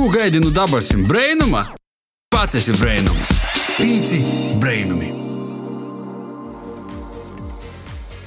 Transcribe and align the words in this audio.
Ko 0.00 0.08
gaidi 0.08 0.40
no 0.40 0.48
dabasim 0.48 1.02
brainuma? 1.04 1.60
Pats 2.32 2.56
esi 2.56 2.72
brainums. 2.72 3.34
Pīci 3.76 4.20
brainumi. 4.56 5.10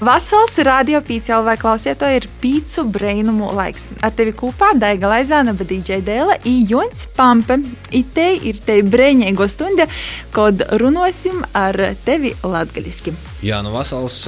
Vasals 0.06 0.60
radio 0.68 1.02
pīcēlā 1.02 1.42
vai 1.48 1.58
klausiet, 1.58 1.98
to 1.98 2.12
ir 2.14 2.30
pīcu 2.44 2.86
brainumu 2.94 3.50
laiks. 3.58 3.90
Ar 4.06 4.14
tevi 4.14 4.38
kopā 4.38 4.76
Daiga 4.78 5.10
Laizāna, 5.16 5.58
bet 5.58 5.74
DJ 5.74 6.04
Dēla 6.06 6.38
i 6.46 6.60
Jons 6.70 7.08
Pampe. 7.18 7.64
I 7.90 8.06
te 8.06 8.30
ir 8.38 8.62
te 8.62 8.78
brēņēgo 8.86 9.50
stunda, 9.50 9.90
kad 10.36 10.68
runosim 10.78 11.42
ar 11.58 11.88
tevi 12.06 12.38
latgaliski. 12.46 13.18
Jā, 13.44 13.58
nu 13.60 13.74
vasals, 13.74 14.22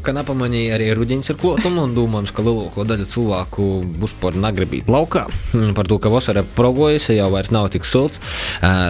ka 0.00 0.12
nepamanīja 0.16 0.78
arī 0.78 0.86
rudenis 0.96 1.28
ir 1.28 1.36
klotam 1.36 1.74
un 1.82 1.90
domājams, 1.92 2.30
ka 2.32 2.40
lielāko 2.46 2.86
daļu 2.88 3.04
cilvēku 3.10 3.64
būs 4.00 4.14
par 4.22 4.38
nagribīt 4.40 4.86
laukā. 4.88 5.26
Par 5.76 5.90
to, 5.90 5.98
ka 6.00 6.08
vasara 6.08 6.40
progojusi, 6.56 7.18
jau 7.18 7.26
vairs 7.34 7.52
nav 7.52 7.68
tik 7.74 7.84
silts. 7.84 8.22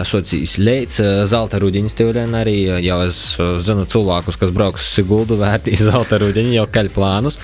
Socijas 0.07 0.53
leits, 0.63 1.01
zelta 1.27 1.59
rudenis 1.59 1.97
teorēn 1.99 2.37
arī, 2.39 2.53
jau 2.85 3.01
es 3.03 3.19
zinu 3.67 3.83
cilvēkus, 3.91 4.37
kas 4.39 4.53
brauks 4.55 4.87
Siguldu 4.95 5.35
vērtīs 5.43 5.83
zelta 5.89 6.21
rudeņi, 6.23 6.55
jau 6.55 6.65
kaļ 6.71 6.91
plānus. 6.95 7.39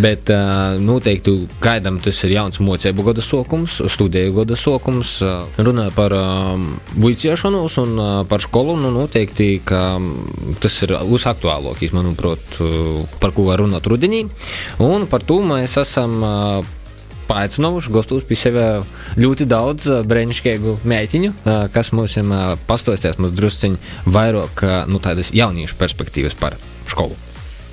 Bet 0.00 0.32
noteikti 0.80 1.36
gaidām 1.60 2.00
tas 2.00 2.22
ir 2.24 2.32
jauns 2.38 2.62
mocēbu 2.64 3.10
gada 3.10 3.24
sokums, 3.24 3.82
studēju 3.92 4.38
gada 4.40 4.56
sokums. 4.56 5.18
Runāja 5.60 5.92
par 5.92 6.16
vuiciešanos 6.96 7.76
un 7.84 8.02
par 8.32 8.48
skolu, 8.48 8.80
nu 8.80 8.96
noteikti, 8.96 9.52
ka 9.68 9.84
tas 10.64 10.80
ir 10.88 10.96
uzaktuāli 11.04 11.57
aktuālākais, 11.58 11.92
manuprāt, 11.94 12.58
par 13.20 13.32
ko 13.34 13.48
var 13.48 13.60
runāt 13.60 13.86
rudenī. 13.86 14.26
Un 14.78 15.06
par 15.10 15.22
to 15.26 15.40
mēs 15.42 15.76
esam 15.80 16.22
paaicinājuši 17.28 17.92
gastos 17.92 18.24
pie 18.24 18.36
sevis 18.40 18.88
ļoti 19.18 19.46
daudz 19.48 19.88
brīnišķīgu 20.08 20.78
meitiņu, 20.88 21.32
kas 21.74 21.92
mums 21.92 22.16
pastostās 22.66 23.18
mums 23.18 23.36
drusciņi 23.36 24.06
vairāk 24.06 24.64
nu, 24.88 25.00
tādas 25.02 25.34
jauniešu 25.34 25.76
perspektīvas 25.76 26.38
par 26.38 26.56
skolu. 26.88 27.16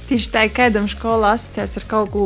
Tieši 0.05 0.29
tā, 0.29 0.43
kādam 0.53 0.85
skolā 0.85 1.33
asociēts 1.33 1.79
ar 1.79 1.85
kaut 1.89 2.11
ko 2.13 2.25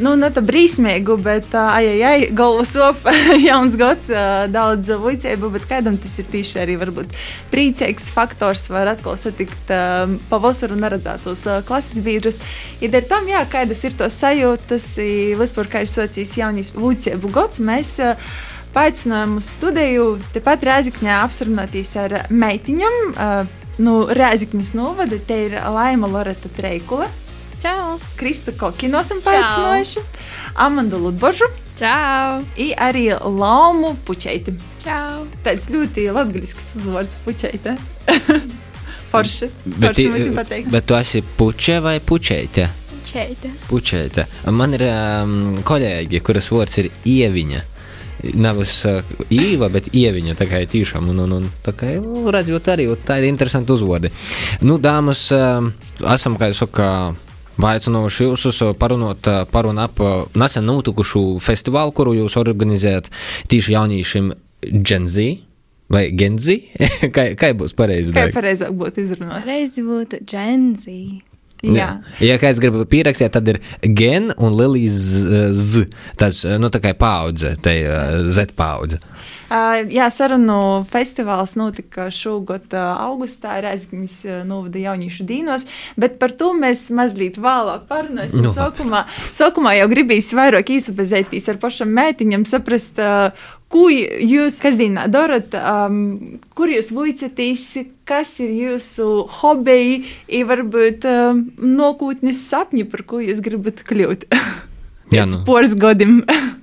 nu, 0.00 0.14
ne 0.16 0.28
tā 0.32 0.40
brīsmīgu, 0.44 1.16
bet 1.20 1.52
ai, 1.58 1.84
ai, 1.90 1.98
ai 2.06 2.28
galvas 2.32 2.72
opa, 2.80 3.12
jauns 3.48 3.76
gads, 3.80 4.08
daudz 4.52 4.92
vicēbu, 5.02 5.50
bet 5.52 5.66
kādam 5.68 5.98
tas 6.00 6.14
ir 6.22 6.28
tieši 6.32 6.62
arī 6.62 6.78
varbūt 6.80 7.12
priecīgs 7.52 8.08
faktors, 8.14 8.68
var 8.72 8.92
atkal 8.94 9.18
satikt 9.20 9.72
pavasaru 10.30 10.78
neredzētos 10.80 11.44
klases 11.68 12.00
biedrus. 12.04 12.40
Ir 12.80 12.94
ja 12.96 13.02
tam, 13.04 13.28
jā, 13.28 13.42
kādas 13.52 13.84
ir 13.84 13.96
tos 13.98 14.16
sajūtas, 14.22 14.88
vispār 15.40 15.70
kā 15.72 15.84
ir 15.84 15.90
socijas 15.92 16.36
jaunīs 16.40 16.72
vicēbu 16.76 17.32
gads, 17.32 17.60
mēs 17.62 17.98
paaicinājām 18.72 19.36
uz 19.36 19.48
studiju, 19.58 20.06
tepat 20.32 20.64
Rēzikņā 20.68 21.18
apsarunāties 21.26 21.92
ar 22.00 22.22
meitiņam. 22.32 23.12
Nu, 23.82 23.96
Rēzikņas 24.12 24.72
novada, 24.76 25.18
te 25.26 25.44
ir 25.46 25.58
Laima 25.74 26.08
Loreta 26.08 26.48
Treikula. 26.56 27.08
Krista 28.18 28.54
Kokinu 28.58 29.00
esam 29.00 29.22
paaicinājuši, 29.24 30.04
Amandu 30.66 31.00
Ludbožu. 31.02 31.48
Čau! 31.78 32.42
I 32.60 32.72
arī 32.78 33.08
Laumu 33.18 33.94
Puķeiti. 34.06 34.54
Čau! 34.84 35.24
Tāds 35.44 35.70
ļoti 35.72 36.10
latgaļisks 36.14 36.74
uzvārds 36.82 37.16
Puķeite. 37.24 37.76
Forši. 39.12 39.48
Bet, 39.64 39.98
Forši 39.98 40.62
bet 40.70 40.86
tu 40.86 40.96
esi 40.96 41.20
puče 41.36 41.80
vai 41.84 41.98
pučeite? 42.00 42.68
Čeita! 43.04 43.48
Pučeite. 43.68 44.24
Man 44.54 44.76
ir 44.76 44.84
um, 44.86 45.34
kolēģi, 45.66 46.20
kuras 46.24 46.48
vārds 46.54 46.78
ir 46.80 46.88
ieviņa. 47.08 47.62
Nevis 48.38 48.76
uh, 48.86 49.02
īva, 49.34 49.68
bet 49.72 49.90
ieviņa. 49.92 50.36
Tā 50.38 50.46
kā 50.48 50.62
ir 50.62 50.70
tiešām, 50.70 51.10
un, 51.10 51.24
un, 51.24 51.34
un 51.40 51.50
tā 51.66 51.74
kā 51.76 51.90
nu, 51.98 52.24
redzot, 52.32 52.70
arī 52.72 52.86
tā 53.04 53.18
ir 53.20 53.28
interesanti 53.28 53.74
uzvārdi. 53.74 54.12
Nu, 54.62 54.78
dāmas, 54.80 55.26
uh, 55.34 55.66
esam, 56.14 56.38
kā 56.40 56.52
jūs 56.52 56.62
sakat, 56.62 57.18
Vaicinoši 57.60 58.28
jūs 58.30 58.46
uz 58.48 58.60
parunot 58.80 59.28
par 59.52 59.68
un 59.68 59.80
ap 59.82 60.00
nesen 60.38 60.64
notikušu 60.68 61.24
festivālu, 61.44 61.92
kuru 61.96 62.14
jūs 62.16 62.38
organizējat 62.40 63.10
tieši 63.52 63.76
jauniešiem 63.76 64.32
Gen 64.82 65.08
Z. 65.10 65.32
Vai 65.92 66.06
Genzi? 66.16 66.62
kā, 67.14 67.32
kā 67.36 67.50
būs 67.58 67.74
pareizi? 67.76 68.14
Kā 68.16 68.30
pareizāk 68.32 68.72
būtu 68.80 69.02
izrunāt? 69.04 69.44
Reizi 69.44 69.84
būtu 69.84 70.22
Genzi. 70.24 71.20
Jā. 71.62 71.92
Ja 72.18 72.38
kāds 72.42 72.58
grib 72.62 72.80
pierakstīt, 72.90 73.30
tad 73.36 73.46
ir 73.52 73.60
gen 73.86 74.32
un 74.34 74.56
Lilijas 74.58 74.98
z. 75.54 75.86
Tas, 76.18 76.42
nu, 76.58 76.72
tā 76.74 76.82
kā 76.82 76.90
paudze, 76.98 77.54
te 77.62 77.76
Z 78.34 78.56
paudze. 78.58 78.98
Uh, 79.52 79.82
jā, 79.92 80.06
sarunu 80.08 80.82
festivāls 80.88 81.52
notika 81.60 82.06
šogad 82.14 82.72
uh, 82.72 82.94
augustā 83.04 83.58
Reizekņas 83.60 84.14
uh, 84.24 84.38
novada 84.48 84.80
jauniešu 84.80 85.26
dīnos, 85.28 85.66
bet 86.00 86.16
par 86.22 86.32
to 86.40 86.54
mēs 86.56 86.86
mazliet 86.94 87.36
vēlāk 87.42 87.84
parunāsim. 87.90 88.46
Nu, 88.46 88.54
sākumā, 88.56 89.04
sākumā 89.28 89.74
jau 89.76 89.90
gribīs 89.92 90.30
vairāk 90.38 90.72
īsapazētīs 90.78 91.50
ar 91.52 91.60
pašam 91.60 91.92
mētiņam, 91.98 92.46
saprast, 92.48 93.02
ko 93.72 93.88
jūs 93.90 94.60
kasdienā 94.62 95.06
darat, 95.12 95.54
um, 95.56 96.38
kur 96.56 96.72
jūs 96.72 96.92
vuicatīs, 96.94 97.66
kas 98.08 98.36
ir 98.44 98.52
jūsu 98.56 99.08
hobiji, 99.40 100.02
ir 100.28 100.48
varbūt 100.50 101.06
um, 101.08 101.46
nākotnes 101.56 102.42
sapņi, 102.50 102.86
par 102.92 103.06
ko 103.08 103.22
jūs 103.24 103.40
gribat 103.44 103.84
kļūt. 103.88 104.28
Jā, 105.12 105.26
Pēc 105.26 105.38
nu. 105.38 105.44
poras 105.48 105.76
gadiem. 105.76 106.20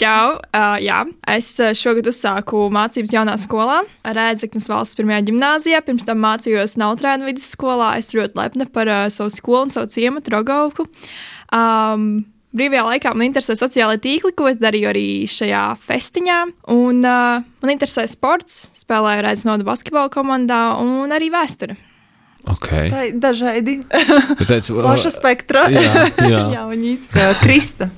Čau! 0.00 0.38
Uh, 0.56 0.78
jā, 0.80 1.02
es 1.28 1.48
uh, 1.60 1.74
šogad 1.76 2.06
uzsāku 2.08 2.62
mācības 2.72 3.12
jaunā 3.12 3.34
skolā, 3.40 3.82
Rēdzeknas 4.06 4.70
valsts 4.70 4.96
pirmajā 4.96 5.26
gimnājā. 5.28 5.82
Pirms 5.84 6.06
tam 6.08 6.22
mācījos 6.24 6.78
Nautrēnu 6.80 7.28
vidusskolā. 7.28 7.90
Es 8.00 8.14
ļoti 8.16 8.38
lepna 8.38 8.68
par 8.72 8.88
uh, 8.88 9.02
savu 9.12 9.34
skolu 9.34 9.66
un 9.66 9.74
savu 9.74 9.90
ciematu, 9.92 10.32
Rogauku. 10.32 10.86
Um, 11.52 12.06
Brīvajā 12.50 12.82
laikā 12.82 13.12
man 13.14 13.28
interesē 13.28 13.54
sociālai 13.54 14.00
tīkli, 14.02 14.32
ko 14.34 14.48
es 14.50 14.58
darīju 14.58 14.88
arī 14.90 15.04
šajā 15.30 15.62
festiņā. 15.84 16.38
Un, 16.74 16.98
uh, 17.04 17.44
man 17.62 17.72
interesē 17.72 18.08
sports, 18.10 18.64
spēlēju 18.74 19.22
Rēdzeknas 19.26 19.62
basketbola 19.68 20.10
komandā 20.10 20.64
un 20.82 21.14
arī 21.14 21.30
vēsture. 21.30 21.78
Okay. 22.50 22.88
Tā 22.90 23.06
ir 23.10 23.18
dažādi. 23.20 23.76
Plaša 23.86 25.12
spektra. 25.14 25.68
Jā, 25.70 26.06
jā. 26.24 26.44
Jaunīts. 26.56 27.10
Krista. 27.42 27.90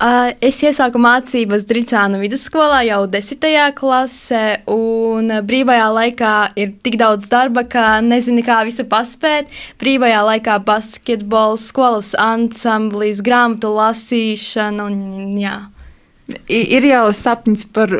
Es 0.00 0.62
iesāku 0.64 0.96
mācības 0.96 1.66
Drīcānu 1.68 2.22
vidusskolā 2.22 2.78
jau 2.86 3.02
10. 3.12 3.42
klasē, 3.76 4.44
un 4.72 5.28
brīvajā 5.44 5.88
laikā 5.92 6.30
ir 6.56 6.72
tik 6.80 6.96
daudz 7.02 7.28
darba, 7.28 7.66
ka 7.68 7.98
nezinu, 8.00 8.40
kā 8.46 8.62
visu 8.64 8.86
paspēt. 8.88 9.52
Brīvajā 9.82 10.22
laikā 10.24 10.56
basketbols, 10.64 11.68
skolas 11.68 12.14
ansamblis, 12.16 13.20
grāmatu 13.20 13.74
lasīšana 13.76 14.88
un 14.88 15.36
jā. 15.36 15.58
Ir 16.48 16.88
jau 16.88 17.06
sapnis 17.12 17.66
par, 17.68 17.92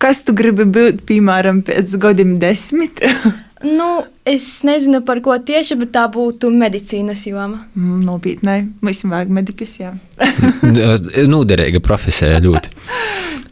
kas 0.00 0.24
tu 0.24 0.32
gribi 0.36 0.64
būt, 0.64 1.04
piemēram, 1.04 1.60
pēc 1.68 1.98
gadiem 2.00 2.38
desmit. 2.40 3.04
Nu, 3.64 4.04
es 4.28 4.62
nezinu 4.68 5.00
par 5.06 5.22
ko 5.24 5.38
tieši, 5.40 5.78
bet 5.80 5.94
tā 5.94 6.02
būtu 6.12 6.50
medicīnas 6.52 7.22
joma. 7.28 7.62
Mm, 7.72 8.02
Nopietnē, 8.04 8.56
mums 8.84 9.00
vajag 9.08 9.32
medikus, 9.32 9.78
jā. 9.80 9.94
Nūderīga 11.32 11.80
profesija 11.84 12.42
ļoti. 12.44 12.74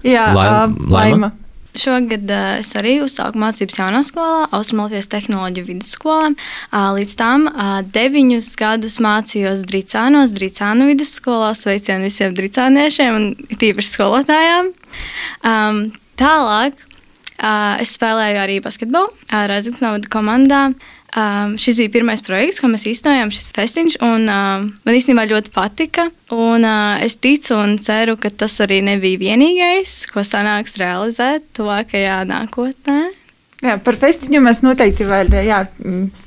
Jā, 0.05 0.29
Laima- 0.37 0.67
ā, 0.67 0.69
Laima? 0.69 0.99
laima. 0.99 1.31
Šogad 1.75 2.29
uh, 2.31 2.61
es 2.61 2.69
arī 2.79 3.01
uzsāku 3.03 3.41
mācības 3.43 3.81
jaunā 3.81 4.05
skolā, 4.07 4.45
Austrumālijas 4.55 5.09
tehnoloģiju 5.11 5.67
vidusskolā. 5.73 6.29
Uh, 6.69 6.93
līdz 6.95 7.15
tam 7.19 7.49
uh, 7.51 7.81
deviņus 7.97 8.53
gadus 8.61 9.01
mācījos 9.03 9.65
Drīcānos, 9.67 10.31
Drīcānu 10.37 10.87
vidusskolā. 10.93 11.51
Sveicienu 11.59 12.07
visiem 12.07 12.37
drīcāniešiem 12.37 13.19
un 13.19 13.57
tīpaši 13.59 13.91
skolotājām. 13.97 14.71
Um, 15.43 15.81
tālāk 16.21 16.79
es 17.83 17.95
spēlēju 17.99 18.41
arī 18.41 18.61
basketbolu 18.65 19.13
Rēzaknes 19.29 19.85
naudu 19.85 20.11
komandā. 20.13 20.69
Um, 21.15 21.53
šis 21.63 21.79
bija 21.79 21.93
pirmais 21.95 22.25
projekts, 22.27 22.59
ko 22.59 22.67
mēs 22.73 22.89
īstenojām, 22.91 23.31
šis 23.31 23.53
festiņš. 23.55 23.97
Un, 24.03 24.25
um, 24.27 24.65
man 24.83 24.97
īstenībā 24.99 25.29
ļoti 25.31 25.53
patika. 25.55 26.09
Un, 26.35 26.67
uh, 26.67 26.99
es 27.07 27.15
ticu 27.23 27.55
un 27.55 27.77
ceru, 27.79 28.17
ka 28.19 28.33
tas 28.35 28.57
arī 28.65 28.81
nebija 28.83 29.21
vienīgais, 29.23 30.01
ko 30.11 30.27
sanāks 30.27 30.75
realizēt 30.81 31.47
tuvākajā 31.55 32.25
nākotnē. 32.27 32.99
Jā, 33.63 33.77
par 33.81 33.97
festiņu 33.97 34.41
mēs 34.45 34.61
noteikti 34.65 35.07
vēl 35.09 35.31
jā, 35.47 35.61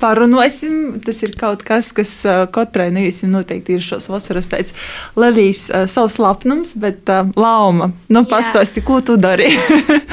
parunāsim. 0.00 0.96
Tas 1.04 1.20
ir 1.22 1.34
kaut 1.38 1.62
kas, 1.66 1.90
kas 1.94 2.12
katrai 2.54 2.88
no 2.94 3.02
jums 3.04 3.20
noteikti 3.30 3.76
ir 3.76 3.84
šos 3.84 4.08
vasaras 4.10 4.48
tāds 4.50 4.74
Lelijas 5.18 5.68
savs 5.92 6.16
lapnums, 6.18 6.72
bet 6.80 7.10
uh, 7.12 7.28
Lauma, 7.38 7.92
nu 8.10 8.24
pastāsti, 8.28 8.82
ko 8.86 9.00
tu 9.04 9.18
dari? 9.20 9.52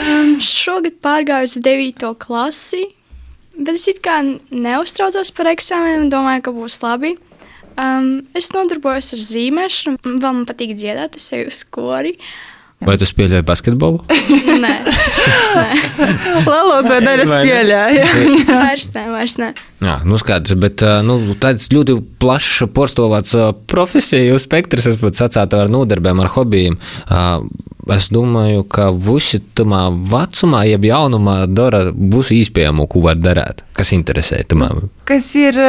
Um, 0.05 0.35
šogad 0.43 0.99
pārgāju 1.01 1.47
uz 1.47 1.53
9. 1.65 2.03
klasi, 2.21 2.83
bet 3.57 3.79
es 3.79 3.87
it 3.89 4.01
kā 4.05 4.19
neuztraucos 4.53 5.31
par 5.33 5.49
eksāmeniem 5.49 6.03
un 6.03 6.11
domāju, 6.11 6.43
ka 6.45 6.53
būs 6.53 6.77
labi. 6.83 7.15
Um, 7.75 8.21
es 8.37 8.51
nodarbojos 8.53 9.15
ar 9.15 9.23
zīmēšanu, 9.23 9.97
vēl 10.05 10.21
man 10.27 10.45
patīk 10.47 10.75
dziedāt, 10.77 11.17
es 11.19 11.31
eju 11.35 11.49
uz 11.49 11.57
skori. 11.63 12.13
Vai 12.85 12.95
tu 13.01 13.07
spēlēji 13.09 13.45
basketbolu? 13.47 14.03
Nē, 14.65 14.73
vairs 14.85 15.53
nē. 15.57 15.69
Lielāko 16.45 16.99
daļu 17.01 17.23
es 17.25 17.31
Vai 17.31 17.39
ne? 17.41 17.47
pieļauju. 17.49 18.03
Vairs 18.51 18.89
nē, 18.95 19.05
vairs 19.15 19.37
nē. 19.41 19.49
Jā, 19.85 19.99
nu 20.07 20.17
skaidrs, 20.17 20.55
bet 20.57 20.81
nu, 21.05 21.19
tāds 21.41 21.67
ļoti 21.73 21.99
plašs 22.21 22.65
porcelāns 22.73 23.35
profesiju 23.69 24.39
spektrs, 24.41 24.89
es 24.93 24.99
pat 25.01 25.17
sacētu 25.19 25.61
ar 25.61 25.71
nodarbēm, 25.73 26.23
ar 26.23 26.31
hobijiem. 26.33 26.79
Es 27.93 28.07
domāju, 28.09 28.63
ka 28.65 28.87
visi 28.89 29.37
tamā 29.53 29.83
vecumā, 30.09 30.63
jeb 30.65 30.87
jaunumā, 30.87 31.35
dara 31.45 31.83
būs 31.93 32.31
iespējamo, 32.33 32.87
ko 32.89 33.03
var 33.03 33.19
darīt, 33.21 33.61
kas 33.77 33.93
interesē 33.93 34.39
tamā. 34.49 34.71
Kas 35.05 35.27
ir 35.37 35.59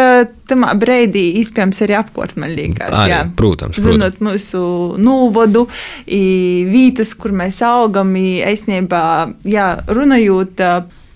tamā 0.49 0.73
breidī, 0.81 1.27
iespējams, 1.43 1.83
arī 1.85 1.99
apkārt, 1.99 2.39
man 2.41 2.55
liekas. 2.57 2.89
Arī, 2.89 3.13
jā. 3.13 3.21
protams, 3.37 3.77
Zinot 3.85 4.17
mūsu 4.25 4.63
nūvodu, 4.97 5.67
vītas, 6.09 7.13
kur 7.21 7.37
mēs 7.37 7.61
augam, 7.69 8.17
i 8.17 8.39
eisnībā, 8.49 9.03
jā, 9.45 9.75
runājot 9.85 10.65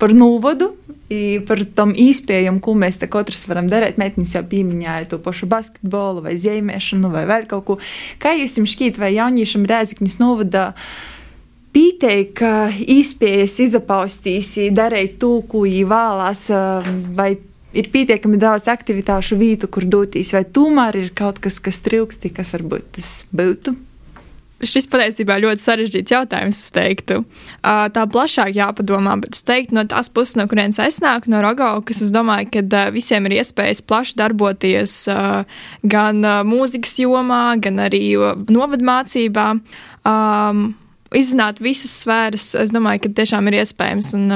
par 0.00 0.12
nūvodu, 0.16 0.74
i 1.10 1.40
par 1.46 1.62
tom 1.74 1.92
īspējam, 1.98 2.60
ko 2.62 2.76
mēs 2.78 3.00
te 3.02 3.08
katrs 3.10 3.46
varam 3.50 3.68
darīt. 3.70 3.98
Mētnis 4.00 4.36
jau 4.36 4.44
pieminēja 4.46 5.10
to 5.10 5.18
pašu 5.22 5.48
basketbolu 5.50 6.22
vai 6.26 6.36
zīmēšanu 6.38 7.10
vai 7.12 7.24
vēl 7.28 7.48
kaut 7.50 7.66
ko. 7.66 7.78
Kā 8.22 8.36
jums 8.38 8.60
šķiet, 8.70 9.00
vai 9.00 9.12
jauniešam 9.16 9.66
Rēziknis 9.68 10.20
novada 10.22 10.70
pītei, 11.74 12.30
ka 12.34 12.70
īspējas 12.70 13.58
izapaustīs, 13.66 14.54
darīt 14.74 15.18
to, 15.22 15.36
ko 15.50 15.66
viņi 15.66 15.84
vēlās, 15.90 16.46
ā, 16.54 16.64
vai 17.18 17.32
ir 17.74 17.90
pietiekami 17.90 18.38
daudz 18.40 18.70
aktivitāšu 18.70 19.38
vietu, 19.38 19.70
kur 19.70 19.86
doties, 19.86 20.34
vai 20.34 20.44
tomēr 20.46 20.98
ir 21.04 21.14
kaut 21.14 21.38
kas, 21.42 21.60
kas 21.62 21.82
trūkst, 21.86 22.30
kas 22.34 22.54
varbūt 22.54 22.96
tas 22.98 23.12
būtu. 23.34 23.76
Šis 24.60 24.84
patiesībā 24.92 25.38
ļoti 25.40 25.62
sarežģīts 25.62 26.12
jautājums, 26.12 26.58
es 26.60 26.74
teiktu. 26.76 27.22
Tā 27.64 28.02
plašāk 28.12 28.52
jāpadomā, 28.58 29.14
bet 29.22 29.38
es 29.38 29.46
teiktu, 29.48 29.72
no 29.78 29.86
tās 29.88 30.12
puses, 30.12 30.36
no 30.36 30.44
kurienes 30.50 30.80
es 30.84 31.00
nāku, 31.00 31.32
no 31.32 31.40
Rogaukas, 31.40 32.02
es 32.04 32.12
domāju, 32.12 32.50
ka 32.52 32.82
visiem 32.92 33.24
ir 33.30 33.38
iespējas 33.38 33.80
plaši 33.80 34.18
darboties 34.20 34.98
gan 35.94 36.20
mūzikas 36.50 36.98
jomā, 37.00 37.44
gan 37.64 37.80
arī 37.86 38.04
novadmācībā. 38.52 39.48
Izzināt 41.10 41.64
visas 41.64 41.96
sfēras, 42.04 42.52
es 42.60 42.76
domāju, 42.76 43.06
ka 43.06 43.16
tiešām 43.22 43.48
ir 43.48 43.62
iespējams. 43.64 44.12
Un, 44.20 44.28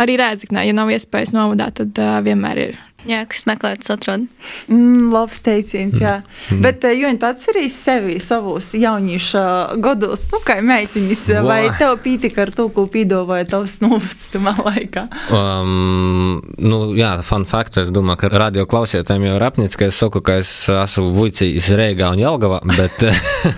arī 0.00 0.18
rēzaknē, 0.18 0.64
ja 0.66 0.74
nav 0.76 0.88
iespējas 0.94 1.36
novadā, 1.36 1.68
tad 1.82 2.00
vienmēr 2.24 2.64
ir. 2.70 2.84
Jā, 3.06 3.20
kas 3.30 3.44
meklē, 3.46 3.76
tas 3.78 3.92
atrod. 3.94 4.24
Mm, 4.66 5.12
labs 5.14 5.38
teiciens, 5.46 6.00
jā. 6.02 6.16
Mm. 6.50 6.64
Bet, 6.64 6.82
uh, 6.82 6.94
jo 6.98 7.12
tu 7.14 7.28
atceries 7.28 7.76
sevi 7.78 8.16
savos 8.22 8.72
jaunieša 8.74 9.44
gados, 9.84 10.24
nu, 10.32 10.40
kā 10.42 10.58
meitiņas, 10.66 11.22
vai 11.46 11.60
Vai. 11.68 11.76
tev 11.78 11.94
pītika 12.02 12.42
ar 12.48 12.52
to, 12.56 12.66
ko 12.74 12.88
pīdavoja 12.90 13.46
tavs 13.54 13.78
novads 13.84 14.32
tamā 14.34 14.56
laikā? 14.58 15.06
Um, 15.30 16.40
nu, 16.58 16.82
jā, 16.98 17.14
fun 17.22 17.46
fact, 17.46 17.78
es 17.78 17.94
domāju, 17.94 18.24
ka 18.24 18.32
radio 18.34 18.66
klausītājiem 18.66 19.28
jau 19.30 19.38
ir 19.38 19.46
apnicis, 19.46 19.78
ka 19.78 19.92
es 19.92 20.02
saku, 20.02 20.24
ka 20.24 20.40
es 20.42 20.52
esmu 20.72 21.12
Vuicīs 21.14 21.70
Rēgā 21.78 22.10
un 22.16 22.24
Jelgavā, 22.24 22.64
bet, 22.74 23.06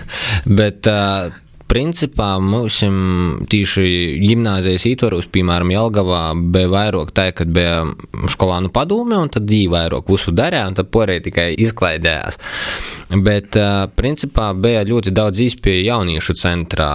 bet 0.61 0.91
uh, 0.91 1.33
principā 1.71 2.33
mums 2.43 2.81
tīši 3.51 3.85
gimnāzijas 4.19 4.85
ietvaros, 4.89 5.29
piemēram, 5.31 5.71
Jelgavā, 5.71 6.21
bija 6.53 6.71
vairāk 6.71 7.13
tā, 7.15 7.29
kad 7.35 7.51
bija 7.55 7.85
skolānu 8.31 8.71
padome, 8.75 9.15
un 9.15 9.31
tad 9.31 9.47
viņi 9.47 9.71
vairāk 9.71 10.11
visu 10.11 10.33
darīja, 10.35 10.67
un 10.67 10.77
tad 10.77 10.91
porēji 10.91 11.25
tikai 11.29 11.47
izklaidējās. 11.63 12.39
Bet, 13.23 13.55
principā, 13.95 14.51
bija 14.57 14.83
ļoti 14.87 15.15
daudz 15.15 15.43
īspēju 15.47 15.87
jauniešu 15.87 16.37
centrā, 16.43 16.91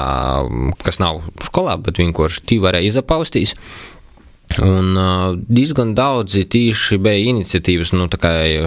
kas 0.84 1.00
nav 1.00 1.24
skolā, 1.48 1.78
bet 1.80 2.02
vienkārši 2.02 2.44
tī 2.44 2.60
varēja 2.62 2.92
izapaustīs. 2.92 3.56
Un 4.62 4.94
uh, 4.96 5.34
diezgan 5.52 5.90
daudzi 5.98 6.44
tieši 6.48 6.96
bija 7.02 7.32
iniciatīvas 7.32 7.90
nu, 7.96 8.06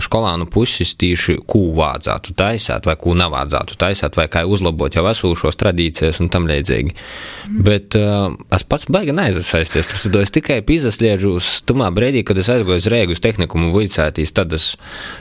skolānu 0.03 0.45
puses, 0.51 0.91
tieši 0.99 1.37
ko 1.49 1.69
vajadzētu 1.77 2.35
taisīt, 2.37 2.85
vai 2.85 2.97
ko 2.99 3.15
nevajadzētu 3.17 3.77
taisīt, 3.79 4.17
vai 4.19 4.27
kā 4.29 4.43
uzlabot 4.45 4.93
jau 4.93 5.05
esošos 5.09 5.57
tradīcijas 5.57 6.19
un 6.19 6.29
tam 6.33 6.49
līdzīgi. 6.51 6.91
Mm. 6.91 7.61
Bet 7.65 7.97
uh, 7.97 8.27
es 8.53 8.67
pats 8.67 8.89
baigi 8.91 9.15
neaizasaisties. 9.15 9.89
Tad 10.03 10.19
es 10.19 10.35
tikai 10.35 10.59
uz 11.31 11.53
tumā 11.65 11.87
brīdī, 11.95 12.25
kad 12.27 12.37
es 12.37 12.51
aizgāju 12.51 12.83
uz 12.83 12.89
Rēgus 12.91 13.23
tehnikumu 13.23 13.71
vicētīs, 13.73 14.35
tad 14.35 14.53
es 14.53 14.73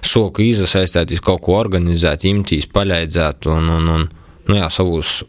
soku 0.02 0.43
izasaistīties, 0.50 1.22
kaut 1.25 1.46
ko 1.46 1.56
organizēt, 1.62 2.26
imtīs, 2.28 2.66
paļaidzēt 2.75 3.49
un, 3.55 3.70
un, 3.78 3.94
un 3.94 4.10
nu 4.50 4.58
jā, 4.58 4.69
savus 4.75 5.22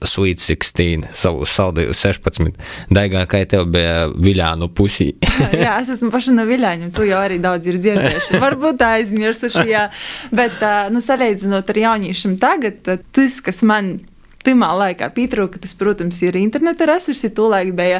Sweet 0.00 0.40
16, 0.40 1.10
savu 1.16 1.44
saldēju 1.48 1.94
16. 1.96 2.60
Daigā, 2.92 3.26
kā 3.28 3.42
tev 3.48 3.66
bija 3.72 4.06
Viljānu 4.10 4.70
pusī. 4.72 5.10
jā, 5.64 5.76
es 5.82 5.92
esmu 5.96 6.08
paša 6.14 6.34
no 6.36 6.46
Viļāņa, 6.48 6.90
tu 6.96 7.04
jau 7.08 7.20
arī 7.20 7.40
daudz 7.42 7.68
ir 7.68 7.80
dzirdējuši. 7.82 8.40
Varbūt 8.40 8.84
aizmirsuši, 8.86 9.66
jā. 9.68 9.88
Bet, 10.34 10.56
nu, 10.94 11.04
salīdzinot 11.04 11.68
ar 11.72 11.82
jauniešiem 11.84 12.38
tagad, 12.40 12.80
tas, 13.12 13.40
kas 13.44 13.60
man 13.66 13.98
Timā 14.40 14.70
laikā 14.72 15.10
pietrūka, 15.12 15.60
tas, 15.60 15.74
protams, 15.76 16.16
ir 16.24 16.38
interneta 16.40 16.86
resursi. 16.88 17.28
Tūlēk 17.36 17.74
bija, 17.76 17.98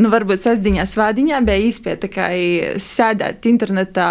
nu, 0.00 0.08
varbūt 0.12 0.40
sasdiņā, 0.40 0.86
svētdiņā 0.88 1.40
bija 1.44 1.66
īspēja 1.66 1.98
tikai 2.06 2.36
sēdēt 2.80 3.44
internetā, 3.50 4.08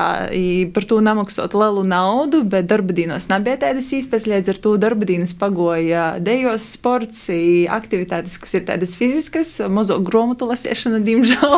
par 0.76 0.86
to 0.86 1.00
nemaksāt 1.02 1.56
lielu 1.58 1.82
naudu, 1.90 2.44
bet 2.46 2.70
darba 2.70 2.94
dienos 2.94 3.26
nebija 3.32 3.64
tādas 3.64 3.90
īspējas, 3.98 4.28
līdz 4.30 4.52
ar 4.54 4.60
to 4.62 4.76
darba 4.82 5.10
dienas 5.10 5.34
pagoja 5.40 6.06
dejos 6.22 6.68
sports, 6.76 7.26
aktivitātes, 7.74 8.38
kas 8.42 8.54
ir 8.60 8.68
tādas 8.70 8.94
fiziskas, 9.00 9.56
mazo 9.66 9.98
grāmatu 10.06 10.46
lasīšana, 10.52 11.02
diemžēl. 11.08 11.58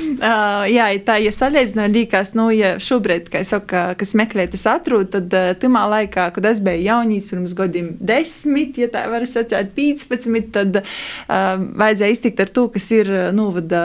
jā, 0.76 0.90
tā, 1.08 1.16
ja 1.24 1.32
salīdzinām, 1.32 1.96
liekas, 1.96 2.34
nu, 2.36 2.50
ja 2.52 2.74
šobrīd, 2.82 3.32
kā 3.32 3.40
es 3.40 3.54
saku, 3.56 3.86
kas 3.96 4.12
meklē, 4.20 4.50
tas 4.52 4.68
atrod, 4.68 5.08
tad 5.16 5.32
timā 5.64 5.88
laikā, 5.96 6.28
kad 6.36 6.52
es 6.52 6.60
biju 6.64 6.84
jaunīs 6.90 7.32
pirms 7.32 7.56
gadiem 7.56 7.94
desmit, 7.96 8.76
ja 8.84 8.92
tā 8.92 9.08
var 9.08 9.29
sacīt 9.30 9.72
15, 9.76 10.50
tad 10.54 10.80
uh, 10.82 10.86
vajadzēja 11.80 12.16
iztikt 12.16 12.42
ar 12.44 12.52
to, 12.54 12.66
kas 12.74 12.88
ir 12.94 13.10
novada 13.36 13.82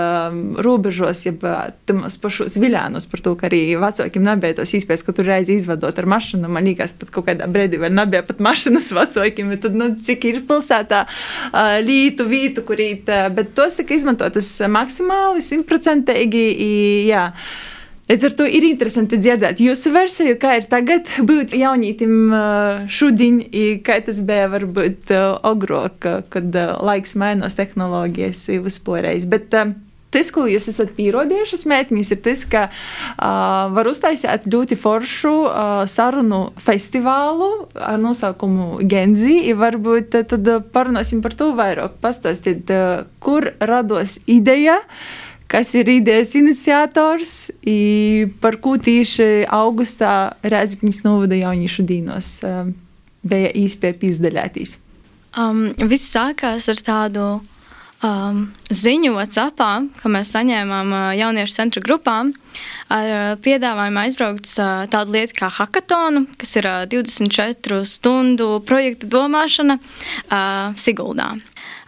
robežos, 0.65 1.25
jeb 1.27 1.43
tamos 1.89 2.17
pašos 2.21 2.57
viļānos 2.61 3.07
par 3.11 3.23
to, 3.25 3.35
ka 3.39 3.49
arī 3.49 3.61
vecākiem 3.81 4.25
nebija 4.25 4.59
tos 4.59 4.75
īspējas, 4.77 5.05
ka 5.05 5.15
tur 5.15 5.29
reizi 5.29 5.57
izvadot 5.59 6.01
ar 6.01 6.09
mašīnu. 6.15 6.49
Man 6.51 6.67
liekas, 6.69 6.95
pat 6.99 7.13
kaut 7.13 7.29
kādā 7.29 7.49
brīdī 7.51 7.79
vēl 7.81 7.95
nebija 7.95 8.25
pat 8.27 8.41
mašīnas 8.43 8.91
vecākiem, 8.95 9.53
tad, 9.61 9.77
nu, 9.77 9.91
cik 10.05 10.27
ir 10.31 10.41
pilsētā 10.49 11.05
uh, 11.05 11.77
lītu, 11.85 12.27
vītu, 12.29 12.65
kurīt, 12.67 13.09
bet 13.35 13.55
tos 13.57 13.77
tika 13.79 13.95
izmantotas 13.97 14.49
maksimāli, 14.71 15.43
simtprocentīgi, 15.45 16.45
jā. 17.11 17.29
Līdz 18.05 18.25
ar 18.27 18.33
to 18.37 18.45
ir 18.45 18.67
interesanti 18.67 19.17
dzirdēt 19.17 19.57
jūsu 19.63 19.89
versiju, 19.95 20.35
kā 20.37 20.59
ir 20.59 20.67
tagad 20.69 21.07
būt 21.25 21.55
jaunītim 21.57 22.13
uh, 22.29 22.83
šodien, 22.85 23.39
kā 23.81 23.97
tas 24.05 24.19
bija 24.27 24.45
varbūt 24.53 25.09
uh, 25.15 25.39
agrāk, 25.41 26.05
kad 26.29 26.53
uh, 26.53 26.75
laiks 26.85 27.17
mainās 27.17 27.57
tehnoloģijas 27.57 28.43
vispārējais. 28.61 29.25
Bet 29.31 29.57
uh, 29.57 29.73
tas, 30.13 30.29
ko 30.29 30.45
jūs 30.45 30.69
esat 30.69 30.93
pierādījuši, 30.99 31.61
mētņas, 31.73 32.13
ir 32.13 32.21
tas, 32.29 32.45
ka 32.53 32.63
uh, 32.69 33.73
var 33.73 33.89
uztaisīt 33.89 34.45
ļoti 34.53 34.77
foršu 34.85 35.33
uh, 35.41 35.83
sarunu 35.89 36.45
festivālu 36.61 37.51
ar 37.73 37.97
nosaukumu 38.05 38.85
Genzi. 38.85 39.41
Varbūt 39.57 40.21
uh, 40.21 40.29
tad 40.29 40.53
uh, 40.53 40.61
parunāsim 40.61 41.25
par 41.25 41.33
to 41.33 41.55
vairāk. 41.57 41.97
Pastāstiet, 42.05 42.69
uh, 42.69 43.07
kur 43.17 43.49
rados 43.57 44.19
ideja 44.29 44.83
kas 45.51 45.73
ir 45.77 45.89
idejas 45.89 46.35
iniciators, 46.35 47.33
i 47.61 48.27
par 48.41 48.59
ko 48.61 48.75
tieši 48.81 49.45
augustā 49.53 50.35
Rēzaknis 50.43 51.03
novada 51.05 51.37
jauniešu 51.39 51.85
dīnos 51.87 52.37
um, 52.45 52.73
bija 53.25 53.51
īspēja 53.55 54.01
izdaļātīs. 54.09 54.79
Um, 55.35 55.67
viss 55.91 56.13
sākās 56.13 56.69
ar 56.71 56.79
tādu 56.79 57.25
um, 58.05 58.41
ziņu 58.71 59.13
WhatsAppā, 59.15 59.69
ka 59.99 60.11
mēs 60.11 60.31
saņēmām 60.35 60.93
uh, 60.93 61.07
jauniešu 61.19 61.57
centra 61.57 61.83
grupām 61.83 62.31
ar 62.93 63.09
uh, 63.11 63.23
piedāvājumu 63.43 64.01
aizbraukt 64.05 64.47
uz 64.47 64.57
uh, 64.63 64.85
tādu 64.91 65.17
lietu 65.17 65.37
kā 65.39 65.49
hackathonu, 65.51 66.25
kas 66.39 66.55
ir 66.59 66.69
uh, 66.69 66.83
24 66.91 67.81
stundu 67.89 68.49
projekta 68.67 69.09
domāšana 69.11 69.79
uh, 69.79 70.75
Siguldā. 70.79 71.33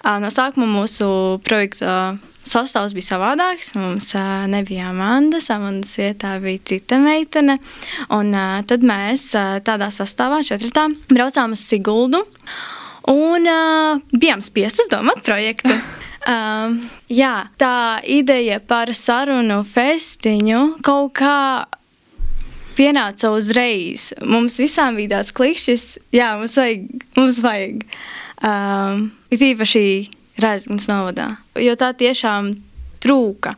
Uh, 0.04 0.18
no 0.24 0.32
sākuma 0.34 0.68
mūsu 0.70 1.08
projekta 1.48 1.94
uh, 2.18 2.37
sastāvs 2.50 2.96
bija 2.98 3.12
savādāks. 3.12 3.74
Mums 3.78 4.14
uh, 4.18 4.48
nebija 4.50 4.90
Amanda, 4.92 5.42
Amandas 5.54 5.98
vietā 6.00 6.38
bija 6.44 6.64
cita 6.72 7.00
meitene. 7.02 7.60
Un 8.16 8.34
uh, 8.36 8.60
tad 8.68 8.86
mēs 8.88 9.30
uh, 9.38 9.60
tādā 9.66 9.92
sastāvā, 9.94 10.42
četratā, 10.48 10.88
braucām 11.12 11.56
uz 11.58 11.64
Siguldu 11.68 12.24
un 13.08 13.48
uh, 13.48 14.04
bijām 14.12 14.44
spiestas 14.44 14.92
domāt 14.92 15.24
projektu. 15.28 15.76
Um, 16.28 16.82
jā, 17.08 17.46
tā 17.56 18.02
ideja 18.04 18.58
par 18.60 18.90
sarunu 18.92 19.62
festiņu 19.64 20.58
kaut 20.84 21.14
kā 21.16 21.38
pienāca 22.76 23.32
uzreiz. 23.32 24.10
Mums 24.28 24.58
visām 24.60 25.00
bija 25.00 25.14
tāds 25.14 25.32
klikšķis, 25.38 25.86
jā, 26.18 26.34
mums 26.42 26.58
vajag. 26.60 26.90
Mums 27.16 27.40
vajag. 27.46 27.86
Um, 28.44 29.08
it 29.32 29.46
īpaši 29.54 29.86
Raizgans 30.42 30.88
novadā, 30.90 31.36
jo 31.58 31.74
tā 31.80 31.94
tiešām 31.98 32.56
trūka. 33.02 33.54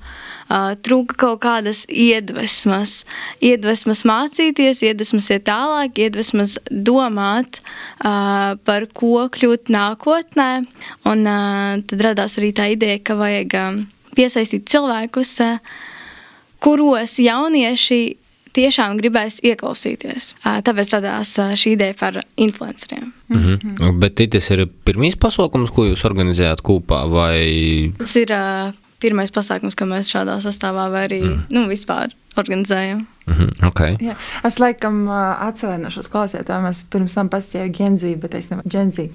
Uh, 0.49 0.73
trūka 0.81 1.13
kaut 1.21 1.41
kādas 1.43 1.83
iedvesmas, 1.93 3.03
iedvesmas 3.45 4.01
mācīties, 4.07 4.81
iedvesmas 4.87 5.29
iet 5.35 5.45
tālāk, 5.45 5.99
iedvesmas 6.01 6.57
domāt 6.69 7.61
uh, 7.61 8.57
par 8.65 8.87
ko 8.97 9.27
kļūt 9.29 9.69
nākotnē. 9.73 10.49
Un 11.09 11.21
uh, 11.29 11.77
tad 11.85 12.05
radās 12.07 12.39
arī 12.41 12.49
tā 12.57 12.71
ideja, 12.73 12.97
ka 13.03 13.17
vajag 13.19 13.55
piesaistīt 14.17 14.65
cilvēkus, 14.71 15.35
kuros 16.59 17.19
jaunieši 17.21 18.01
tiešām 18.59 18.99
gribēs 18.99 19.39
ieklausīties. 19.47 20.33
Tāpēc 20.43 20.93
radās 20.97 21.33
šī 21.59 21.77
ideja 21.77 21.97
par 21.99 22.19
influenceriem. 22.35 23.13
Mhm. 23.33 23.97
Bet 24.01 24.19
tas 24.19 24.51
ir 24.53 24.67
pirmais 24.85 25.17
pasākums, 25.19 25.73
ko 25.73 25.87
jūs 25.89 26.05
organizējāt 26.09 26.63
kopā, 26.65 27.03
vai 27.09 27.93
Tas 27.99 28.15
ir 28.19 28.33
uh, 28.35 28.73
pirmais 29.01 29.31
pasākums, 29.33 29.77
ko 29.77 29.87
mēs 29.89 30.11
šādā 30.11 30.39
sastāvā 30.43 30.89
vai 30.91 31.05
arī 31.07 31.21
mm. 31.23 31.45
nu, 31.55 31.65
vispār 31.71 32.13
organizējam. 32.39 33.05
Mhm, 33.29 33.67
okay. 33.69 33.97
Jā. 34.03 34.17
Es 34.47 34.59
laikam 34.61 35.05
atvainošos 35.09 36.11
klausītājiem. 36.11 36.69
Es 36.71 36.83
pirms 36.91 37.17
tam 37.17 37.31
pastāvēju 37.31 37.75
Genzī, 37.77 38.15
bet 38.19 38.37
es 38.39 38.51
nevaru 38.51 38.73
Genzī. 38.73 39.09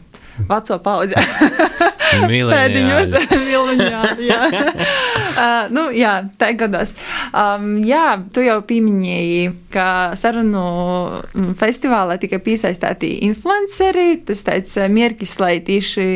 Veco 0.48 0.80
paudzi. 0.82 1.18
Pēdiņos, 2.54 3.14
miliņāli, 3.48 4.28
jā. 4.28 4.40
uh, 4.50 5.72
nu, 5.74 5.86
jā, 5.94 6.14
tā 6.40 6.52
gadās. 6.58 6.94
Um, 7.30 7.78
jā, 7.84 8.18
tu 8.34 8.44
jau 8.44 8.58
pieminēji, 8.66 9.48
ka 9.74 9.86
sarunu 10.18 10.64
mm, 11.32 11.54
festivālā 11.60 12.18
tika 12.22 12.40
piesaistīti 12.44 13.16
influenceri. 13.28 14.20
Tas 14.28 14.44
teica 14.46 14.88
mierkis, 14.92 15.36
lai 15.42 15.56
tieši 15.64 16.08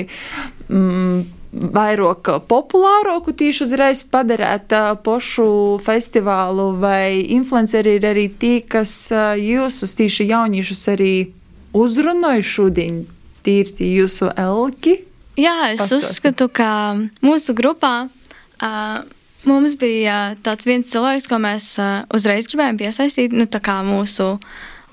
mm, 0.69 1.19
vairāk 1.58 2.30
populāroku 2.48 3.34
tieši 3.36 3.64
uzreiz 3.66 4.02
padarīt 4.06 4.72
uh, 4.76 4.92
pošu 5.02 5.48
festivālu, 5.84 6.70
vai 6.80 7.24
influenceri 7.34 7.96
ir 7.98 8.06
arī 8.12 8.28
tie, 8.30 8.60
kas 8.62 9.10
uh, 9.12 9.34
jūs 9.34 9.82
uz 9.86 9.94
tieši 9.98 10.28
jauniešus 10.30 10.86
arī 10.94 11.12
uzrunāja 11.76 12.44
šodien, 12.46 13.02
tīri 13.44 13.92
jūsu 13.98 14.30
elki? 14.38 15.00
Jā, 15.38 15.70
es 15.72 15.84
Pastāsti. 15.84 15.98
uzskatu, 15.98 16.48
ka 16.50 16.70
mūsu 17.22 17.54
grupā 17.58 18.08
uh, 18.08 19.02
mums 19.46 19.76
bija 19.78 20.34
tāds 20.42 20.66
viens 20.66 20.88
cilvēks, 20.90 21.28
ko 21.30 21.38
mēs 21.42 21.74
uh, 21.82 22.02
uzreiz 22.14 22.50
gribējām 22.50 22.80
piesaistīt. 22.80 23.36
Nu, 23.36 23.46
tā 23.46 23.62
kā 23.62 23.80
mūsu 23.86 24.36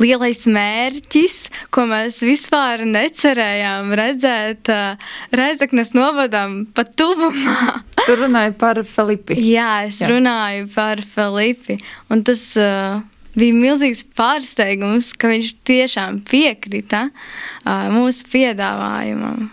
lielais 0.01 0.45
mērķis, 0.49 1.37
ko 1.73 1.85
mēs 1.89 2.21
vispār 2.25 2.85
necerējām 2.89 3.93
redzēt 3.95 4.71
uh, 4.73 5.09
Reizeknas 5.35 5.93
novadam 5.97 6.63
pat 6.75 6.95
tuvumā. 6.99 7.81
Tu 8.05 8.13
runāji 8.19 8.51
par 8.61 8.77
Filipi. 8.85 9.33
Jā, 9.41 9.87
es 9.87 9.97
Jā. 9.97 10.11
Runāju 10.11 10.67
par 10.75 10.99
Filipu. 11.01 11.79
Un 12.13 12.21
tas 12.27 12.43
uh, 12.61 12.99
bija 13.33 13.55
milzīgs 13.57 14.03
pārsteigums, 14.13 15.09
ka 15.17 15.31
viņš 15.31 15.51
tiešām 15.65 16.19
piekrita 16.29 17.07
uh, 17.09 17.87
mūsu 17.95 18.29
piedāvājumam. 18.29 19.47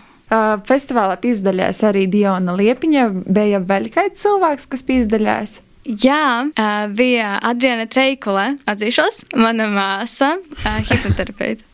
Festivālā 0.65 1.17
piedalījās 1.21 1.83
arī 1.85 2.07
Diona 2.09 2.55
Liepiņa. 2.57 3.09
Bija 3.33 3.59
vēl 3.61 3.91
kāds 3.93 4.23
cilvēks, 4.23 4.65
kas 4.71 4.85
piedalījās? 4.87 5.59
Jā, 5.83 6.47
uh, 6.47 6.87
bija 6.95 7.35
Adriana 7.43 7.85
Treikule, 7.91 8.53
atzīšos, 8.71 9.23
mana 9.35 9.67
māsa, 9.71 10.37
uh, 10.39 10.79
hipnoterapeite. 10.87 11.65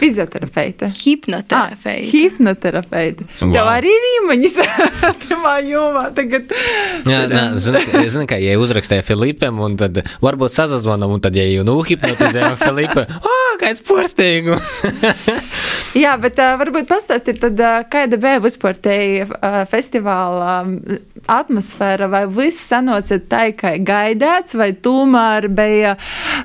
Fizioterapeite. 0.00 0.88
Hipnoterapeite. 0.88 2.00
Ah, 2.00 2.08
hipnoterapeite. 2.08 3.26
Wow. 3.42 3.50
Tev 3.52 3.66
arī 3.68 3.90
ir 3.92 4.06
īmaņas 4.14 4.54
tajā 4.62 5.52
jomā. 5.68 6.06
Tagad. 6.16 6.54
Jā, 7.04 7.18
nē, 7.28 7.42
zini, 7.60 7.82
ka- 7.84 8.04
zini, 8.08 8.24
ka, 8.30 8.38
ja 8.40 8.56
uzrakstīja 8.56 9.04
Filipam, 9.04 9.60
un 9.60 9.76
tad 9.80 10.00
varbūt 10.24 10.56
sazvanām, 10.56 11.12
un 11.18 11.20
tad, 11.20 11.36
ja 11.36 11.44
jau 11.44 11.66
nuhipnotizējām 11.68 12.56
Filipu, 12.62 13.04
ah, 13.34 13.52
kāds 13.60 13.84
porsteigums! 13.84 14.80
Jā, 15.96 16.12
bet 16.22 16.38
uh, 16.38 16.52
varbūt 16.60 16.86
pastāstiet, 16.86 17.40
tad, 17.42 17.58
uh, 17.58 17.80
kāda 17.90 18.14
bija 18.20 18.38
vispār 18.42 18.76
te 18.78 18.94
uh, 19.24 19.56
festivāla 19.66 20.52
um, 20.62 20.76
atmosfēra, 21.26 22.06
vai 22.12 22.20
viss 22.30 22.62
sanoca 22.70 23.18
tā, 23.18 23.48
kā 23.58 23.72
gaidāts, 23.82 24.54
vai 24.54 24.70
tomēr 24.70 25.48
bija 25.50 25.96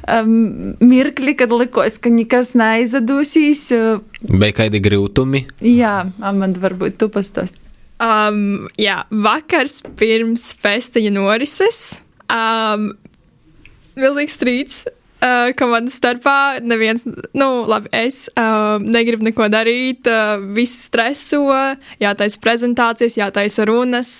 um, 0.09 0.73
mirkli, 0.81 1.35
kad 1.37 1.53
likos, 1.53 1.99
ka 2.01 2.09
nekas 2.09 2.55
neizadūsīs. 2.57 3.61
Uh, 3.77 4.01
Bija 4.33 4.57
kādi 4.63 4.81
grūtumi? 4.81 5.45
jā, 5.61 5.93
Amanda, 6.25 6.63
varbūt 6.65 6.97
tu 7.03 7.11
pastāsti. 7.13 7.61
Um, 8.01 8.65
jā, 8.81 9.03
vakars 9.13 9.83
pirms 9.99 10.49
festiņa 10.59 11.13
norises. 11.15 11.83
Um, 12.33 12.95
Milzīgs 13.95 14.35
strīds. 14.35 14.85
Uh, 15.25 15.49
komandas 15.57 15.95
starpā 15.97 16.59
neviens, 16.61 17.01
nu, 17.33 17.47
labi, 17.65 17.89
es 17.97 18.27
uh, 18.37 18.75
negribu 18.83 19.25
neko 19.25 19.47
darīt, 19.49 20.05
uh, 20.05 20.35
visi 20.53 20.83
streso, 20.85 21.47
jātaisa 22.03 22.41
prezentācijas, 22.43 23.17
jātaisa 23.17 23.65
runas, 23.65 24.11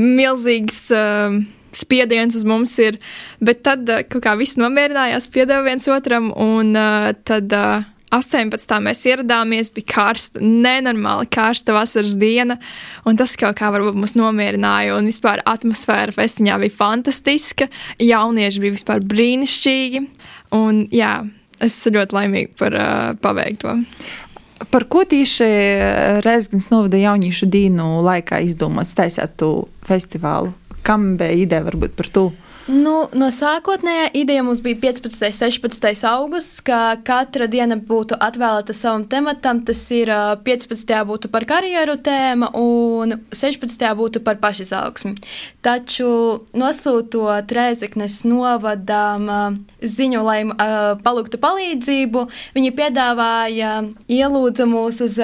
milzīgs 0.00 0.80
uh, 0.96 1.36
spiediens 1.70 2.34
uz 2.34 2.48
mums 2.48 2.74
ir, 2.82 2.98
bet 3.38 3.62
tad 3.68 3.86
uh, 3.86 4.02
kaut 4.10 4.24
kā 4.24 4.34
viss 4.40 4.58
nomierinājās, 4.58 5.30
piedeva 5.30 5.62
viens 5.68 5.86
otram, 5.94 6.32
un 6.34 6.74
uh, 6.74 7.12
tad 7.28 7.54
uh, 7.54 7.86
18. 8.14 8.78
mēs 8.80 9.02
ieradāmies, 9.08 9.70
bija 9.74 9.92
karsta, 9.92 10.40
nenormāli 10.40 11.28
karsta 11.32 11.74
vasaras 11.76 12.16
diena, 12.20 12.56
un 13.04 13.18
tas 13.20 13.34
kaut 13.40 13.58
kā 13.58 13.68
varbūt 13.74 13.98
mūs 14.00 14.16
nomierināja, 14.16 14.96
un 14.96 15.08
vispār 15.10 15.42
atmosfēra 15.48 16.14
festiņā 16.16 16.56
bija 16.62 16.76
fantastiska, 16.78 17.68
jaunieši 18.00 18.64
bija 18.64 18.76
vispār 18.78 19.04
brīnišķīgi, 19.12 20.04
un 20.56 20.84
jā, 20.94 21.12
es 21.58 21.74
esmu 21.74 21.98
ļoti 21.98 22.18
laimīga 22.18 22.54
par 22.58 22.76
uh, 22.78 23.12
paveikto. 23.22 23.76
Par 24.72 24.84
ko 24.90 25.04
tieši 25.06 25.46
Reizgans 26.24 26.66
novada 26.72 26.98
jauniešu 26.98 27.46
dīnu 27.46 28.00
laikā 28.02 28.40
izdomāts 28.42 28.96
taisīt 28.98 29.36
tu 29.38 29.68
festivālu? 29.86 30.50
Kam 30.82 31.12
bija 31.20 31.36
ideja 31.44 31.66
varbūt 31.68 31.94
par 31.98 32.10
to? 32.10 32.24
Nu, 32.68 33.06
no 33.16 33.30
sākotnējā 33.32 34.10
ideja 34.20 34.42
mums 34.44 34.58
bija 34.60 34.76
15. 34.82 35.08
un 35.24 35.32
16. 35.32 36.02
augusts, 36.04 36.60
ka 36.60 36.98
katra 37.00 37.46
diena 37.48 37.78
būtu 37.80 38.18
atvēlēta 38.20 38.74
savam 38.76 39.06
tematam. 39.08 39.62
Tas 39.64 39.80
ir 39.96 40.12
ā, 40.12 40.36
15. 40.44 40.92
būtu 41.08 41.30
par 41.32 41.46
karjeru 41.48 41.96
tēma, 42.04 42.50
un 42.60 43.16
16. 43.32 43.84
būtu 43.96 44.20
par 44.24 44.36
pašizaugsmi. 44.42 45.14
Taču 45.64 46.10
nosūtot 46.52 47.48
Rēzeknes 47.56 48.20
novadām 48.28 49.56
ziņu, 49.80 50.20
lai 50.26 50.42
palūgtu 51.00 51.40
palīdzību, 51.40 52.26
viņi 52.58 52.74
piedāvāja 52.76 53.72
ielūdza 54.12 54.68
mūs 54.68 55.00
uz 55.08 55.16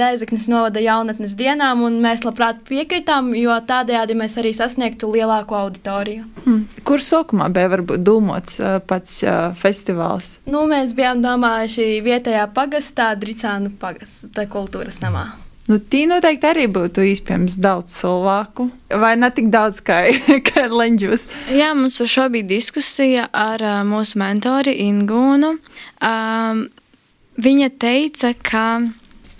Rēzeknes 0.00 0.48
novada 0.48 0.80
jaunatnes 0.80 1.36
dienām, 1.36 1.84
un 1.84 2.00
mēs 2.00 2.24
labprāt 2.24 2.64
piekritām, 2.68 3.34
jo 3.36 3.52
tādējādi 3.68 4.16
mēs 4.16 4.40
arī 4.40 4.56
sasniegtu 4.56 5.12
lielāku 5.12 5.60
auditoriju. 5.60 6.24
Hmm. 6.46 6.64
Kur 6.86 7.02
sākumā 7.02 7.48
bija 7.50 7.70
varbūt 7.72 8.04
domāts 8.06 8.60
uh, 8.62 8.76
pats 8.78 9.18
uh, 9.26 9.50
festivāls? 9.58 10.36
Nu, 10.46 10.62
mēs 10.70 10.94
bijām 10.94 11.18
domājuši 11.24 11.98
vietējā 12.06 12.44
pagastā, 12.54 13.08
Dritsānu 13.18 13.72
pagastā, 13.80 14.46
kultūras 14.50 15.00
namā. 15.02 15.24
Nu, 15.66 15.80
tī 15.82 16.04
noteikti 16.06 16.46
arī 16.46 16.68
būtu 16.70 17.02
iespējams 17.10 17.56
daudz 17.58 17.96
cilvēku, 17.96 18.68
vai 19.02 19.16
ne 19.18 19.32
tik 19.34 19.48
daudz 19.50 19.80
kā, 19.82 20.04
kā 20.48 20.68
Lenģus. 20.70 21.26
Jā, 21.50 21.72
mums 21.74 21.98
par 21.98 22.12
šo 22.12 22.28
bija 22.36 22.46
diskusija 22.54 23.26
ar 23.34 23.66
uh, 23.66 23.80
mūsu 23.88 24.20
mentori 24.22 24.76
Ingūnu. 24.86 25.56
Um, 26.06 26.62
viņa 27.42 27.72
teica, 27.82 28.30
ka 28.46 28.68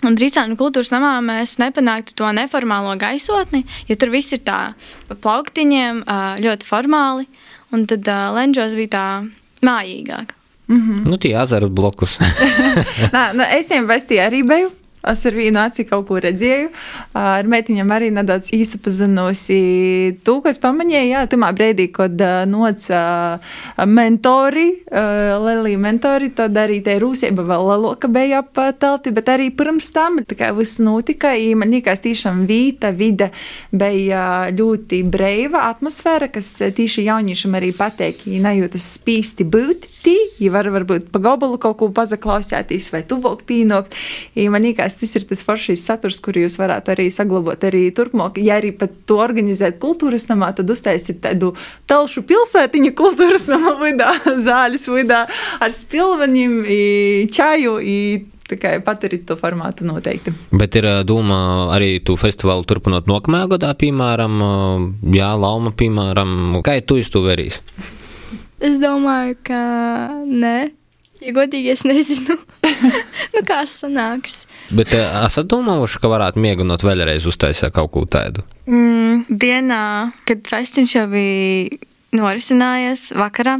Drīzāk 0.05 0.53
kultūras 0.59 0.91
namā 0.93 1.17
mēs 1.25 1.57
nepanāktu 1.61 2.15
to 2.19 2.29
neformālo 2.35 2.93
gaisotni, 3.01 3.63
jo 3.89 3.97
tur 3.97 4.13
viss 4.13 4.35
ir 4.35 4.43
tā 4.45 4.61
pa 5.09 5.17
plauktiņiem, 5.17 6.03
ļoti 6.43 6.67
formāli, 6.67 7.25
un 7.73 7.85
tad 7.89 8.07
Lenģos 8.37 8.77
bija 8.77 8.93
tā 8.93 9.05
mājīgāk. 9.65 10.35
Nu, 11.07 11.15
tie 11.17 11.31
azaru 11.39 11.69
blokus. 11.71 12.17
Nā, 13.15 13.31
nu, 13.33 13.45
es 13.55 13.69
tiem 13.71 13.87
vestī 13.87 14.19
arī 14.19 14.43
biju. 14.47 14.69
Es 15.07 15.25
ar 15.29 15.37
vienu 15.37 15.61
aci 15.61 15.85
kaut 15.87 16.07
ko 16.09 16.19
redzēju. 16.23 16.69
Ar 17.17 17.47
meitiņām 17.47 17.91
arī 17.95 18.09
nedaudz 18.15 18.51
īsapazinusi. 18.55 19.59
To, 20.27 20.39
ko 20.43 20.51
es 20.51 20.59
pamanīju, 20.61 21.11
jā, 21.11 21.23
tamā 21.31 21.51
brīdī, 21.55 21.87
kad 21.95 22.19
noca 22.49 23.01
mentori, 23.87 24.67
Lelija 24.91 25.79
mentori, 25.81 26.31
tad 26.35 26.57
arī 26.59 26.79
te 26.85 26.97
rūsība 27.01 27.45
vēl 27.47 27.67
lielāka 27.71 28.09
bija 28.11 28.41
ap 28.43 28.59
telti, 28.81 29.13
bet 29.15 29.31
arī 29.31 29.49
pirms 29.55 29.89
tam 29.95 30.19
kā 30.27 30.51
viss 30.57 30.81
notika. 30.83 31.33
Man 31.57 31.71
liekas, 31.73 32.03
tiešām 32.05 32.45
vīta 32.49 32.91
vide 32.95 33.31
bija 33.71 34.23
ļoti 34.53 35.03
brīva 35.07 35.67
atmosfēra, 35.71 36.29
kas 36.33 36.49
tieši 36.77 37.07
jauniešiem 37.07 37.57
arī 37.59 37.71
pateik, 37.77 38.25
ja 38.27 38.41
nejūtas 38.45 38.85
spīsti 38.97 39.47
būt 39.47 39.87
tī, 40.05 40.15
ja 40.41 40.51
var 40.53 40.69
varbūt 40.73 41.09
pa 41.13 41.21
gabalu 41.23 41.59
kaut 41.61 41.77
ko 41.79 41.89
pazaklausēties 41.95 42.91
vai 42.93 43.03
tuvāk 43.07 43.43
pīnokt. 43.47 43.95
Man 44.53 44.65
liekas, 44.67 44.96
domājat, 44.97 44.99
tas 44.99 45.15
ir 45.15 45.27
tas 45.27 45.43
foršīs 45.43 45.85
saturs, 45.85 46.19
kuru 46.19 46.45
jūs 46.45 46.57
varētu 46.59 46.93
arī 46.93 47.09
saglabāt 47.11 47.63
arī 47.67 47.91
turpmāk. 47.91 48.37
Ja 48.41 48.57
arī 48.57 48.71
pat 48.71 48.91
to 49.05 49.19
organizēt 49.19 49.79
kultūras 49.79 50.27
namā, 50.29 50.55
tad 50.55 50.69
uztaisīt 50.69 51.21
tādu 51.21 51.55
telšu 51.87 52.23
pilsētiņu 52.23 52.93
kultūras 52.95 53.47
namā 53.47 53.77
vidā, 53.81 54.13
zāles 54.47 54.87
vidā 54.87 55.27
ar 55.59 55.71
spilveņiem, 55.71 56.65
čaju. 57.31 57.77
Tikai 58.47 58.77
paturīt 58.79 59.25
to 59.27 59.35
formātu 59.35 59.83
noteikti. 59.83 60.31
Bet 60.55 60.77
ir 60.79 60.85
doma 61.03 61.67
arī 61.75 61.99
tu 61.99 62.15
festivālu 62.15 62.63
turpināt 62.63 63.03
nākamajā 63.11 63.49
gadā, 63.57 63.73
piemēram, 63.75 64.37
Jā, 65.11 65.33
Lauma, 65.35 65.73
piemēram, 65.75 66.61
kā 66.63 66.77
tu 67.11 67.25
verīs? 67.25 67.59
Es 68.63 68.79
domāju, 68.79 69.35
ka 69.43 69.59
nē. 70.23 70.71
Ja 71.23 71.33
godīgi, 71.33 71.71
es 71.73 71.83
nezinu, 71.87 72.37
nu, 73.33 73.41
kā 73.41 73.63
tas 73.63 73.79
sanāks. 73.81 74.37
Bet 74.69 74.93
esat 74.97 75.49
domājuši, 75.49 76.01
ka 76.03 76.11
varētu 76.11 76.43
mēģināt 76.43 76.85
vēlreiz 76.85 77.25
uztaisīt 77.29 77.73
kaut 77.75 77.91
ko 77.95 78.05
tādu? 78.05 78.45
Mm, 78.69 79.25
dienā, 79.29 79.81
kad 80.29 80.45
festiņš 80.49 80.95
jau 80.99 81.07
bija 81.11 81.81
norisinājies 82.17 83.11
vakarā. 83.17 83.59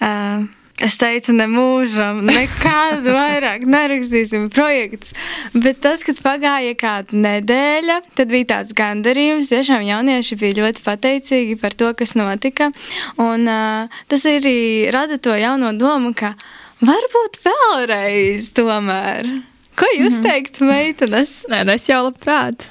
Uh, 0.00 0.46
Es 0.78 0.94
teicu, 0.94 1.32
ne 1.34 1.48
mūžam, 1.50 2.20
nekādu 2.22 3.10
vairāk 3.10 3.64
nerakstīsim 3.66 4.44
projekts. 4.54 5.10
Bet 5.50 5.80
tad, 5.82 6.04
kad 6.06 6.20
pagāja 6.22 6.76
kāda 6.78 7.18
nedēļa, 7.18 7.96
tad 8.14 8.30
bija 8.30 8.46
tāds 8.52 8.76
gandarījums. 8.78 9.50
Tiešām 9.50 9.82
jaunieši 9.82 10.38
bija 10.38 10.60
ļoti 10.60 10.84
pateicīgi 10.86 11.58
par 11.58 11.74
to, 11.74 11.90
kas 11.98 12.14
notika. 12.14 12.70
Un 13.18 13.50
uh, 13.50 13.98
tas 14.06 14.28
arī 14.30 14.86
rada 14.94 15.18
to 15.18 15.34
jauno 15.34 15.74
domu, 15.74 16.14
ka 16.14 16.36
varbūt 16.80 17.40
vēlreiz 17.44 18.52
tomēr. 18.56 19.30
Ko 19.78 19.86
jūs 19.94 20.18
mm 20.18 20.24
-hmm. 20.24 20.26
teiktu, 20.26 20.64
meitenes? 20.64 21.44
Nē, 21.50 21.64
nu 21.64 21.72
es 21.72 21.88
jau 21.88 22.02
labprāt. 22.08 22.66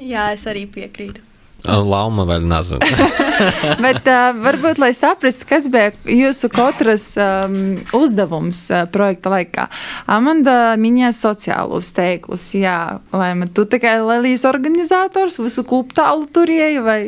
Jā, 0.00 0.32
es 0.32 0.46
arī 0.48 0.66
piekrītu. 0.68 1.20
Lauma 1.68 2.24
vēl 2.24 2.44
nezinu. 2.48 2.80
Bet 3.84 4.06
uh, 4.08 4.30
varbūt, 4.40 4.80
lai 4.80 4.92
saprastu, 4.96 5.46
kas 5.48 5.68
bija 5.72 5.92
jūsu 6.08 6.48
katras 6.52 7.12
um, 7.20 7.76
uzdevums 7.96 8.62
uh, 8.72 8.86
projekta 8.92 9.32
laikā. 9.34 9.66
Amanda 10.10 10.76
minēja 10.80 11.12
sociālos 11.16 11.92
teiklus. 11.96 12.50
Jā, 12.56 13.00
lai 13.12 13.32
man 13.36 13.52
tu 13.52 13.66
tikai 13.68 13.98
Lelijas 14.00 14.46
organizators 14.48 15.40
visu 15.42 15.66
kūptālu 15.68 16.30
turēji 16.32 16.80
vai 16.84 17.00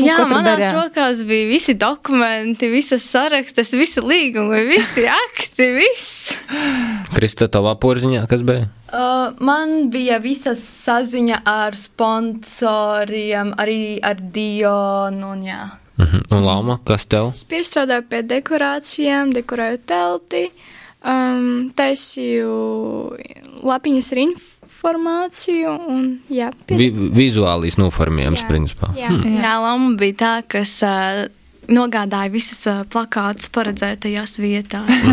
Jā, 0.00 0.22
manās 0.24 0.56
darījām? 0.56 0.76
rokās 0.78 1.20
bija 1.28 1.48
visi 1.50 1.74
dokumenti, 1.76 2.68
visas 2.72 3.04
sarakstas, 3.04 3.74
visi 3.76 4.00
līgumi, 4.00 4.62
visi 4.70 5.04
akti, 5.10 5.66
viss. 5.76 6.30
Krista, 7.12 7.48
tavā 7.52 7.74
porziņā 7.80 8.24
kas 8.30 8.44
bija? 8.46 8.70
Uh, 8.92 9.34
man 9.44 9.90
bija 9.92 10.16
visa 10.22 10.54
saziņa 10.56 11.42
ar 11.48 11.76
sponsoriem, 11.76 13.52
arī 13.60 13.98
ar 14.04 14.20
Dionu. 14.32 15.32
Un, 15.32 15.42
jā. 15.44 15.68
uh 15.98 16.06
-huh. 16.06 16.24
un 16.30 16.44
Lama, 16.44 16.78
kas 16.84 17.06
tev? 17.06 17.30
Es 17.34 17.44
piestrādāju 17.44 18.08
pie 18.08 18.22
dekorācijām, 18.22 19.32
dekorēju 19.32 19.78
telti, 19.86 20.50
um, 21.04 21.70
taisīju 21.76 22.56
lapiņas 23.62 24.12
ar 24.12 24.18
info 24.18 24.51
informāciju. 24.82 25.76
Un, 25.88 26.08
jā, 26.32 26.50
pie... 26.66 26.76
Vi, 26.76 26.88
vizuālīs 27.14 27.78
noformējums, 27.78 28.42
principā. 28.48 28.90
Jā, 28.98 29.12
hmm. 29.12 29.38
jā 29.38 29.54
Lama 29.62 29.94
bija 29.98 30.18
tā, 30.18 30.34
kas. 30.48 30.82
Uh, 30.82 31.28
Nogādāja 31.70 32.26
visas 32.26 32.58
uh, 32.66 32.80
plakātas 32.90 33.46
paredzētajās 33.54 34.32
vietās. 34.42 35.04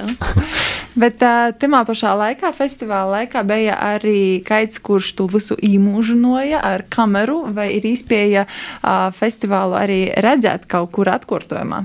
Bet 1.02 1.20
uh, 1.20 1.50
tajā 1.52 1.82
pašā 1.84 2.14
laikā, 2.16 2.48
festivāla 2.56 3.18
laikā, 3.18 3.42
bija 3.44 3.76
arī 3.76 4.40
kaits, 4.40 4.80
kurš 4.80 5.12
to 5.20 5.28
visu 5.28 5.58
īmūžinoja 5.60 6.64
ar 6.64 6.86
kameru, 6.88 7.42
vai 7.52 7.74
ir 7.76 7.84
izpēja 7.92 8.46
uh, 8.48 9.12
festivālu 9.12 9.76
arī 9.76 10.00
redzēt 10.16 10.64
kaut 10.64 10.94
kur 10.96 11.12
atkārtojumā. 11.12 11.84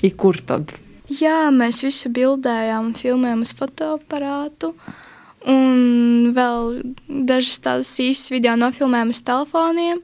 I 0.00 0.14
kur 0.16 0.40
tad? 0.40 0.72
Jā, 1.12 1.52
mēs 1.52 1.84
visu 1.84 2.08
bildējām 2.16 2.88
un 2.88 2.96
filmējām 2.96 3.44
uz 3.44 3.52
fotoaparātu. 3.60 4.72
Uh, 4.72 5.02
un 5.50 6.32
vēl 6.36 6.80
dažas 7.06 7.60
tādas 7.64 7.92
īsas 8.02 8.32
video 8.34 8.56
nofilmējumu 8.60 9.14
uz 9.14 9.22
telefoniem. 9.26 10.02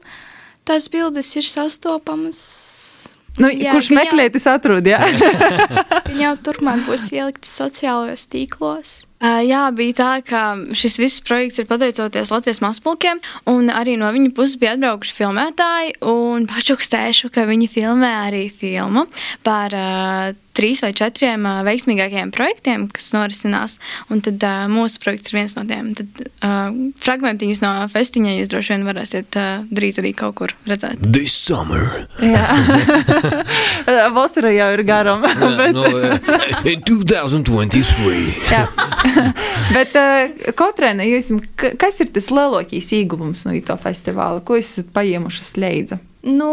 Tās 0.63 0.87
bildes 0.91 1.33
ir 1.35 1.47
sastopamas. 1.47 2.39
Nu, 3.41 3.49
jā, 3.49 3.71
kurš 3.73 3.89
meklē, 3.97 4.27
tas 4.29 4.45
atrod? 4.51 4.85
Jā, 4.85 4.99
viņa 6.09 6.21
jau 6.21 6.33
turpmāk 6.45 6.83
būs 6.85 7.07
ielikta 7.15 7.49
sociālajos 7.49 8.27
tīklos. 8.29 8.91
Uh, 9.23 9.39
jā, 9.41 9.63
bija 9.73 9.95
tā, 9.97 10.09
ka 10.27 10.41
šis 10.77 10.99
viss 11.01 11.23
projekts 11.25 11.61
ir 11.61 11.65
pateicoties 11.69 12.29
Latvijas 12.33 12.61
mazpulkiem, 12.61 13.21
un 13.49 13.71
arī 13.73 13.95
no 13.97 14.11
viņa 14.13 14.33
puses 14.37 14.59
bija 14.61 14.75
atbraukuši 14.75 15.17
filmētāji, 15.17 15.95
un 16.11 16.45
pašukstēšu, 16.51 17.31
ka 17.33 17.47
viņi 17.49 17.71
filmē 17.73 18.11
arī 18.27 18.43
filmu 18.53 19.07
par 19.47 19.73
uh, 19.79 20.35
trīs 20.57 20.83
vai 20.85 20.91
četriem 20.97 21.45
uh, 21.47 21.61
veiksmīgākajiem 21.67 22.33
projektiem, 22.33 22.87
kas 22.93 23.11
norisinās, 23.15 23.77
un 24.13 24.21
tad 24.25 24.43
uh, 24.45 24.65
mūsu 24.71 25.01
projekts 25.03 25.31
ir 25.31 25.39
viens 25.39 25.55
no 25.57 25.65
tiem. 25.69 25.93
Tad 25.97 26.23
uh, 26.23 26.75
fragmentiņus 27.03 27.63
no 27.63 27.73
festiņa 27.91 28.35
jūs 28.37 28.53
droši 28.53 28.75
vien 28.75 28.87
varēsiet 28.87 29.39
uh, 29.39 29.65
drīz 29.73 29.99
arī 30.01 30.13
kaut 30.17 30.37
kur 30.39 30.55
redzēt. 30.69 31.01
This 31.03 31.35
summer. 31.35 32.07
Jā. 32.21 32.45
Vasara 34.17 34.53
jau 34.53 34.69
ir 34.77 34.85
garam. 34.87 35.25
bet... 35.59 35.75
no, 35.75 35.85
uh, 35.89 36.69
in 36.69 36.85
2023. 36.85 38.23
Jā. 38.51 38.65
Bet 39.75 39.95
uh, 39.97 40.51
katrai 40.57 40.93
no 40.97 41.05
jums, 41.07 41.31
kas 41.57 41.99
ir 42.03 42.11
tas 42.13 42.29
lielākais 42.33 42.91
ieguvums 42.97 43.45
no 43.47 43.55
to 43.65 43.77
festivāla? 43.81 44.43
Ko 44.45 44.57
jūs 44.59 44.75
esat 44.77 44.93
paiemušas 44.95 45.55
leidza? 45.61 45.99
Nu, 46.23 46.49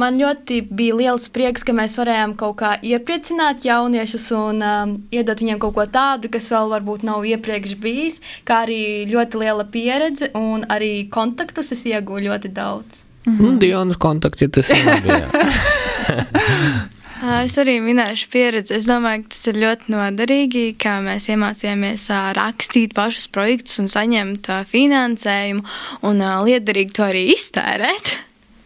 man 0.00 0.18
ļoti 0.18 0.60
bija 0.74 0.96
liels 0.98 1.28
prieks, 1.34 1.64
ka 1.66 1.74
mēs 1.76 1.98
varējām 2.00 2.34
kaut 2.40 2.56
kā 2.62 2.74
iepriecināt 2.82 3.64
jauniešus 3.66 4.26
un 4.38 4.62
um, 4.64 4.94
iedot 5.14 5.40
viņiem 5.40 5.60
kaut 5.62 5.76
ko 5.78 5.86
tādu, 5.86 6.30
kas 6.32 6.50
vēl 6.54 6.72
varbūt 6.74 7.06
nav 7.06 7.26
iepriekš 7.28 7.76
bijis, 7.82 8.20
kā 8.48 8.64
arī 8.66 9.06
ļoti 9.10 9.42
liela 9.44 9.64
pieredze 9.64 10.30
un 10.38 10.66
arī 10.68 11.08
kontaktus 11.10 11.72
es 11.76 11.86
iegūju 11.90 12.28
ļoti 12.30 12.52
daudz. 12.54 13.04
Mm 13.24 13.38
-hmm. 13.38 13.58
Dienas 13.58 13.96
kontakti 13.96 14.48
tas 14.48 14.70
ir 14.70 14.84
labi. 14.84 15.10
Es 17.24 17.54
arī 17.56 17.78
minēšu 17.80 18.28
pieredzi. 18.28 18.74
Es 18.76 18.84
domāju, 18.84 19.22
ka 19.22 19.28
tas 19.32 19.46
ir 19.46 19.54
ļoti 19.62 19.92
noderīgi, 19.94 20.64
ka 20.76 20.98
mēs 21.00 21.28
iemācījāmies 21.32 22.10
rakstīt 22.36 22.92
pašus 22.94 23.30
projektus 23.32 23.78
un 23.78 23.88
saņemt 23.88 24.50
finansējumu, 24.68 25.64
un 26.02 26.24
liederīgi 26.44 26.92
to 26.92 27.06
arī 27.06 27.32
iztērēt. 27.32 28.18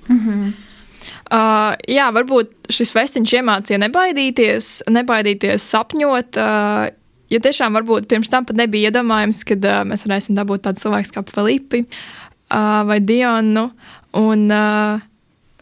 Mm 0.09 0.19
-hmm. 0.19 0.68
Uh, 1.29 1.75
jā, 1.85 2.07
varbūt 2.15 2.71
šis 2.73 2.95
festiņš 2.97 3.35
iemācīja 3.41 3.81
nebaidīties, 3.83 4.71
nebaidīties 4.89 5.67
sapņot. 5.75 6.39
Uh, 6.41 6.87
jo 7.29 7.41
tiešām 7.45 7.77
varbūt 7.77 8.09
pirms 8.09 8.33
tam 8.33 8.47
pat 8.49 8.57
nebija 8.57 8.89
iedomājams, 8.89 9.43
ka 9.49 9.59
uh, 9.61 9.83
mēs 9.89 10.07
varēsim 10.09 10.39
dabūt 10.39 10.65
tādu 10.65 10.85
cilvēku 10.85 11.19
kā 11.19 11.25
Filipi 11.29 11.85
uh, 11.85 12.83
vai 12.89 13.01
Dionu. 13.05 13.69
Un, 14.17 14.49
uh, 14.49 15.01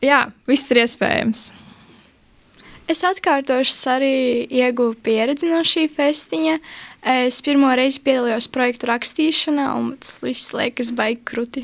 jā, 0.05 0.27
viss 0.47 0.71
ir 0.71 0.85
iespējams. 0.85 1.49
Es 2.87 3.03
atkārtošu, 3.03 3.75
arī 3.91 4.15
ieguvu 4.47 4.95
pieredzi 5.03 5.51
no 5.51 5.65
šī 5.67 5.89
festiņa. 5.91 6.61
Es 7.07 7.39
pirmo 7.47 7.69
reizi 7.79 8.01
piedalījos 8.03 8.49
projektu 8.51 8.89
rakstīšanā, 8.91 9.67
un 9.79 9.93
tas 9.95 10.17
viss 10.25 10.51
liekas 10.57 10.91
baigi 10.97 11.21
krūti. 11.31 11.63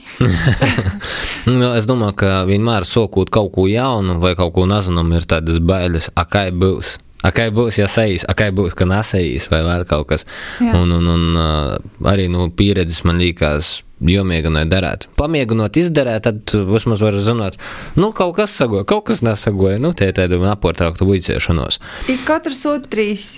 nu, 1.50 1.72
es 1.74 1.88
domāju, 1.90 2.14
ka 2.22 2.34
vienmēr 2.46 2.86
sokot 2.86 3.32
kaut 3.32 3.50
ko 3.56 3.66
jaunu 3.66 4.20
vai 4.22 4.36
kaut 4.38 4.54
ko 4.54 4.68
nezināmu, 4.70 5.18
ir 5.18 5.26
tādas 5.26 5.58
bailes, 5.58 6.12
akai 6.14 6.52
būs. 6.54 6.94
A, 7.22 7.30
kā 7.30 7.46
būs, 7.54 7.78
ja 7.78 7.86
sejas, 7.90 8.24
a, 8.26 8.34
kā 8.38 8.48
būs, 8.54 8.74
ka 8.74 8.86
nesējis 8.90 9.46
vai 9.50 9.60
vēl 9.62 9.84
kaut 9.90 10.08
kas. 10.10 10.24
Jā. 10.58 10.74
Un, 10.78 10.90
un, 10.96 11.10
un 11.10 12.06
arī 12.10 12.26
no 12.30 12.48
nu, 12.48 12.54
pieredzes 12.58 13.04
man 13.06 13.20
liekas, 13.22 13.80
jo 14.10 14.24
mēģināju 14.26 14.70
darīt. 14.70 15.06
Pamēģinot 15.18 15.78
izdarīt, 15.82 16.26
tad 16.26 16.54
vismaz 16.72 17.02
var 17.04 17.18
zināt, 17.22 17.58
nu, 17.98 18.12
kaut 18.16 18.36
kas 18.40 18.56
sagoja, 18.58 18.86
kaut 18.88 19.06
kas 19.10 19.22
nesagoja. 19.26 19.80
Nu, 19.82 19.92
tie 19.96 20.10
ir 20.10 20.16
tādi 20.18 20.38
apārtrauktu 20.52 21.06
buļcēšanos. 21.08 21.78
Ir 22.12 22.22
katrs 22.26 22.64
otrs 22.70 23.36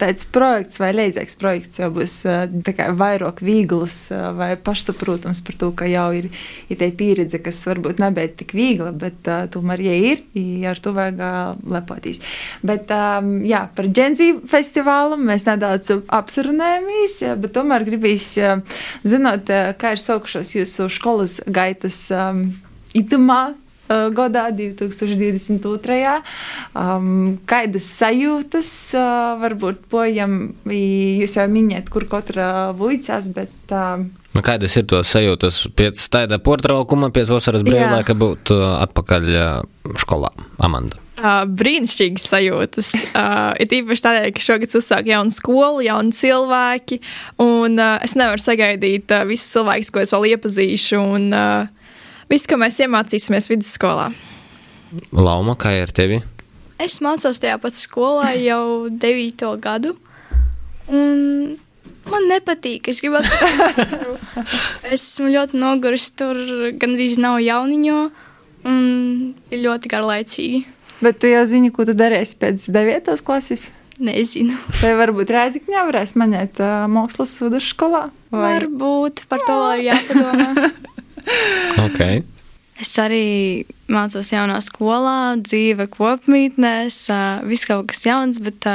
tāds 0.00 0.26
projekts 0.32 0.80
vai 0.82 0.92
līdzīgs 0.96 1.38
projekts 1.40 1.80
jau 1.82 1.90
būs 1.94 2.18
vairāk 2.98 3.42
viegls 3.44 3.96
vai 4.36 4.52
pašsaprotams 4.56 5.42
par 5.44 5.58
to, 5.58 5.70
ka 5.76 5.88
jau 5.90 6.08
ir, 6.16 6.28
ir 6.70 6.80
tā 6.80 6.88
pieredze, 6.96 7.40
kas 7.42 7.60
varbūt 7.68 8.00
nebija 8.02 8.30
tik 8.42 8.54
viegla, 8.56 8.92
bet 8.96 9.28
uh, 9.30 9.44
tomēr, 9.52 9.82
ja 9.86 9.96
ir, 10.12 10.22
ja 10.38 10.72
ar 10.72 10.80
to 10.82 10.94
vajag 10.96 11.22
lepoties. 11.72 12.20
Bet, 12.66 12.90
um, 12.94 13.34
jā, 13.48 13.64
par 13.76 13.88
džentlmeņu 13.88 14.46
festivālu 14.50 15.18
mēs 15.20 15.46
nedaudz 15.48 15.94
apsarunājamies, 16.12 17.18
bet 17.42 17.54
tomēr 17.56 17.86
gribīs 17.88 18.28
uh, 18.40 18.60
zināt, 19.08 19.50
kā 19.80 19.94
ir 19.94 20.01
saukušos 20.08 20.54
jūsu 20.56 20.88
skolas 20.92 21.40
gaitas 21.46 22.04
um, 22.14 22.46
itamā. 22.98 23.42
uh, 23.52 24.08
gadā, 24.14 24.46
2022. 24.54 26.22
Um, 26.74 27.38
kādas 27.48 27.88
sajūtas 27.98 28.70
uh, 28.96 29.36
varbūt 29.42 29.84
pojam, 29.92 30.54
jūs 30.66 31.36
jau 31.38 31.46
miniet, 31.52 31.90
kur 31.92 32.08
katra 32.10 32.72
vuicās, 32.78 33.30
bet. 33.34 33.54
Uh, 33.70 34.08
Nu, 34.32 34.40
kādas 34.40 34.72
ir 34.80 34.86
tos 34.88 35.10
sajūtas 35.12 35.58
pēc 35.76 36.00
tāda 36.08 36.38
portraukuma, 36.40 37.10
pēc 37.12 37.34
vasaras 37.34 37.64
brīvlaika 37.66 38.16
būt 38.16 38.54
uh, 38.54 38.78
atpakaļ 38.80 39.26
uh, 39.36 39.50
skolā, 40.00 40.32
Amanda? 40.56 40.96
Uh, 41.12 41.42
brīnišķīgas 41.44 42.24
sajūtas. 42.30 42.90
Uh, 43.12 43.52
ir 43.60 43.74
īpaši 43.82 44.04
tādēļ, 44.06 44.28
ka 44.32 44.40
šogad 44.40 44.76
uzsāk 44.78 45.10
jaunu 45.10 45.34
skolu, 45.34 45.82
jauni 45.84 46.14
cilvēki, 46.16 47.02
un 47.44 47.76
uh, 47.76 47.98
es 48.00 48.16
nevaru 48.16 48.40
sagaidīt 48.40 49.12
uh, 49.12 49.26
visus 49.28 49.52
cilvēkus, 49.52 49.92
ko 49.92 50.00
es 50.00 50.14
vēl 50.16 50.30
iepazīšu, 50.30 51.02
un 51.18 51.28
uh, 51.36 51.92
visu, 52.32 52.48
ko 52.48 52.56
mēs 52.64 52.80
iemācīsimies 52.86 53.50
vidusskolā. 53.52 54.08
Lauma, 55.12 55.52
kā 55.60 55.74
ir 55.82 55.92
tevi? 55.92 56.22
Es 56.80 56.96
mācos 57.04 57.38
tajā 57.44 57.60
pat 57.60 57.76
skolā 57.76 58.32
jau 58.40 58.88
9. 58.90 59.52
gadu. 59.62 59.94
Un 60.88 61.54
man 62.08 62.28
nepatīk. 62.30 62.88
Es 62.90 63.00
gribētu 63.04 63.30
pateikt, 63.36 63.94
esmu 64.96 65.30
ļoti 65.36 65.60
noguris. 65.60 66.08
Tur 66.18 66.40
gandrīz 66.80 67.20
nav 67.22 67.38
jauniņo 67.44 67.98
un 68.68 68.80
ir 69.52 69.66
ļoti 69.66 69.92
garlaicīgi. 69.92 70.62
Bet 71.02 71.18
tu 71.22 71.30
jau 71.30 71.42
zini, 71.50 71.72
ko 71.74 71.86
tu 71.88 71.96
darīsi 71.98 72.36
pēc 72.38 72.68
9. 72.70 73.14
klases? 73.26 73.70
Nezinu. 74.02 74.54
Vai 74.80 74.92
varbūt 74.98 75.30
Rēzakņā 75.34 75.82
varēs 75.88 76.14
manēt 76.18 76.60
uh, 76.62 76.86
mākslas 76.90 77.34
vidusskolā? 77.42 78.06
Vai? 78.32 78.54
Varbūt 78.56 79.24
par 79.30 79.42
to 79.46 79.56
var 79.60 79.82
jāpadomā. 79.82 80.70
okay. 81.86 82.22
Es 82.82 82.94
arī 82.98 83.66
mācos 83.92 84.32
jaunā 84.32 84.56
skolā, 84.64 85.36
dzīve 85.42 85.86
kopmītnēs, 85.92 87.04
viss 87.50 87.68
kaut 87.68 87.90
kas 87.92 88.06
jauns, 88.08 88.40
bet 88.42 88.66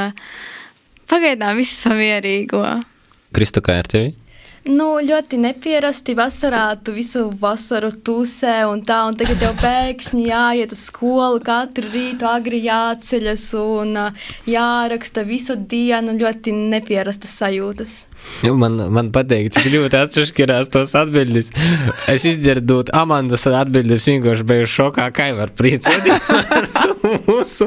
pagaidām 1.10 1.58
viss 1.58 1.82
pamierīgo. 1.84 2.62
Kristu, 3.36 3.64
kā 3.64 3.80
ar 3.82 3.90
tevi? 3.90 4.14
Nu, 4.66 4.88
ļoti 4.98 5.38
nepierasti 5.38 6.16
vasarā, 6.18 6.64
tu 6.82 6.92
visu 6.96 7.28
vasaru 7.40 7.92
tusē 8.04 8.56
un 8.66 8.82
tā, 8.82 9.04
un 9.06 9.14
tagad 9.18 9.44
jau 9.44 9.52
pēkšņi 9.60 10.24
jāiet 10.26 10.74
uz 10.74 10.82
skolu, 10.90 11.38
katru 11.46 11.86
rītu 11.92 12.26
agri 12.26 12.64
jāceļas 12.66 13.46
un 13.62 13.94
jāraksta 14.50 15.22
visu 15.28 15.54
dienu, 15.56 16.18
ļoti 16.18 16.56
nepierastas 16.74 17.38
sajūtas. 17.38 17.98
Man, 18.58 18.76
man 18.94 19.08
patīk, 19.14 19.48
cik 19.54 19.66
ļoti 19.72 19.98
atšķirās 19.98 20.70
tos 20.70 20.94
atbildības. 20.98 21.50
Es 22.10 22.26
izdzirdu 22.28 22.84
Amandas 22.94 23.48
atbildības, 23.50 24.06
vienkārši 24.12 24.46
biju 24.46 24.68
šokā, 24.70 25.08
kā 25.14 25.30
var 25.36 25.50
priecāties 25.58 26.28
par 26.74 26.94
mūsu. 27.26 27.66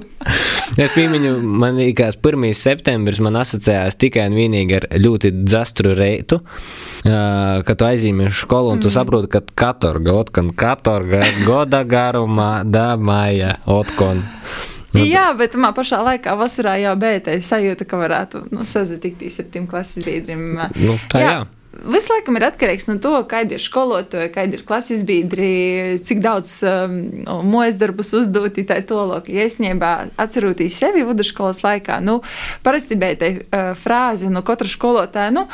Es 0.80 0.94
piemiņu, 0.96 1.34
man 1.44 1.76
liekas, 1.82 2.16
1. 2.22 2.48
septembris 2.56 3.20
man 3.24 3.40
asociējās 3.42 4.00
tikai 4.00 4.30
un 4.32 4.38
vienīgi 4.40 4.78
ar 4.80 4.88
ļoti 5.02 5.34
dzastru 5.42 5.96
reitu, 5.98 6.40
kad 7.04 7.74
tu 7.76 7.88
aizīmi 7.88 8.30
skolu 8.32 8.72
un 8.76 8.84
tu 8.84 8.88
mm. 8.88 8.96
saproti, 8.96 9.32
ka 9.36 9.44
katorga, 9.66 10.16
otkan 10.24 10.54
katorga, 10.56 11.26
goda 11.48 11.84
garumā, 11.88 12.52
da 12.64 12.94
maija, 12.96 13.58
otkon. 13.68 14.24
Nu, 14.92 15.06
Jā, 15.08 15.30
bet 15.38 15.56
man 15.56 15.76
pašā 15.76 16.02
laikā 16.04 16.36
vasarā 16.40 16.76
jau 16.82 16.98
bija 17.00 17.40
sajūta, 17.40 17.88
ka 17.88 18.00
varētu 18.02 18.46
nu, 18.52 18.68
sazatikties 18.68 19.40
ar 19.40 19.50
tiem 19.54 19.66
klases 19.72 20.04
biedriem. 20.08 20.46
Nu, 20.76 21.00
tā 21.12 21.24
jā. 21.24 21.34
jā. 21.40 21.50
Viss 21.72 22.12
laikam 22.12 22.36
ir 22.36 22.44
atkarīgs 22.50 22.90
no 22.90 22.98
tā, 23.00 23.14
kāda 23.32 23.56
ir 23.56 23.64
skolotāja, 23.64 24.28
kāda 24.34 24.58
ir 24.58 24.64
klases 24.68 25.06
biedri, 25.08 26.02
cik 26.04 26.20
daudz 26.22 26.58
um, 26.68 26.98
mojas 27.48 27.78
darbus 27.80 28.12
uzdot. 28.20 28.60
Tā 28.68 28.82
ir 28.82 28.90
tālāk, 28.90 29.30
ja 29.32 29.46
es 29.48 29.56
ņēmu 29.64 29.94
atceroties 30.20 30.76
sevi 30.84 31.06
vidusskolas 31.08 31.64
laikā, 31.64 32.02
nu, 32.04 32.20
parasti 32.66 33.00
bija 33.00 33.22
tā 33.24 33.32
uh, 33.38 33.72
frāze 33.80 34.30
no 34.30 34.44
katra 34.46 34.68
skolotāja. 34.68 35.32
Nu, 35.32 35.48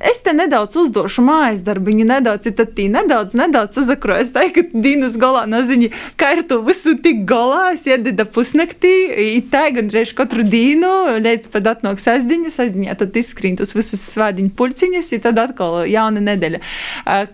es 0.00 0.22
te 0.24 0.32
nedaudz 0.36 0.78
uzdošu 0.80 1.22
mājas 1.26 1.62
darbiņu, 1.66 2.06
nedaudz, 2.08 2.48
ja 2.48 2.54
tad 2.56 2.72
tī 2.76 2.86
nedaudz, 2.92 3.36
nedaudz 3.38 3.80
uzakroju. 3.82 4.24
Es 4.24 4.32
teiktu, 4.34 4.64
ka 4.70 4.82
Dīnas 4.86 5.16
galā 5.20 5.44
noziņa, 5.50 5.90
kā 6.20 6.32
ir 6.36 6.42
to 6.48 6.60
visu 6.66 6.96
tik 7.02 7.22
galā, 7.28 7.74
es 7.74 7.84
iedida 7.88 8.26
pusnaktī, 8.28 8.94
it 9.36 9.50
tā 9.52 9.66
gandrīz 9.76 10.14
katru 10.16 10.44
dīnu, 10.46 10.92
līdz 11.20 11.50
pat 11.52 11.68
atnāk 11.74 12.02
sasdiņa, 12.02 12.54
sasdiņā 12.54 12.96
tad 13.02 13.20
izskrīt 13.20 13.62
uz 13.64 13.74
visus 13.76 14.02
svādiņu 14.14 14.54
pulciņus, 14.58 15.12
ja 15.14 15.22
tad 15.28 15.42
atkal 15.44 15.82
jauna 15.90 16.24
nedēļa. 16.30 16.62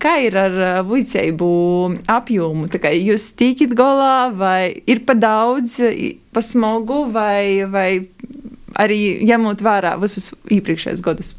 Kā 0.02 0.16
ir 0.26 0.38
ar 0.40 0.60
vicēju 0.88 1.50
apjomu? 2.10 2.68
Tā 2.72 2.82
kā 2.82 2.92
jūs 2.94 3.30
tīkit 3.38 3.74
galā, 3.78 4.28
vai 4.34 4.82
ir 4.86 5.04
pa 5.06 5.16
daudz, 5.18 5.78
pa 6.34 6.42
smogu, 6.44 7.04
vai, 7.14 7.64
vai 7.70 7.88
arī 8.76 9.00
ņemot 9.26 9.64
vērā 9.64 9.96
visus 10.02 10.32
iepriekšējos 10.52 11.04
gadus? 11.04 11.36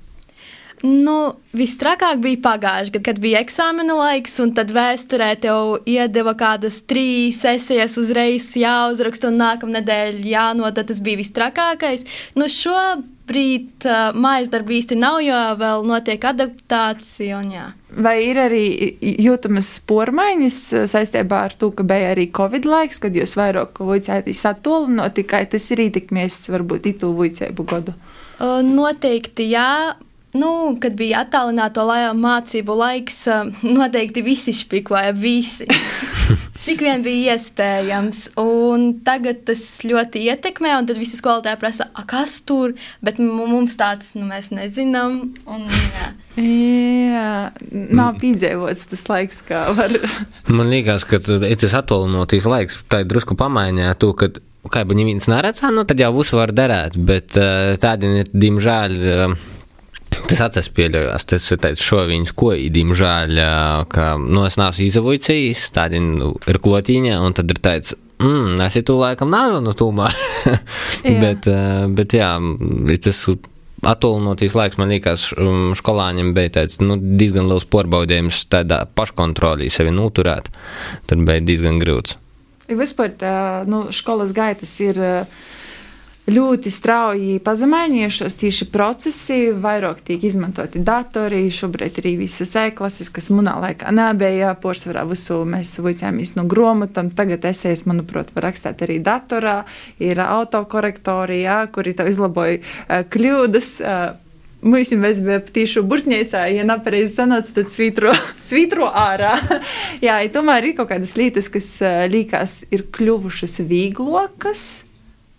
Nu, 0.86 1.34
Visstrakāk 1.58 2.20
bija 2.22 2.38
pagājuši 2.44 2.92
gadu, 2.94 3.04
kad 3.08 3.20
bija 3.22 3.42
eksāmena 3.42 3.96
laiks, 3.98 4.36
un 4.44 4.52
tad 4.54 4.70
vēsturē 4.76 5.32
tev 5.42 5.88
iedeva 5.90 6.36
kādas 6.38 6.84
trīs 6.86 7.40
sesijas 7.42 7.98
uzreiz 7.98 8.52
jāuzraksta, 8.60 9.32
un 9.32 9.40
nākamā 9.42 9.80
nedēļa 9.80 10.28
jānodod. 10.28 10.86
Tas 10.88 11.02
bija 11.02 11.18
visstrakākais. 11.24 12.06
Nu, 12.38 12.46
šobrīd 12.52 13.88
uh, 13.90 14.14
mājas 14.14 14.54
darbi 14.54 14.78
īsti 14.78 15.00
nav, 15.02 15.18
jo 15.26 15.42
vēl 15.58 15.88
notiek 15.90 16.30
adaptācija. 16.30 17.42
Un, 17.42 17.50
jā. 17.58 17.66
Vai 17.98 18.20
ir 18.28 18.38
arī 18.44 18.64
jūtamas 19.02 19.72
pormaiņas 19.90 20.60
saistībā 20.94 21.46
ar 21.50 21.58
to, 21.58 21.72
ka 21.74 21.88
bija 21.88 22.14
arī 22.14 22.30
Covid 22.38 22.70
laiks, 22.70 23.02
kad 23.02 23.18
jūs 23.18 23.34
vairāk 23.40 23.82
vicētīs 23.82 24.46
attolinot, 24.52 25.18
tikai 25.18 25.48
tas 25.50 25.72
ir 25.74 25.88
ietekmēs 25.88 26.44
varbūt 26.54 26.92
itu 26.94 27.16
vicēbu 27.18 27.66
gadu? 27.74 27.98
Uh, 28.38 28.60
noteikti 28.62 29.50
jā. 29.56 29.98
Nu, 30.38 30.52
kad 30.82 30.98
bija 31.00 31.24
attālināto 31.26 31.86
mācību 32.18 32.76
laiks, 32.78 33.24
noteikti 33.64 34.24
visi 34.26 34.54
špikoja, 34.56 35.16
visi. 35.18 35.68
Cik 36.68 36.82
vien 36.84 37.04
bija 37.06 37.38
iespējams. 37.38 38.24
Un 38.42 38.90
tagad 39.08 39.46
tas 39.48 39.62
ļoti 39.88 40.26
ietekmē, 40.28 40.74
un 40.76 40.90
tad 40.90 41.00
visi 41.00 41.20
skolotāji 41.20 41.62
prasa, 41.62 41.88
kas 42.10 42.42
tur, 42.48 42.76
bet 43.00 43.22
mums 43.24 43.78
tāds, 43.80 44.12
nu, 44.18 44.28
mēs 44.28 44.52
nezinām. 44.56 45.22
Un, 45.48 45.68
jā. 45.68 46.10
Jā, 46.38 47.30
nav 47.74 48.20
piedzīvots 48.22 48.84
tas 48.92 49.08
laiks, 49.10 49.40
kā 49.48 49.64
var. 49.74 49.96
Man 50.58 50.70
liekas, 50.70 51.08
ka 51.08 51.18
tas 51.24 51.74
attālinātais 51.80 52.46
laiks 52.46 52.78
tā 52.92 53.02
ir 53.02 53.10
drusku 53.10 53.38
pamainīja 53.40 53.96
to, 53.98 54.12
ka 54.14 54.30
kā 54.70 54.84
jau 54.84 54.98
neviens 54.98 55.30
neredz, 55.32 55.64
nu 55.74 55.86
tad 55.88 56.02
jau 56.02 56.12
viss 56.18 56.36
var 56.36 56.52
derēt, 56.54 57.00
bet 57.08 57.38
tādi 57.82 58.12
ir, 58.22 58.30
diemžēl, 58.36 58.98
Tas 60.28 60.42
atceras 60.44 60.68
pieļaujās, 60.76 61.24
tas 61.32 61.46
ir 61.54 61.60
tāds 61.64 61.82
šoviņš, 61.88 62.32
ko 62.36 62.52
īdim 62.60 62.92
žēl, 62.98 63.38
ka, 63.92 64.10
nu, 64.20 64.44
es 64.44 64.58
neesmu 64.60 64.88
izavojcījis, 64.90 65.62
tādi 65.76 66.02
nu, 66.04 66.34
ir 66.52 66.60
klotīņa, 66.64 67.20
un 67.24 67.36
tad 67.38 67.54
ir 67.54 67.62
tāds, 67.64 67.96
mm, 68.20 68.58
es 68.66 68.76
tu 68.84 68.98
laikam 69.00 69.32
nezinu 69.32 69.72
tūmā. 69.80 70.10
bet, 71.24 71.48
bet 71.96 72.18
jā, 72.18 72.34
tas 73.08 73.24
attālinoties 73.88 74.58
laiks 74.58 74.80
man 74.82 74.92
liekas, 74.92 75.30
skolāņiem 75.80 76.36
bija 76.36 76.58
tāds, 76.60 76.82
nu, 76.84 77.00
diezgan 77.00 77.48
liels 77.48 77.68
porbaudījums 77.72 78.44
tādā 78.52 78.84
paškontrolī 79.00 79.72
sevi 79.72 79.96
noturēt, 79.96 80.52
tad 81.08 81.24
bija 81.24 81.46
diezgan 81.48 81.80
grūts. 81.80 82.20
Vispār 82.68 83.16
tā, 83.16 83.38
nu, 83.64 83.86
skolas 83.96 84.36
gaitas 84.36 84.76
ir. 84.84 85.00
Uh, 85.00 85.46
ļoti 86.28 86.72
strauji 86.72 87.40
pazemainījušos 87.44 88.36
tieši 88.42 88.68
procesi, 88.72 89.38
vairāk 89.56 90.02
tiek 90.08 90.24
izmantoti 90.28 90.82
datori, 90.84 91.46
šobrīd 91.54 92.02
arī 92.02 92.14
visas 92.20 92.52
e-klases, 92.60 93.12
kas 93.14 93.30
manā 93.32 93.56
laikā 93.64 93.94
nebija, 93.96 94.52
porcelāna 94.60 95.08
visu 95.08 95.40
mēs 95.48 95.78
vicāmies 95.84 96.36
no 96.36 96.44
grāmatām, 96.50 97.14
tagad 97.16 97.48
esejas, 97.48 97.86
manuprāt, 97.88 98.34
var 98.36 98.50
rakstīt 98.50 98.84
arī 98.84 99.00
datorā, 99.04 99.62
ir 100.04 100.20
autokorektori, 100.24 101.44
jā, 101.46 101.62
kuri 101.72 101.96
tev 101.96 102.12
izlaboja 102.12 103.04
kļūdas. 103.14 103.74
Mums 104.68 104.90
mēs 104.98 105.20
bijām 105.22 105.44
tīšu 105.54 105.84
burtņēcā, 105.88 106.42
ja 106.50 106.64
nepareizi 106.66 107.14
sanāca, 107.14 107.54
tad 107.60 107.70
svītro, 107.72 108.12
svītro 108.50 108.90
ārā. 108.90 109.36
Jā, 110.06 110.18
tomēr 110.34 110.72
ir 110.72 110.76
kaut 110.80 110.90
kādas 110.90 111.14
lietas, 111.16 111.48
kas 111.54 111.70
līkās 112.10 112.64
ir 112.74 112.88
kļuvušas 112.98 113.62
vīglokas, 113.70 114.66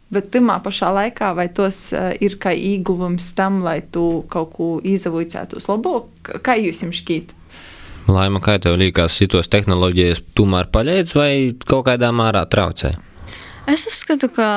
Bet 0.09 0.31
tajā 0.33 0.59
pašā 0.65 0.93
laikā, 0.97 1.35
vai 1.37 1.49
tos 1.53 1.91
uh, 1.93 2.15
ir 2.25 2.39
kā 2.41 2.55
ieguvums 2.57 3.33
tam, 3.37 3.61
lai 3.67 3.83
tu 3.93 4.25
kaut 4.33 4.55
ko 4.57 4.69
izavūcētu 4.81 5.59
uz 5.61 5.69
labo, 5.69 6.07
kā 6.25 6.57
jūs 6.57 6.87
jums 6.87 7.03
šķiet? 7.03 7.35
Laima, 8.09 8.41
kā 8.41 8.57
tev 8.63 8.79
liekas, 8.81 9.19
šitos 9.21 9.51
tehnoloģijas 9.53 10.23
tomēr 10.39 10.71
palīdz 10.73 11.13
vai 11.19 11.33
kaut 11.69 11.91
kādā 11.91 12.09
mērā 12.17 12.47
traucē? 12.49 12.95
Es 13.69 13.85
uzskatu, 13.91 14.31
ka 14.33 14.49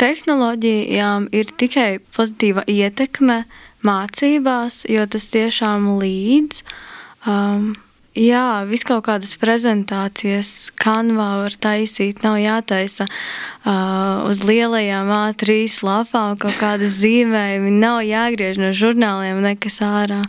tehnoloģijām 0.00 1.28
ir 1.36 1.50
tikai 1.60 1.98
pozitīva 2.16 2.64
ietekme 2.64 3.42
mācībās, 3.84 4.86
jo 4.88 5.04
tas 5.10 5.28
tiešām 5.34 5.90
līdz. 6.00 6.62
Um, 7.28 7.74
Jā, 8.18 8.64
vis 8.66 8.82
kaut 8.82 9.04
kādas 9.06 9.36
prezentācijas, 9.38 10.72
kanvā 10.74 11.28
var 11.44 11.54
taisīt, 11.54 12.24
nav 12.26 12.40
jātaisa 12.42 13.06
uh, 13.06 14.26
uz 14.26 14.42
lielajām 14.42 15.12
A3 15.14 15.60
lapām 15.86 16.34
kaut 16.42 16.58
kādas 16.58 16.98
zīmējumi, 16.98 17.76
nav 17.78 18.02
jāgriež 18.02 18.58
no 18.58 18.72
žurnāliem 18.74 19.38
nekas 19.46 19.78
ārā. 19.86 20.24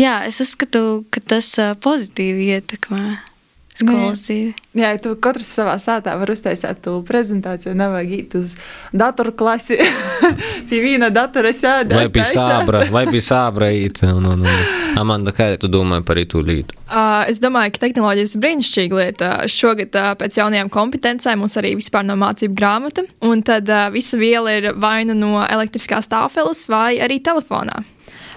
Jā, 0.00 0.22
es 0.30 0.40
uzskatu, 0.40 1.04
ka 1.12 1.20
tas 1.20 1.52
pozitīvi 1.84 2.54
ietekmē 2.56 3.29
skolas 3.78 4.24
dzīvi. 4.26 4.50
Jā, 4.78 4.92
ja 4.94 4.98
tu 5.02 5.12
katrs 5.22 5.48
savā 5.54 5.76
sātā 5.82 6.14
var 6.18 6.30
uztaisīt 6.32 6.82
to 6.84 6.96
prezentāciju, 7.06 7.74
nevajag 7.78 8.12
iet 8.16 8.34
uz 8.38 8.56
datoru 8.92 9.32
klasi, 9.36 9.78
pie 10.70 10.80
viena 10.82 11.10
datora 11.14 11.52
sēdēt. 11.54 11.96
Vai 11.96 12.10
pie 12.12 12.26
sābra, 12.28 12.84
vai 12.96 13.04
pie 13.10 13.22
sābra 13.24 13.70
īt. 13.74 14.02
Un, 14.08 14.26
un, 14.34 14.44
un. 14.46 14.68
Amanda, 15.00 15.32
kā 15.34 15.52
tu 15.60 15.70
domāji 15.70 16.04
par 16.06 16.18
itu 16.18 16.42
līdu? 16.44 16.74
Uh, 16.90 17.22
es 17.30 17.38
domāju, 17.42 17.74
ka 17.76 17.84
tehnoloģijas 17.86 18.34
ir 18.34 18.44
brīnišķīga 18.44 18.98
lieta. 18.98 19.30
Šogad 19.50 19.94
uh, 19.94 20.12
pēc 20.18 20.40
jaunajām 20.40 20.70
kompetencēm 20.72 21.42
mums 21.42 21.56
arī 21.60 21.76
vispār 21.78 22.06
nav 22.08 22.18
mācību 22.20 22.58
grāmata, 22.58 23.06
un 23.26 23.44
tad 23.46 23.70
uh, 23.70 23.86
visa 23.94 24.18
viela 24.20 24.56
ir 24.58 24.72
vai 24.82 25.04
nu 25.08 25.16
no 25.18 25.44
elektriskās 25.46 26.10
tāfeles, 26.10 26.66
vai 26.70 26.98
arī 27.02 27.20
telefonā. 27.22 27.84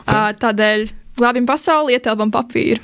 Uh, 0.04 0.30
tādēļ 0.38 0.88
glābjam 1.17 1.50
pasauli, 1.50 1.98
ietelpam 1.98 2.32
papīru. 2.34 2.82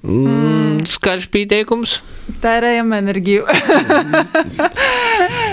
Mm, 0.00 0.59
skaļš 0.88 1.26
pieteikums. 1.34 1.98
Tērējam 2.40 2.92
enerģiju. 2.96 3.44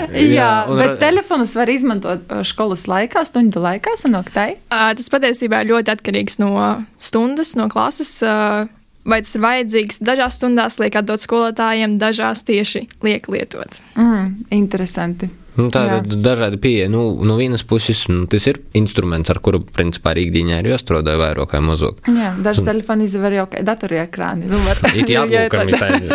Jā, 0.08 0.22
Jā, 0.24 0.50
un 0.70 0.80
bet 0.80 0.94
telefonus 1.02 1.52
var 1.58 1.68
izmantot 1.72 2.30
uh, 2.32 2.40
skolas 2.46 2.86
laikā, 2.88 3.24
stundu 3.28 3.60
laikā, 3.64 3.96
sanāk 4.00 4.30
tai. 4.32 4.48
Uh, 4.72 4.94
tas 4.96 5.10
patiesībā 5.12 5.60
ļoti 5.68 5.92
atkarīgs 5.92 6.38
no 6.40 6.52
stundas, 6.96 7.52
no 7.58 7.68
klases. 7.72 8.14
Uh, 8.24 8.70
vai 9.08 9.20
tas 9.24 9.34
ir 9.36 9.44
vajadzīgs? 9.44 10.00
Dažās 10.06 10.38
stundās 10.40 10.78
liek 10.82 10.96
atdot 11.00 11.20
skolotājiem, 11.22 11.98
dažās 12.00 12.44
tieši 12.48 12.86
liek 13.04 13.28
lietot. 13.32 13.80
Mm, 13.98 14.34
interesanti. 14.62 15.28
Nu, 15.58 15.66
tā 15.74 15.84
ir 15.90 16.18
dažādi 16.22 16.60
pieeja. 16.62 16.86
Nu, 16.92 17.02
no 17.26 17.34
vienas 17.38 17.64
puses, 17.66 18.04
nu, 18.10 18.26
tas 18.30 18.46
ir 18.46 18.60
instruments, 18.78 19.30
ar 19.32 19.40
kuru, 19.42 19.60
principā, 19.74 20.12
rīkdienā 20.14 20.60
ir 20.62 20.70
jāstrādā 20.72 21.16
vairāk 21.18 21.56
vai 21.56 21.62
mazāk. 21.66 22.04
Jā, 22.06 22.34
daži 22.44 22.62
telefoni 22.68 23.08
izver 23.08 23.34
jau 23.40 23.48
kā 23.50 23.64
datoriekrāni. 23.66 24.46
Nu, 24.50 24.60
var, 24.66 24.82
It 24.98 25.10
jāatlūkam, 25.10 25.72
Jā, 25.74 25.90
ir. 25.98 26.12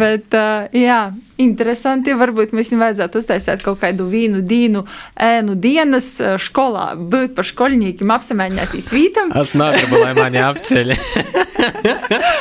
Bet, 0.00 0.34
uh, 0.34 0.66
jā, 0.74 0.98
interesanti. 1.40 2.14
Varbūt 2.18 2.54
mums 2.56 2.72
vajadzētu 2.78 3.22
uztaisīt 3.22 3.62
kaut 3.66 3.80
kādu 3.82 4.06
vīnu 4.10 4.42
dienu, 4.46 4.84
ēnu 5.14 5.54
dienas 5.60 6.16
skolā, 6.42 6.92
būt 6.98 7.36
par 7.38 7.46
skolniekiem, 7.46 8.10
apsamēģināties 8.18 8.90
vītam. 8.94 9.30
Es 9.38 9.54
negribu, 9.58 10.02
lai 10.02 10.14
mani 10.18 10.42
apceļ. 10.42 10.94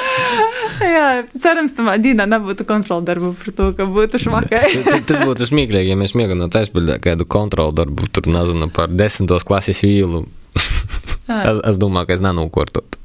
Jā, 0.82 1.08
cerams, 1.42 1.76
tamā 1.78 1.98
dienā 2.02 2.26
nebūtu 2.30 2.66
kontrola 2.68 3.06
darbu 3.06 3.34
par 3.40 3.54
to, 3.58 3.70
ka 3.78 3.88
būtu 3.90 4.22
švakai. 4.26 4.64
Tas 5.10 5.22
būtu 5.22 5.48
smieklīgi, 5.50 5.94
ja 5.94 6.00
mēs 6.00 6.16
mēģinātu 6.18 6.62
aizpildīt 6.62 7.04
kādu 7.04 7.28
kontrolu 7.30 7.76
darbu, 7.76 8.10
tur 8.14 8.30
nezinu 8.32 8.70
par 8.74 8.92
desmitos 8.94 9.46
klases 9.48 9.84
vīlu. 9.86 10.26
es, 10.58 11.64
es 11.70 11.82
domāju, 11.82 12.10
ka 12.10 12.18
es 12.18 12.26
nenūkortotu. 12.26 13.02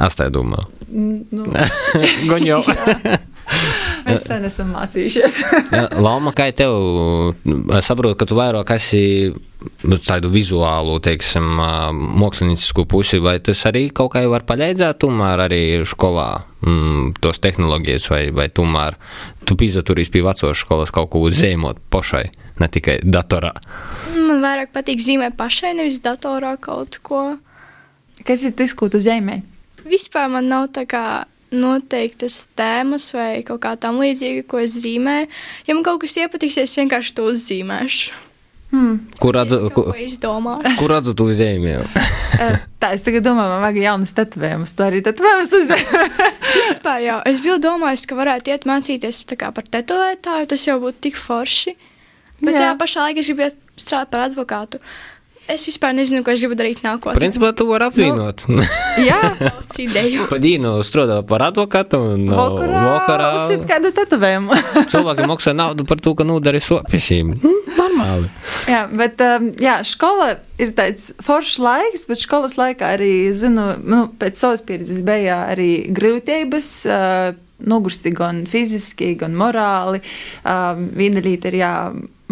Es 0.00 0.16
tā 0.16 0.30
domāju. 0.32 0.68
nu, 0.90 1.44
Gan 2.30 2.46
mēs 4.10 4.26
sen 4.26 4.48
esam 4.48 4.74
mācījušies. 4.74 5.38
Lama, 6.06 6.32
kā 6.36 6.50
tev, 6.56 6.74
es 7.78 7.88
saprotu, 7.88 8.18
ka 8.20 8.28
tu 8.28 8.38
vairāk 8.38 8.74
esi 8.76 9.02
nu, 9.30 9.98
tādu 10.00 10.30
vizuālu, 10.32 10.98
teiksim, 11.04 11.46
māksliniecisku 12.20 12.86
pusi, 12.90 13.20
vai 13.22 13.38
tas 13.44 13.62
arī 13.68 13.88
kaut 13.94 14.14
kā 14.14 14.24
var 14.30 14.44
palīdzēt, 14.48 15.00
tomēr 15.02 15.44
arī 15.46 15.62
skolā 15.88 16.28
mm, 16.64 17.20
tos 17.22 17.42
tehnoloģijas, 17.44 18.08
vai, 18.12 18.22
vai 18.36 18.48
tomēr 18.52 18.98
tu 19.48 19.56
pīzaturīs 19.60 20.12
pie 20.12 20.24
vecos 20.26 20.64
skolas 20.64 20.92
kaut 20.94 21.12
ko 21.12 21.24
zīmot 21.32 21.80
pašai, 21.92 22.24
ne 22.60 22.70
tikai 22.72 23.00
datorā. 23.04 23.52
Man 24.16 24.42
vairāk 24.44 24.72
patīk 24.74 25.02
zīmēt 25.02 25.36
pašai, 25.38 25.74
nevis 25.78 26.00
datorā 26.04 26.56
kaut 26.60 27.00
ko. 27.06 27.24
Kas 28.26 28.44
ir 28.44 28.52
tas, 28.56 28.74
ko 28.76 28.90
tu 28.92 29.00
zīmē? 29.00 29.40
Vispār 29.88 30.28
man 30.28 30.50
nav 30.50 30.68
tā 30.76 30.84
kā 30.88 31.04
noteiktas 31.50 32.44
tēmas 32.58 33.10
vai 33.16 33.42
kaut 33.46 33.62
kā 33.64 33.74
tam 33.80 34.00
līdzīga, 34.02 34.46
ko 34.50 34.62
es 34.62 34.78
zīmēju. 34.82 35.30
Ja 35.68 35.76
man 35.76 35.86
kaut 35.86 36.02
kas 36.04 36.18
iepatiks, 36.22 36.58
es 36.62 36.76
vienkārši 36.78 37.16
to 37.16 37.30
uzzīmēšu. 37.30 38.18
Hmm. 38.70 39.00
Kur 39.18 39.34
kur, 39.34 39.72
ko 39.74 39.94
izdomāju. 39.98 40.76
kur 40.78 40.92
redzu 40.94 41.14
tu 41.18 41.30
zīmēju? 41.34 41.86
Eh, 42.40 42.56
Tā, 42.80 42.94
es 42.96 43.02
tagad 43.04 43.20
domāju, 43.26 43.50
man 43.52 43.60
vajag 43.60 43.82
jaunas 43.82 44.14
tetovējumus. 44.16 44.72
Tu 44.72 44.84
arī 44.86 45.00
tetovējumus 45.04 45.50
uzzini. 45.58 46.04
Vispār 46.54 47.02
jau 47.04 47.16
es 47.28 47.42
biju 47.44 47.58
domājis, 47.60 48.06
ka 48.08 48.16
varētu 48.16 48.54
iet 48.54 48.64
mācīties 48.70 49.18
kā 49.36 49.50
par 49.52 49.66
tetovētāju. 49.68 50.48
Tas 50.48 50.64
jau 50.64 50.78
būtu 50.80 51.02
tik 51.10 51.18
forši. 51.20 51.74
Bet 52.40 52.54
Jā. 52.54 52.62
tajā 52.62 52.78
pašā 52.80 53.04
laikā 53.04 53.20
es 53.20 53.28
gribēju 53.28 53.52
strādāt 53.76 54.12
par 54.14 54.24
advokātu. 54.30 54.80
Es 55.50 55.64
vispār 55.66 55.94
nezinu, 55.96 56.22
ko 56.22 56.30
es 56.30 56.42
gribu 56.44 56.54
darīt 56.58 56.82
nākotnē. 56.84 57.16
Principā 57.18 57.50
tu 57.56 57.66
vari 57.66 57.88
apvienot. 57.88 58.44
Jā, 59.08 59.18
Daudz 59.40 59.80
ideju. 59.82 60.28
Pa 60.30 60.38
dienu 60.42 60.76
strādā 60.86 61.18
par 61.26 61.42
advokātu 61.48 61.98
un 62.12 62.28
no 62.28 62.38
vakarā. 62.38 62.82
vakarā 62.86 63.30
Uzsit 63.40 63.66
kādu 63.66 63.90
tetovējumu. 63.96 64.60
cilvēki 64.92 65.26
maksā 65.30 65.54
naudu 65.56 65.86
par 65.88 66.02
to, 66.04 66.14
ka 66.14 66.26
nodari 66.28 66.62
sopesīm. 66.62 67.34
Normāli. 67.80 68.30
jā, 68.70 68.84
bet 68.94 69.22
um, 69.26 69.50
jā, 69.58 69.80
skola 69.88 70.36
ir 70.60 70.74
tāds 70.78 71.10
foršs 71.24 71.58
laiks, 71.62 72.06
bet 72.10 72.22
skolas 72.22 72.58
laikā 72.60 72.94
arī, 72.98 73.12
zinu, 73.34 73.72
nu, 73.82 74.04
pēc 74.20 74.38
savas 74.38 74.62
pieredzes 74.66 75.02
bija 75.06 75.44
arī 75.50 75.72
grūtības. 75.96 76.74
Uh, 76.86 77.46
Nogursti 77.60 78.08
gan 78.16 78.46
fiziski, 78.48 79.10
gan 79.20 79.34
morāli. 79.36 79.98
Um, 80.48 80.86
viena 80.96 81.20
lieta 81.20 81.50
ir 81.50 81.58
jā, 81.58 81.72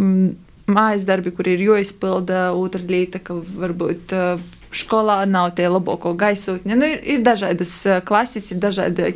mm, 0.01 0.31
mājas 0.69 1.07
darbi, 1.09 1.33
kur 1.35 1.49
ir 1.51 1.65
jāizpilda, 1.65 2.49
otra 2.57 2.85
lieta, 2.85 3.21
ka 3.23 3.37
varbūt 3.41 4.15
skolā 4.77 5.23
nav 5.29 5.55
tie 5.57 5.69
labāko 5.71 6.15
gaisotņi. 6.19 6.77
Nu, 6.77 6.89
ir, 6.97 7.03
ir 7.17 7.27
dažādas 7.27 7.75
klases, 8.09 8.51
ir 8.53 8.61
dažādi 8.63 9.13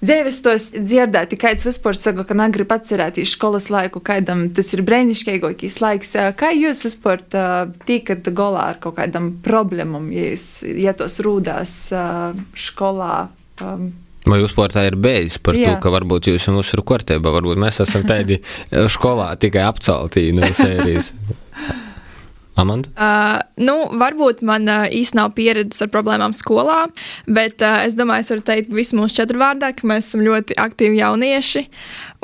dzīves 0.00 0.38
tos 0.44 0.68
dzirdēt. 0.74 1.34
Kāds 1.40 1.66
vispār 1.66 1.98
saka, 1.98 2.24
ka 2.28 2.36
negrib 2.38 2.70
atcerēties 2.72 3.34
skolas 3.34 3.68
laiku, 3.72 4.02
kādam 4.04 4.46
tas 4.56 4.72
ir 4.76 4.84
brīnišķīgākais 4.86 5.80
laiks. 5.82 6.14
Kā 6.40 6.52
jūs 6.56 6.84
vispār 6.86 7.24
tīkat 7.88 8.30
galā 8.36 8.70
ar 8.74 8.80
kaut 8.82 8.96
kādam 9.00 9.34
problēmam, 9.44 10.08
ja, 10.14 10.30
jūs, 10.32 10.46
ja 10.86 10.94
tos 10.96 11.20
rūdās 11.24 11.74
skolā? 12.68 13.16
Um, 13.60 13.90
Vai 14.30 14.40
jūs 14.42 14.54
sportā 14.54 14.84
ir 14.86 14.96
beidzis 15.00 15.40
par 15.42 15.58
Jā. 15.58 15.64
Jā. 15.64 15.74
to, 15.74 15.82
ka 15.84 15.92
varbūt 15.96 16.30
jūs 16.30 16.46
jau 16.46 16.54
mums 16.54 16.72
ir 16.76 16.84
kārtībā, 16.86 17.32
varbūt 17.34 17.60
mēs 17.60 17.82
esam 17.82 18.06
tādi 18.10 18.40
skolā 18.92 19.32
tikai 19.42 19.64
apceltī 19.66 20.28
no 20.36 20.48
sērijas? 20.54 21.12
Amanda? 22.60 22.90
Uh, 22.94 23.40
nu, 23.62 23.76
varbūt 24.00 24.44
man 24.46 24.68
uh, 24.68 24.86
īstenībā 24.88 25.20
nav 25.20 25.32
pieredzes 25.36 25.82
ar 25.84 25.90
problēmām 25.92 26.34
skolā, 26.36 26.84
bet 27.28 27.64
uh, 27.64 27.82
es 27.86 27.96
domāju, 27.98 28.24
es 28.24 28.32
varu 28.32 28.44
teikt 28.46 28.70
visu 28.74 28.98
mūsu 28.98 29.20
četru 29.20 29.40
vārdā, 29.42 29.72
ka 29.76 29.88
mēs 29.90 30.10
esam 30.10 30.22
ļoti 30.24 30.56
aktīvi 30.60 31.00
jaunieši. 31.00 31.66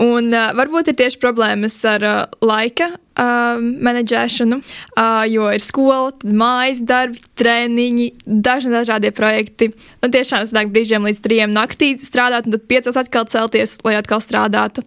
Un 0.07 0.31
uh, 0.33 0.53
varbūt 0.57 0.92
ir 0.92 0.99
tieši 1.01 1.20
problēmas 1.22 1.77
ar 1.88 2.07
uh, 2.07 2.16
laika 2.44 2.92
uh, 2.94 3.61
menedžēšanu, 3.61 4.61
uh, 4.62 5.22
jo 5.29 5.51
ir 5.53 5.64
skola, 5.64 6.12
mājas 6.25 6.83
darbi, 6.87 7.20
treniņi, 7.37 8.11
dažni 8.25 8.75
dažādie 8.77 9.12
projekti. 9.16 9.72
Un 10.05 10.14
tiešām 10.14 10.44
es 10.46 10.55
nāku 10.57 10.72
brīžiem 10.75 11.07
līdz 11.09 11.22
trijiem 11.25 11.55
naktī 11.57 11.94
strādāt, 12.01 12.49
un 12.49 12.57
tad 12.57 12.68
piecos 12.70 13.01
atkal 13.01 13.29
celties, 13.33 13.79
lai 13.87 13.96
atkal 14.01 14.25
strādātu. 14.25 14.85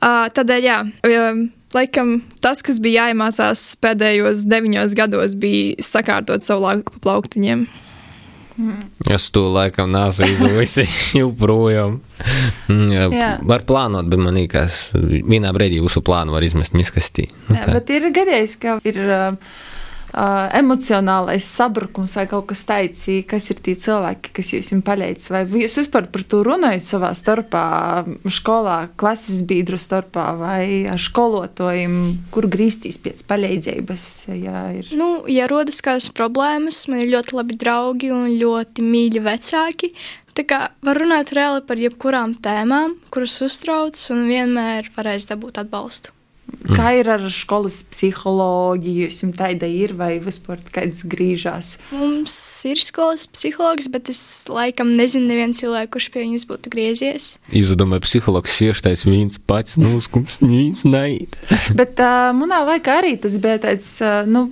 Uh, 0.00 0.28
tādēļ, 0.36 0.68
jā. 0.70 0.82
Um, 1.08 1.48
Laikam 1.74 2.16
tas, 2.42 2.64
kas 2.66 2.80
bija 2.82 3.06
jāiemācās 3.06 3.62
pēdējos 3.82 4.42
deviņos 4.50 4.96
gados, 4.98 5.36
bija 5.38 5.78
sakārtot 5.86 6.42
savu 6.42 6.66
laiku 6.66 6.96
pa 6.96 7.04
plauktiņiem. 7.06 7.68
Es 9.08 9.30
to 9.32 9.46
laikam 9.48 9.92
nesu 9.94 10.26
izlaisis 10.28 11.12
joprojām. 11.20 12.00
Mm. 12.68 13.14
Var 13.48 13.64
plānot, 13.68 14.10
bet 14.10 14.20
man 14.20 14.36
liekas, 14.36 14.90
vienā 14.94 15.52
brīdī 15.56 15.80
jūsu 15.80 16.02
plānu 16.04 16.34
var 16.34 16.44
izmest 16.44 16.76
miskastī. 16.76 17.28
Nu, 17.48 17.56
Jā, 17.56 17.70
bet 17.78 17.92
ir 17.94 18.10
gadījis, 18.14 18.56
ka 18.60 18.76
ir 18.84 19.00
uh, 19.06 19.54
uh, 20.12 20.48
emocionālais 20.56 21.46
sabrukums 21.46 22.16
vai 22.18 22.26
kaut 22.30 22.48
kas 22.50 22.64
tāds, 22.68 23.06
kas 23.30 23.50
ir 23.52 23.62
tie 23.64 23.74
cilvēki, 23.78 24.32
kas 24.36 24.52
jums 24.54 24.70
ir 24.74 24.82
palīdzis. 24.86 25.30
Vai 25.32 25.44
jūs 25.62 25.78
vispār 25.82 26.08
par 26.12 26.24
to 26.30 26.42
runājat 26.46 26.86
savā 26.86 27.12
starpā, 27.16 27.64
skolā, 28.30 28.78
klases 29.00 29.42
biedru 29.48 29.80
starpā 29.80 30.30
vai 30.40 30.62
ar 30.90 31.00
skolotājiem, 31.00 31.98
kur 32.34 32.48
grīstīs 32.50 33.00
pēc 33.02 33.24
palīdzības? 33.30 34.06
Ja 34.40 34.66
ir... 34.76 34.90
Nu, 34.96 35.10
ja 35.30 35.48
rodas 35.50 35.80
kādas 35.84 36.10
problēmas, 36.14 36.84
man 36.90 37.04
ir 37.04 37.14
ļoti 37.16 37.36
labi 37.38 37.58
draugi 37.60 38.14
un 38.14 38.30
ļoti 38.40 38.86
mīļi 38.86 39.24
vecāki. 39.26 39.94
Tā 40.36 40.46
kā 40.46 40.60
var 40.86 41.00
runāt 41.00 41.34
reāli 41.34 41.64
par 41.66 41.80
jebkurām 41.82 42.36
tēmām, 42.38 42.94
kuras 43.10 43.34
uztrauc, 43.44 43.98
un 44.14 44.24
vienmēr 44.30 44.92
varēs 44.94 45.26
dabūt 45.32 45.58
atbalstu. 45.64 46.14
Kā 46.70 46.92
ir 46.98 47.08
ar 47.10 47.24
skolas 47.34 47.80
psiholoģiju? 47.90 49.08
Jums 49.10 49.38
tāda 49.38 49.68
ir 49.70 49.94
vai 49.98 50.12
vispār 50.22 50.60
kādas 50.72 51.02
grīžās? 51.08 51.72
Mums 51.94 52.34
ir 52.68 52.80
skolas 52.82 53.26
psihologs, 53.30 53.88
bet 53.92 54.10
es 54.12 54.20
laikam 54.50 54.92
nezinu 54.98 55.30
nevienu 55.30 55.56
cilvēku, 55.56 55.94
kurš 55.96 56.10
pie 56.14 56.24
viņas 56.26 56.46
būtu 56.50 56.72
griezies. 56.72 57.30
Izdomāju, 57.56 58.04
psihologs 58.06 58.58
ieštais 58.66 59.06
viens 59.08 59.40
pats 59.40 59.78
noskums, 59.80 60.38
viens 60.44 60.84
nait. 60.86 61.38
Bet 61.76 62.00
uh, 62.02 62.30
manā 62.36 62.62
laikā 62.68 63.00
arī 63.02 63.16
tas 63.20 63.38
bija 63.42 63.60
tāds, 63.64 63.96
uh, 64.04 64.22
nu, 64.28 64.48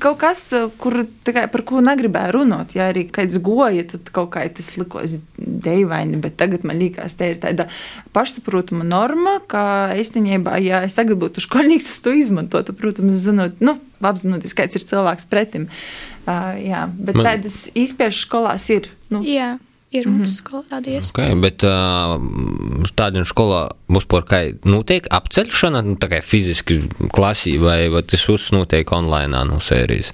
kaut 0.00 0.18
kas, 0.20 0.42
kur, 0.80 0.94
kā, 1.26 1.44
par 1.50 1.62
ko 1.66 1.80
negribēju 1.84 2.34
runāt. 2.36 2.74
Ja 2.76 2.88
arī 2.92 3.06
kāds 3.10 3.40
goja, 3.42 3.84
tad 3.90 4.10
kaut 4.14 4.30
kā 4.36 4.44
tas 4.54 4.72
likās 4.78 5.16
deivaini, 5.36 6.20
bet 6.22 6.36
tagad 6.40 6.66
man 6.68 6.78
liekas, 6.80 7.16
tā 7.18 7.32
ir 7.32 7.40
tāda 7.42 7.66
pašsaprotama 8.16 8.86
norma, 8.86 9.38
ka 9.50 9.62
īstenībā, 9.98 10.58
ja 10.62 10.84
es 10.86 10.98
tagad 10.98 11.20
būtu 11.22 11.42
skolnieks, 11.44 11.90
es 11.90 12.04
to 12.04 12.14
izmantotu, 12.16 12.76
protams, 12.76 13.18
zinot, 13.26 13.58
nu, 13.64 13.76
apzinoties, 14.00 14.56
kāds 14.56 14.78
ir 14.78 14.86
cilvēks 14.86 15.28
pretim. 15.30 15.66
Uh, 16.28 16.54
jā, 16.62 16.84
bet 16.94 17.18
man... 17.18 17.32
tādas 17.32 17.64
izpiešu 17.74 18.26
skolās 18.28 18.68
ir. 18.72 18.90
Nu, 19.10 19.24
jā. 19.26 19.56
Ir 19.90 20.06
mums 20.06 20.18
mm 20.18 20.22
-hmm. 20.22 20.36
skolā 20.38 20.62
tāda 20.70 20.90
iespēja. 20.90 21.32
Okay, 21.32 21.40
bet 21.40 21.64
uh, 21.66 22.90
tādā 22.94 23.24
skolā 23.26 23.70
mums 23.88 24.04
par 24.06 24.22
kā 24.22 24.54
notiek 24.64 25.06
apceļšana, 25.10 25.82
nu, 25.82 25.96
tā 25.98 26.08
kā 26.12 26.20
fiziski 26.22 26.82
klasī, 27.10 27.58
vai, 27.58 27.88
vai 27.88 28.02
tas 28.02 28.22
viss 28.28 28.52
notiek 28.52 28.92
online 28.92 29.44
no 29.44 29.58
sērijas? 29.58 30.12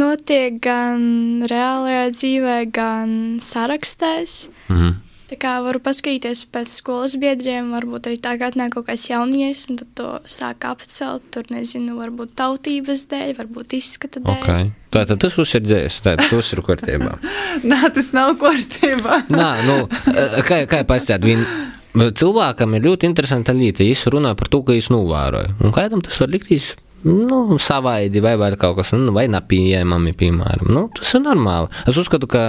Notiek 0.00 0.56
gan 0.64 1.44
reālajā 1.50 2.10
dzīvē, 2.10 2.70
gan 2.72 3.36
sarakstēs. 3.38 4.50
Mm 4.68 4.76
-hmm. 4.76 4.94
Tā 5.30 5.36
kā 5.38 5.50
varu 5.62 5.78
paskatīties 5.78 6.40
pēc 6.50 6.72
skolas 6.80 7.12
biedriem, 7.22 7.68
varbūt 7.70 8.08
arī 8.10 8.16
tā 8.18 8.32
kā 8.40 8.48
atnāk 8.50 8.72
kaut 8.74 8.88
kāds 8.88 9.04
jaunies, 9.12 9.62
un 9.70 9.78
tad 9.78 9.92
to 9.94 10.08
sāk 10.26 10.66
apcelt, 10.66 11.28
tur 11.30 11.46
nezinu, 11.54 11.94
varbūt 12.00 12.32
tautības 12.40 13.04
dēļ, 13.12 13.30
varbūt 13.38 13.76
izskata 13.78 14.18
dēļ. 14.24 14.40
Okay. 14.42 14.72
Tātad 14.90 15.22
tas 15.22 15.38
ir 15.38 15.62
dzēs, 15.62 16.00
tā 16.02 16.16
tas 16.18 16.50
ir 16.50 16.64
kārtībā. 16.66 17.14
Nā, 17.70 17.78
tas 17.94 18.10
nav 18.16 18.34
kārtībā. 18.42 19.20
Nā, 19.40 19.50
nu, 19.68 19.76
kā, 20.48 20.64
kā 20.66 20.82
pasēt, 20.88 21.22
viņi 21.22 22.10
cilvēkam 22.18 22.74
ir 22.74 22.88
ļoti 22.90 23.06
interesanta 23.12 23.54
lieta, 23.54 23.86
ja 23.86 23.94
viņš 23.94 24.06
runā 24.10 24.34
par 24.34 24.50
to, 24.50 24.64
ka 24.66 24.74
viņš 24.74 24.90
novēroja. 24.96 25.54
Un 25.62 25.78
kādam 25.78 26.02
tas 26.02 26.18
var 26.18 26.34
liktīs 26.34 26.72
nu, 27.02 27.58
savaidi 27.58 28.20
vai, 28.20 28.34
vai 28.36 28.50
kaut 28.60 28.76
kas 28.78 28.92
nu, 28.96 29.12
nepieejami, 29.14 30.12
piemēram. 30.18 30.68
Nu, 30.72 30.82
tas 30.96 31.14
ir 31.16 31.24
normāli. 31.24 31.70
Es 31.88 31.98
uzskatu, 32.00 32.28
ka 32.30 32.42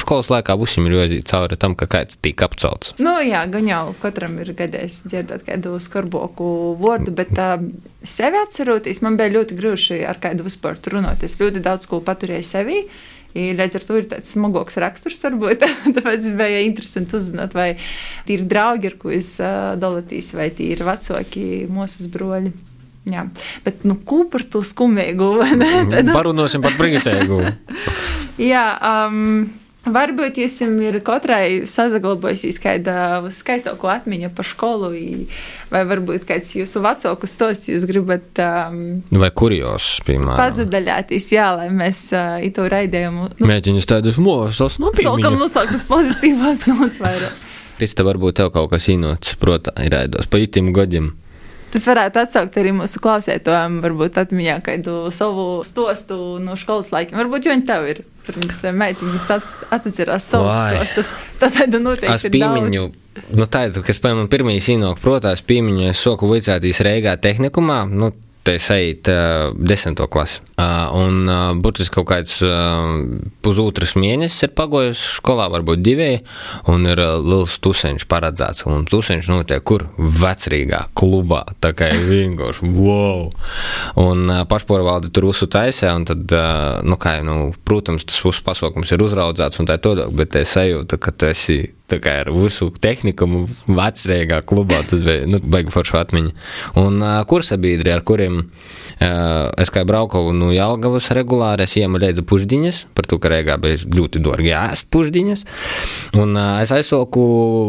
skolas 0.00 0.30
laikā 0.32 0.56
ir 0.56 0.96
jāiziet 0.96 1.30
cauri 1.30 1.58
tam, 1.60 1.76
ka 1.78 1.86
kāds 1.86 2.18
tika 2.22 2.48
apcelts. 2.48 2.94
Nu, 3.02 3.14
jā, 3.22 3.44
gan 3.52 3.68
jau 3.68 3.94
katram 4.02 4.38
ir 4.42 4.52
gadījis 4.58 5.02
dzirdēt 5.06 5.46
kādu 5.46 5.78
skarboku 5.82 6.76
vārdu, 6.80 7.14
bet 7.14 7.32
uh, 7.38 7.56
sevi 8.02 8.42
atceroties, 8.42 9.02
man 9.06 9.16
bija 9.20 9.36
ļoti 9.38 9.58
grūti 9.58 10.02
ar 10.08 10.20
kādu 10.22 10.46
vispār 10.46 10.80
runāt. 10.92 11.24
Es 11.24 11.38
ļoti 11.40 11.62
daudz 11.62 11.88
ko 11.90 12.02
paturēju 12.04 12.46
sevī. 12.46 12.84
Līdz 13.32 13.78
ar 13.78 13.84
to 13.88 13.96
ir 13.96 14.08
tāds 14.10 14.34
smagoks 14.34 14.76
raksturs, 14.82 15.22
varbūt. 15.24 15.62
Tāpēc 15.96 16.26
bija 16.36 16.58
interesanti 16.66 17.16
uzzināt, 17.16 17.54
vai 17.56 17.70
tie 18.26 18.36
ir 18.36 18.44
draugi, 18.50 18.90
ar 18.92 18.98
ko 19.00 19.14
es 19.14 19.32
uh, 19.40 19.72
dalīties, 19.80 20.34
vai 20.36 20.50
tie 20.52 20.74
ir 20.74 20.84
vecāki, 20.84 21.46
mūsu 21.72 22.10
broļi. 22.12 22.52
Jā, 23.02 23.24
bet 23.64 23.82
nu, 23.82 23.96
ko 24.06 24.22
par 24.30 24.44
to 24.46 24.60
skumīgu? 24.62 25.32
Parunāsim 26.14 26.62
par 26.62 26.76
priecīgu. 26.78 27.40
Jā, 28.52 28.66
um, 28.78 29.48
varbūt 29.82 30.38
jums 30.38 30.60
ir 30.86 30.98
katrai 31.02 31.64
saglabājusies 31.66 32.60
kāda 32.62 32.94
skaistāka 33.34 33.90
atmiņa 33.96 34.30
par 34.36 34.46
skolu, 34.46 34.92
vai 35.72 35.82
varbūt 35.90 36.28
kāds 36.28 36.54
jūsu 36.60 36.82
vecāku 36.84 37.26
stosts 37.26 37.72
jūs 37.72 37.86
gribat. 37.90 38.28
Um, 38.38 39.02
vai 39.18 39.32
kurjos, 39.34 39.96
piemēram. 40.06 40.38
Pazadaļāties, 40.38 41.32
jā, 41.34 41.48
lai 41.58 41.66
mēs 41.74 42.04
uh, 42.14 42.38
itu 42.46 42.68
raidījumu. 42.70 43.32
Nu, 43.34 43.50
Mēģinus 43.50 43.90
tādus 43.90 44.20
mūsos 44.22 44.78
nopietnus. 44.78 45.18
Sākam 45.18 45.40
nosaukt 45.42 45.74
uz 45.74 45.82
pozitīvās 45.90 46.68
nots 46.70 47.02
vairāk. 47.02 47.42
Krista, 47.80 48.06
varbūt 48.06 48.38
tev 48.38 48.52
kaut 48.54 48.70
kas 48.70 48.86
īnots, 48.92 49.34
protā, 49.42 49.74
ir 49.82 49.90
raidos 49.96 50.30
pa 50.30 50.38
itim 50.38 50.70
godiem. 50.76 51.10
Tas 51.72 51.86
varētu 51.88 52.20
atsaukt 52.20 52.56
arī 52.60 52.74
mūsu 52.76 53.00
klausētājiem, 53.00 53.78
varbūt 53.80 54.18
atmiņā 54.20 54.58
kādu 54.66 54.96
savu 55.14 55.46
stostu 55.64 56.18
no 56.42 56.56
skolas 56.60 56.90
laikiem. 56.92 57.16
Varbūt 57.16 57.48
jau 57.48 57.54
viņi 57.54 57.68
tev 57.68 57.86
ir. 57.88 58.02
Pirms 58.26 58.58
meitiņas 58.76 59.28
atcerās 59.72 60.26
savus 60.28 60.58
stostus. 60.76 61.14
Tā 61.40 61.48
tāda 61.54 61.80
noteikti 61.82 62.28
ir 62.28 62.34
pīmiņu. 62.36 62.84
Nu, 63.32 63.46
tā 63.48 63.66
ir, 63.68 63.80
kas, 63.84 63.98
piemēram, 64.04 64.28
pirmie 64.32 64.58
īnok, 64.60 65.00
protās, 65.02 65.40
pīmiņu 65.48 65.88
es 65.90 66.04
soku 66.04 66.28
vicētīs 66.30 66.80
Reigā 66.84 67.16
tehnikumā. 67.20 67.82
Nu, 67.88 68.12
te 68.42 68.56
ejat 68.58 69.08
uh, 69.08 69.52
desmito 69.54 70.06
klasi. 70.10 70.40
Uh, 70.58 70.90
un 70.98 71.28
uh, 71.30 71.52
burtiski 71.58 71.94
kaut 71.94 72.08
kāds 72.10 72.38
uh, 72.44 72.98
pusotras 73.42 73.94
mēnesis 73.98 74.48
ir 74.48 74.52
pagojis 74.58 75.00
skolā, 75.18 75.48
varbūt 75.52 75.82
divi, 75.82 76.10
un 76.70 76.86
ir 76.90 77.02
uh, 77.02 77.16
liels 77.22 77.54
tuseņš 77.62 78.06
paredzēts. 78.10 78.66
Un 78.70 78.86
tuseņš 78.90 79.30
notiek 79.32 79.62
kur? 79.66 79.86
Vecrīgā 79.96 80.84
klubā. 80.98 81.44
Tā 81.62 81.72
kā 81.76 81.92
ir 81.94 82.02
vienkārši 82.10 82.72
wow! 82.74 83.28
Un 84.02 84.26
uh, 84.26 84.42
pašpārvalde 84.50 85.12
tur 85.14 85.30
uzsutaisē, 85.30 85.92
un 85.94 86.08
tad, 86.10 86.26
uh, 86.34 86.80
nu 86.86 86.98
kā, 87.00 87.18
nu, 87.26 87.52
protams, 87.66 88.06
tas 88.08 88.22
viss 88.26 88.42
pasaukums 88.44 88.90
ir 88.94 89.06
uzraudzēts 89.06 89.62
un 89.62 89.70
tā 89.70 89.78
tālāk, 89.82 90.10
bet 90.18 90.40
es 90.42 90.56
sajūtu, 90.58 90.98
ka 91.02 91.14
tu 91.14 91.30
esi 91.30 91.60
tā 91.90 91.98
kā 92.02 92.14
ar 92.22 92.30
visu 92.34 92.70
tehniku, 92.82 93.28
vecrīgā 93.66 94.40
klubā. 94.48 94.82
Tas 94.88 95.02
bija 95.04 95.26
nu, 95.28 95.40
baigi 95.42 95.72
forša 95.74 96.04
atmiņa. 96.06 96.32
Un 96.82 97.00
uh, 97.02 97.18
kursabiedri, 97.28 97.92
ar 97.94 98.04
kuriem 98.06 98.40
uh, 98.42 99.50
es 99.60 99.72
kā 99.72 99.84
braucu 99.88 100.24
no 100.36 100.52
Jālgavas 100.54 101.10
regulāri, 101.16 101.66
es 101.66 101.76
līdzi 101.76 102.24
pušdiņas, 102.28 102.82
par 102.96 103.08
to, 103.10 103.20
ka 103.22 103.32
Rīgā 103.32 103.58
bija 103.62 103.82
ļoti 103.86 104.22
dārgi 104.24 104.54
ēst 104.56 104.90
pušdiņas. 104.94 105.46
Un 106.22 106.36
uh, 106.36 106.58
es 106.64 106.74
aizsoku 106.74 107.22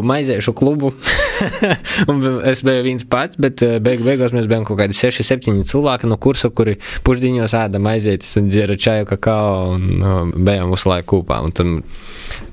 maizēšu 0.06 0.56
klubu. 0.56 0.94
es 2.50 2.62
biju 2.64 2.84
viens 2.86 3.04
pats, 3.08 3.38
bet 3.40 3.62
beig 3.84 4.02
beigās 4.04 4.34
mēs 4.36 4.48
bijām 4.50 4.66
kaut 4.66 4.80
kādi 4.80 4.96
6, 4.96 5.22
7 5.26 5.62
cilvēki 5.68 6.10
no 6.10 6.18
kursa, 6.20 6.50
kuri 6.54 6.76
pušdiņos 7.06 7.56
ēda 7.60 7.80
maizētis 7.82 8.36
un 8.40 8.50
dzēra 8.50 8.76
čaju, 8.80 9.08
kakao 9.10 9.74
un 9.74 9.88
uh, 10.00 10.20
bijām 10.34 10.72
visu 10.74 10.90
laiku 10.90 11.20
kopā. 11.20 11.40
Un 11.44 11.54
tad 11.54 11.72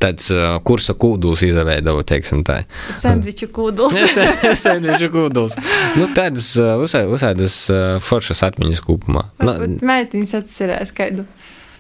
tāds 0.01 0.31
uh, 0.33 0.57
kursa 0.67 0.95
kūduls 0.97 1.43
izveidoja, 1.47 2.07
teiksim 2.13 2.45
tā. 2.47 2.61
Sandviču 2.95 3.51
kūduls. 3.53 4.17
Sandviču 4.63 5.11
kūduls. 5.13 5.57
Nu, 5.99 6.09
tādas 6.15 6.53
uzsēdas 6.57 7.59
foršas 8.05 8.43
atmiņas 8.49 8.83
kopumā. 8.85 9.27
Meitiņas 9.41 10.37
atcerēs 10.41 10.95
kādu. 10.97 11.27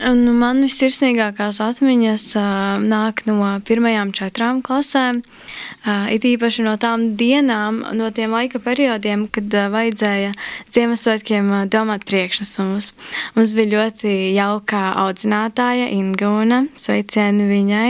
Nu, 0.01 0.31
man 0.33 0.63
visirsnīgākās 0.65 1.59
atmiņas 1.61 2.23
uh, 2.39 2.79
nāk 2.81 3.21
no 3.27 3.35
pirmajām 3.67 4.09
četrām 4.17 4.63
klasēm. 4.65 5.19
Uh, 5.21 6.07
it 6.09 6.25
īpaši 6.25 6.65
no 6.65 6.73
tām 6.81 7.11
dienām, 7.19 7.83
no 7.93 8.09
tiem 8.09 8.33
laika 8.33 8.57
periodiem, 8.63 9.27
kad 9.29 9.53
uh, 9.53 9.67
vajadzēja 9.69 10.33
Ziemassvētkiem 10.73 11.53
uh, 11.53 11.61
domāt 11.69 12.07
priekšnesumus. 12.09 12.95
Mums 13.37 13.53
bija 13.53 13.73
ļoti 13.75 14.15
jauka 14.33 14.87
audzinātāja 15.05 15.91
Ingūna, 15.93 16.63
sveicieni 16.81 17.45
viņai. 17.51 17.87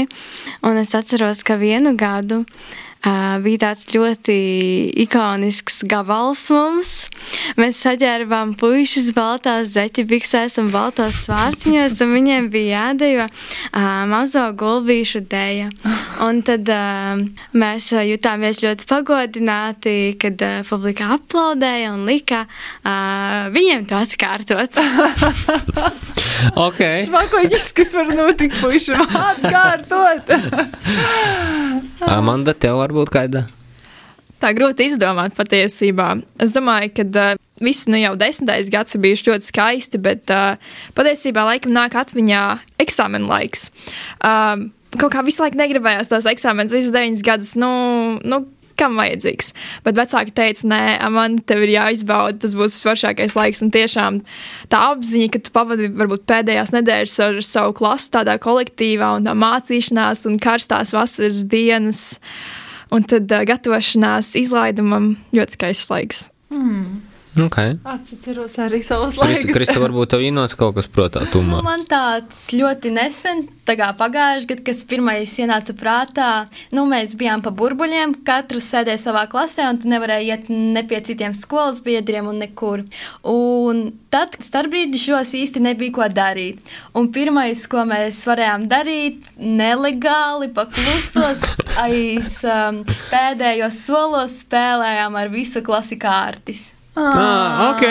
Un 0.67 0.83
es 0.83 0.91
atceros, 0.97 1.45
ka 1.47 1.55
vienu 1.63 1.95
gadu 1.95 2.43
uh, 2.43 2.79
bija 3.01 3.57
tāds 3.65 3.87
ļoti 3.89 4.35
ikonisks 5.03 5.81
gabals 5.89 6.43
mums. 6.53 6.91
Mēs 7.57 7.79
saģērbām 7.81 8.53
puikas 8.59 9.09
baltās 9.15 9.73
zeķu 9.73 10.05
biksēs 10.09 10.59
un 10.61 10.69
baltos 10.73 11.23
svārciņos, 11.25 11.97
un 12.05 12.13
viņiem 12.13 12.49
bija 12.53 12.83
jādejo 12.91 13.27
mazo 14.11 14.45
gulbīšu 14.57 15.23
dēja. 15.31 15.71
Un 16.21 16.43
tad 16.45 16.69
mēs 17.57 17.89
jutāmies 18.05 18.61
ļoti 18.61 18.87
pagodināti, 18.89 19.95
kad 20.21 20.45
publika 20.69 21.09
aplaudēja 21.17 21.95
un 21.95 22.05
lika 22.05 22.45
viņiem 23.55 23.87
to 23.89 23.97
atkārtot. 23.97 24.77
ok. 26.67 26.81
Šmakoģis, 27.07 27.67
kas 27.77 27.95
var 27.97 28.13
notikt 28.13 28.61
puišam 28.61 29.01
atkārtot. 29.09 30.29
Amanda, 32.11 32.53
tev 32.53 32.81
varbūt 32.91 33.13
kāda? 33.15 33.45
Tā 34.41 34.51
grūti 34.57 34.87
izdomāt 34.89 35.35
patiesībā. 35.37 36.15
Es 36.41 36.55
domāju, 36.55 36.91
ka 36.97 37.07
uh, 37.07 37.41
visi 37.61 37.91
nu, 37.93 37.99
jau 38.01 38.15
desmitais 38.19 38.71
gads 38.73 38.97
ir 38.97 39.03
bijuši 39.03 39.27
ļoti 39.29 39.47
skaisti, 39.47 40.01
bet 40.01 40.33
uh, 40.33 40.55
patiesībā 40.97 41.45
laikam 41.45 41.75
nāk 41.75 41.97
atmiņā 41.99 42.45
eksāmena 42.81 43.29
laiks. 43.29 43.69
Uh, 44.17 44.65
kaut 44.97 45.13
kā 45.13 45.21
visu 45.25 45.45
laiku 45.45 45.61
negribējās 45.61 46.09
tās 46.11 46.29
eksāmenes, 46.31 46.73
visas 46.73 46.95
deviņas 46.95 47.23
gadus. 47.27 47.53
Nu, 47.61 47.71
nu, 48.25 48.43
kam 48.81 48.97
vajadzīgs. 48.97 49.51
Bet 49.85 49.99
vecāki 49.99 50.33
teica, 50.35 50.65
nē, 50.71 50.81
man 51.13 51.37
te 51.45 51.57
ir 51.61 51.73
jāizbauda, 51.75 52.39
tas 52.41 52.55
būs 52.57 52.79
visvaršākais 52.79 53.37
laiks. 53.37 53.61
Un 53.65 53.69
tiešām 53.73 54.21
tā 54.71 54.81
apziņa, 54.93 55.27
ka 55.33 55.43
tu 55.45 55.53
pavadi 55.53 55.91
varbūt 55.99 56.25
pēdējās 56.29 56.73
nedēļas 56.75 57.19
ar 57.27 57.41
savu 57.45 57.75
klasi 57.77 58.09
tādā 58.15 58.39
kolektīvā 58.41 59.13
un 59.19 59.27
tā 59.27 59.35
mācīšanās 59.37 60.25
un 60.29 60.41
karstās 60.41 60.95
vasaras 60.97 61.45
dienas. 61.51 62.01
Un 62.91 63.05
tad 63.07 63.31
uh, 63.31 63.45
gatavošanās 63.47 64.33
izlaidumam 64.39 65.13
ļoti 65.35 65.57
skaists 65.57 65.91
laiks. 65.93 66.25
Mm. 66.51 66.99
Okay. 67.39 67.77
Atceros 67.87 68.57
arī 68.59 68.81
savus 68.83 69.15
laikus. 69.15 69.53
Krista, 69.55 69.77
varbūt 69.79 70.09
tev 70.11 70.23
īnots 70.25 70.55
kaut 70.59 70.75
kas 70.75 70.89
prātā 70.91 71.23
tumā. 71.31 71.61
Man 71.63 71.85
tāds 71.87 72.49
ļoti 72.51 72.91
nesen, 72.91 73.45
tā 73.63 73.77
kā 73.79 73.87
pagājušajā 73.95 74.49
gadā, 74.49 74.65
kas 74.67 74.81
pirmais 74.89 75.35
ienāca 75.39 75.75
prātā, 75.79 76.31
nu, 76.75 76.83
mēs 76.91 77.15
bijām 77.15 77.43
pa 77.45 77.53
burbuļiem, 77.55 78.17
katrs 78.27 78.67
sēdēja 78.73 78.99
savā 79.05 79.23
klasē, 79.31 79.69
un 79.71 79.79
tu 79.79 79.87
nevarēji 79.91 80.27
iet 80.33 80.49
ne 80.51 80.83
pie 80.89 80.99
citiem 81.07 81.35
skolas 81.37 81.79
biedriem 81.85 82.27
un 82.27 82.43
nekur. 82.43 82.83
Un 83.23 83.79
tad 84.11 84.35
starpbrīdžos 84.43 85.31
īsti 85.39 85.63
nebija 85.63 85.95
ko 86.01 86.09
darīt. 86.11 86.59
Un 86.99 87.07
pirmais, 87.15 87.63
ko 87.71 87.85
mēs 87.87 88.19
varējām 88.27 88.67
darīt, 88.71 89.31
nelegāli, 89.39 90.51
paklusos, 90.51 91.47
aiz 91.79 92.41
um, 92.43 92.83
pēdējos 93.07 93.81
solos 93.87 94.41
spēlējām 94.43 95.15
ar 95.15 95.31
visu 95.31 95.63
klasi 95.63 95.95
kārtis. 96.01 96.73
Ah, 96.95 97.71
ok. 97.71 97.83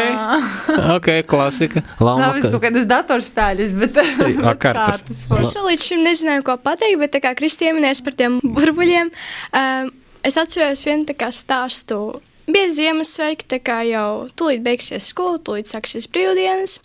Ok, 0.96 1.08
klasika. 1.26 1.80
Lauma, 2.00 2.34
Nav 2.34 2.42
kaut 2.44 2.60
kādas 2.60 2.88
datorspēļas, 2.90 3.72
bet 3.80 4.00
A, 4.50 4.52
kartas. 4.60 5.04
Es 5.40 5.54
vēl 5.56 5.70
līdz 5.70 5.86
šim 5.86 6.02
nezināju, 6.04 6.44
ko 6.44 6.58
pateikt, 6.60 6.98
bet 7.00 7.14
tā 7.16 7.22
kā 7.24 7.32
Kristija 7.38 7.72
minēs 7.76 8.02
par 8.04 8.16
tiem 8.18 8.36
burbuļiem, 8.44 9.12
um, 9.56 9.92
es 10.26 10.36
atceros 10.40 10.84
vienu 10.84 11.08
tā 11.08 11.16
kā 11.16 11.30
stāstu. 11.32 12.20
Bija 12.50 12.68
Ziemassveiki, 12.74 13.48
tā 13.48 13.60
kā 13.64 13.80
jau 13.88 14.28
tūlīt 14.36 14.64
beigsies 14.66 15.08
skola, 15.14 15.40
tūlīt 15.40 15.70
sāksies 15.70 16.08
brīvdienas, 16.10 16.80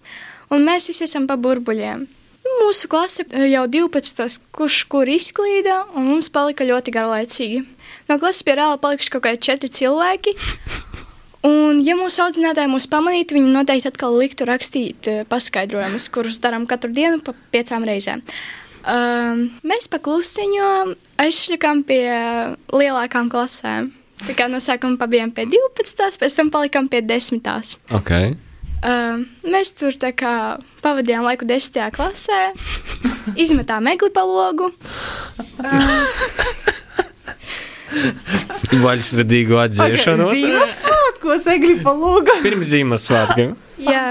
un 0.54 0.64
mēs 0.68 0.88
visi 0.92 1.08
esam 1.10 1.28
pa 1.28 1.36
burbuļiem. 1.42 2.06
Mūsu 2.62 2.88
klase 2.88 3.26
eh, 3.34 3.50
jau 3.52 3.66
12. 3.68 4.40
kurš 4.56 4.84
kur 4.92 5.10
izklīda, 5.10 5.82
un 5.98 6.12
mums 6.14 6.30
palika 6.32 6.68
ļoti 6.68 6.94
garlaicīgi. 6.96 7.64
No 8.08 8.20
klases 8.22 8.46
pie 8.46 8.56
rāla 8.60 8.78
palikuši 8.80 9.16
kaut 9.16 9.26
kādi 9.26 9.42
četri 9.48 9.72
cilvēki. 9.74 10.36
Un, 11.46 11.82
ja 11.86 11.94
mūsu 12.00 12.24
audzinātāji 12.24 12.72
mūs 12.72 12.88
pamanītu, 12.90 13.36
viņi 13.38 13.52
noteikti 13.54 13.90
atkal 13.92 14.16
liktu 14.18 14.48
rakstīt 14.50 15.10
eh, 15.12 15.24
paskaidrojumus, 15.30 16.08
kurus 16.14 16.40
darām 16.42 16.66
katru 16.70 16.94
dienu 16.96 17.20
pa 17.22 17.36
piecām 17.54 17.86
reizēm. 17.86 18.24
Um, 18.86 19.48
mēs 19.66 19.88
paklusiņo 19.90 20.72
aizšļakām 21.22 21.84
pie 21.90 22.06
lielākām 22.74 23.30
klasēm. 23.34 23.92
Tā 24.26 24.36
kā 24.38 24.48
no 24.50 24.62
sākuma 24.64 25.00
pabijām 25.02 25.34
pie 25.36 25.48
12, 25.52 26.20
pēc 26.22 26.38
tam 26.38 26.52
palikām 26.54 26.90
pie 26.90 27.02
10. 27.06 27.42
Ok. 27.98 28.12
Um, 28.86 29.26
mēs 29.46 29.74
tur 29.78 29.98
kā 29.98 30.36
pavadījām 30.86 31.26
laiku 31.26 31.48
10. 31.50 31.82
klasē, 31.96 32.42
izmetām 33.42 33.90
egli 33.90 34.14
pa 34.14 34.26
logu. 34.30 34.70
Vaļsvedīgu 38.86 39.58
atzīšanu. 39.66 40.30
Ziemassvētkos 40.36 41.46
egli 41.54 41.76
pa 41.84 41.94
lūgu. 41.96 42.38
Pirms 42.46 42.72
Ziemassvētkiem. 42.74 43.54
Jā, 43.92 44.06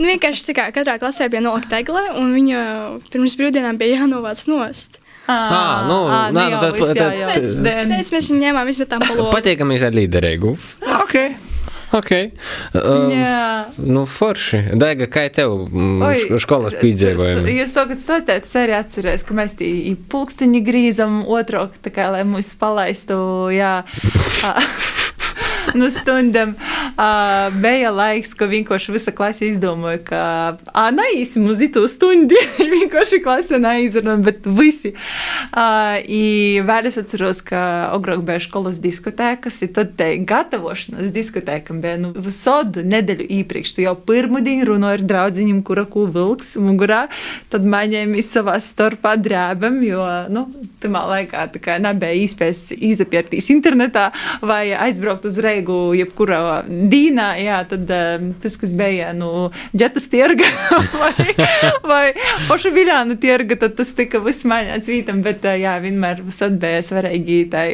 nu, 0.00 0.08
vienkārši 0.08 0.48
tā 0.50 0.56
kā 0.58 0.66
katrā 0.74 0.96
klasē 1.02 1.28
bija 1.32 1.42
nolikta 1.44 1.80
egle, 1.82 2.02
un 2.20 2.32
viņa 2.36 2.60
pirms 3.12 3.36
brīvdienām 3.40 3.78
bija 3.80 4.00
jānovāc 4.02 4.42
nost. 4.50 5.00
Ā, 5.24 5.36
nu, 5.88 6.02
nā, 6.36 6.42
nu, 6.52 6.58
tad- 6.60 6.76
tad- 6.98 7.14
Pēc 7.32 7.54
pēc 7.88 8.10
mēs 8.12 8.26
viņu 8.28 8.42
ņēmām, 8.42 8.68
izmetām 8.74 9.00
pa 9.06 9.14
logu. 9.16 9.30
Patīkamies 9.32 9.86
ar 9.86 9.94
līderīgu. 9.96 10.52
Ok. 11.94 12.10
Um, 12.74 13.12
Jā. 13.14 13.66
nu, 13.78 14.02
forši. 14.10 14.60
Daiga, 14.80 15.06
kā 15.10 15.26
tev 15.34 15.54
mm, 15.68 16.02
Oi, 16.08 16.40
skolas 16.42 16.74
piedzīvojumi? 16.80 17.54
Jūs 17.60 17.76
sakat, 17.76 18.02
stāstāt, 18.02 18.48
es 18.48 18.56
arī 18.58 18.74
atceros, 18.80 19.26
ka 19.26 19.36
mēs 19.38 19.54
tī 19.60 19.70
pulksteņi 20.10 20.64
grīzam 20.66 21.22
otro, 21.30 21.68
tā 21.84 21.94
kā, 21.94 22.10
lai 22.14 22.24
mūs 22.26 22.54
palaistu, 22.58 23.16
jā. 23.54 23.76
Nu, 25.84 25.90
stundam 25.90 26.54
uh, 26.54 27.60
bija 27.62 27.90
laiks, 27.90 28.34
ka 28.38 28.46
vienkārši 28.46 28.92
visa 28.94 29.12
klase 29.14 29.48
izdomāja, 29.48 29.98
ka 30.06 30.20
ah, 30.70 30.90
neiesim 30.94 31.48
uz 31.50 31.62
itu 31.66 31.82
stundi. 31.90 32.38
vienkārši 32.76 33.18
klase 33.24 33.58
neizrunā, 33.58 34.14
bet 34.22 34.46
visi. 34.46 34.92
Uh, 35.50 35.98
vēl 36.68 36.90
es 36.90 36.98
atceros, 37.00 37.42
ka 37.44 37.90
agrāk 37.94 38.22
bija 38.26 38.42
skolas 38.44 38.78
diskotēkas, 38.84 39.60
un 39.66 39.72
tad 39.74 39.94
te 39.98 40.10
gatavošanās 40.22 41.10
diskotēkam 41.14 41.82
bija 41.82 41.98
nu, 42.04 42.12
sodu 42.30 42.84
nedēļu 42.86 43.26
iepriekš. 43.40 43.74
Tu 43.74 43.86
jau 43.88 43.96
pirmdienu 43.98 44.68
runāji 44.70 45.00
ar 45.00 45.06
draudziņiem, 45.10 45.62
kura 45.66 45.86
ko 45.90 46.06
vilks 46.06 46.54
mugurā, 46.62 47.04
tad 47.50 47.66
maņēmies 47.66 48.30
savā 48.36 48.60
starpā 48.62 49.16
drēbam, 49.18 49.82
jo, 49.86 50.06
nu, 50.30 50.46
tamā 50.82 51.02
laikā 51.10 51.48
tā 51.56 51.62
kā 51.66 51.80
nebija 51.82 52.14
iespējas 52.22 52.70
izapiertīs 52.78 53.50
internetā 53.54 54.10
vai 54.44 54.68
aizbraukt 54.86 55.26
uz 55.28 55.42
Reigu 55.64 55.94
jebkurā 55.96 56.64
dīnā, 56.68 57.28
jā, 57.40 57.58
tad 57.68 57.88
um, 57.88 58.32
tas, 58.42 58.56
kas 58.60 58.72
bija, 58.76 59.12
nu, 59.16 59.50
džetas 59.72 60.08
tirga 60.12 60.44
vai, 61.00 61.34
vai 61.80 62.02
pašu 62.48 62.72
viļānu 62.74 63.16
tirga, 63.20 63.56
tad 63.56 63.76
tas 63.78 63.94
tika 63.96 64.20
viss 64.20 64.44
maņāts 64.44 64.90
vītam, 64.90 65.22
bet, 65.24 65.44
uh, 65.48 65.56
jā, 65.56 65.78
vienmēr 65.80 66.20
visad 66.26 66.58
bija 66.60 66.82
svarīgi 66.84 67.38
tai 67.52 67.66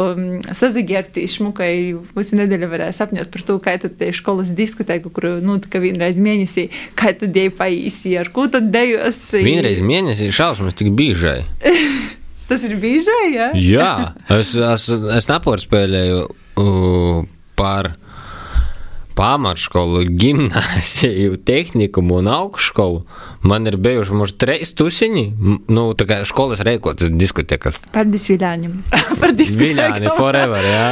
um, 0.00 0.40
sazagiertī 0.50 1.28
šmukai 1.30 1.70
visu 2.16 2.40
nedēļu 2.40 2.70
varēja 2.72 2.96
sapņot 2.98 3.30
par 3.30 3.46
to, 3.46 3.58
kā 3.62 3.76
tad 3.78 3.94
tie 4.00 4.10
skolas 4.16 4.50
diskotēku, 4.58 5.14
kuru, 5.14 5.36
nu, 5.44 5.60
tā 5.62 5.70
kā 5.70 5.82
vienreiz 5.84 6.18
mēnesī, 6.18 6.68
kā 6.98 7.14
tad 7.14 7.38
jai 7.38 7.52
paīsi, 7.54 8.16
ar 8.18 8.32
ko 8.34 8.48
tad 8.50 8.72
dejos. 8.74 9.22
Vienreiz 9.38 9.78
mēnesī 9.84 10.32
šausmas 10.34 10.74
tik 10.78 10.90
bīžai. 10.98 11.44
Tas 12.48 12.62
ir 12.64 12.78
bīžai, 12.80 13.24
jā? 13.34 13.48
Jā, 13.60 13.94
es, 14.32 14.54
es, 14.56 14.86
es 14.88 15.26
neporspēlēju 15.28 16.20
uh, 16.24 16.44
par 17.58 17.92
pamatskolu, 19.18 20.04
gimnāziju, 20.14 21.40
tehnikumu 21.42 22.20
un 22.20 22.28
augšskolu. 22.30 23.00
Man 23.50 23.66
ir 23.66 23.74
bijuši 23.82 24.14
mums 24.14 24.36
trīs 24.38 24.74
tusiņi, 24.78 25.24
M- 25.34 25.58
nu, 25.74 25.88
tā 25.98 26.06
kā 26.06 26.20
skolas 26.28 26.62
reikotas 26.66 27.10
diskotekas. 27.10 27.80
Paldies 27.94 28.28
Viļāņam. 28.30 28.78
Par 29.18 29.34
diskotēku. 29.34 29.64
Viļāni 29.64 30.14
forever, 30.14 30.70
jā. 30.70 30.88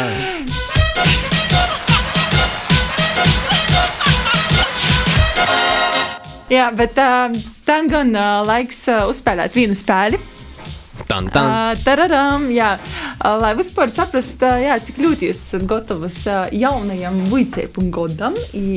Jā, 6.47 6.69
bet 6.79 6.95
uh, 7.03 7.33
tā 7.67 7.81
gan 7.91 8.13
uh, 8.15 8.41
laiks 8.47 8.85
uh, 8.93 9.09
uzspēlēt 9.11 9.57
vienu 9.59 9.75
spēli. 9.75 10.21
Tan, 11.07 11.29
tan. 11.31 11.47
Uh, 11.47 11.79
tararam, 11.85 12.49
jā, 12.51 12.73
uh, 12.83 13.37
lai 13.39 13.53
vispār 13.59 13.93
saprastu, 13.95 14.49
uh, 14.49 14.59
jā, 14.59 14.75
cik 14.83 14.99
ļoti 15.05 15.29
jūs 15.29 15.43
esat 15.45 15.67
gatavas 15.71 16.19
uh, 16.27 16.47
jaunajam 16.51 17.21
vicēpu 17.31 17.87
godam, 17.95 18.35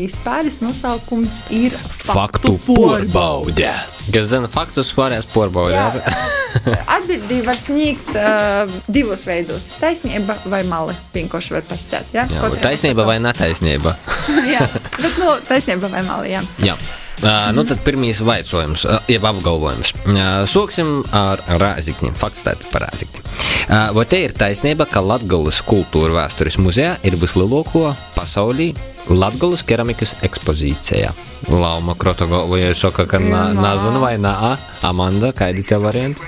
spēles 0.09 0.61
nosaukums 0.61 1.41
ir 1.53 1.73
Faktu 1.99 2.55
porbaude. 2.67 3.71
Kas 4.13 4.29
zina 4.31 4.49
faktus, 4.49 4.89
varēs 4.97 5.27
porbaudīt. 5.29 5.99
Atbildi 6.95 7.41
var 7.45 7.59
sniegt 7.61 8.13
uh, 8.13 8.69
divos 8.89 9.25
veidos- 9.29 9.71
taisnība 9.81 10.37
vai 10.49 10.63
mali. 10.69 10.95
Vienkārši 11.13 11.57
var 11.57 11.67
pasakāt. 11.69 12.09
Jā, 12.15 12.25
Jā, 12.33 12.49
taisnība 12.63 13.05
vai 13.09 13.19
netaisnība? 13.21 13.97
jā, 14.55 14.65
bet 14.97 15.21
nu, 15.21 15.35
taisnība 15.49 15.91
vai 15.93 16.05
mali. 16.07 16.33
Jā. 16.33 16.45
Jā. 16.71 16.79
Uh, 17.19 17.49
nu 17.51 17.65
tad 17.67 17.81
pirmīs 17.83 18.21
vaicojums, 18.23 18.85
uh, 18.87 19.01
jeb 19.11 19.25
apgalvojums. 19.27 19.91
Uh, 20.07 20.21
sāksim 20.47 21.01
ar 21.11 21.41
rāzikņiem. 21.59 22.13
Fakts 22.15 22.45
tāds 22.45 22.67
par 22.71 22.85
rāzikņiem. 22.87 23.25
Uh, 23.67 23.89
vai 23.97 24.05
te 24.07 24.21
ir 24.23 24.31
taisnība, 24.39 24.87
ka 24.87 25.03
Latvijas 25.03 25.59
kultūra 25.67 26.15
vēstures 26.15 26.55
muzejā 26.63 26.93
ir 27.03 27.17
vislielāko 27.19 27.89
pasaulī 28.15 28.69
Latvijas 29.11 29.65
keramikas 29.67 30.15
ekspozīcijā? 30.23 31.11
Lauma 31.51 31.97
Krotogalva, 31.99 32.61
ja 32.61 32.71
saka, 32.77 33.03
ka 33.09 33.19
na, 33.19 33.49
Jā. 33.49 33.57
nezinu 33.67 34.03
vai 34.05 34.15
nā, 34.21 34.55
Amanda, 34.87 35.33
kādi 35.35 35.65
tie 35.67 35.79
varianti? 35.81 36.23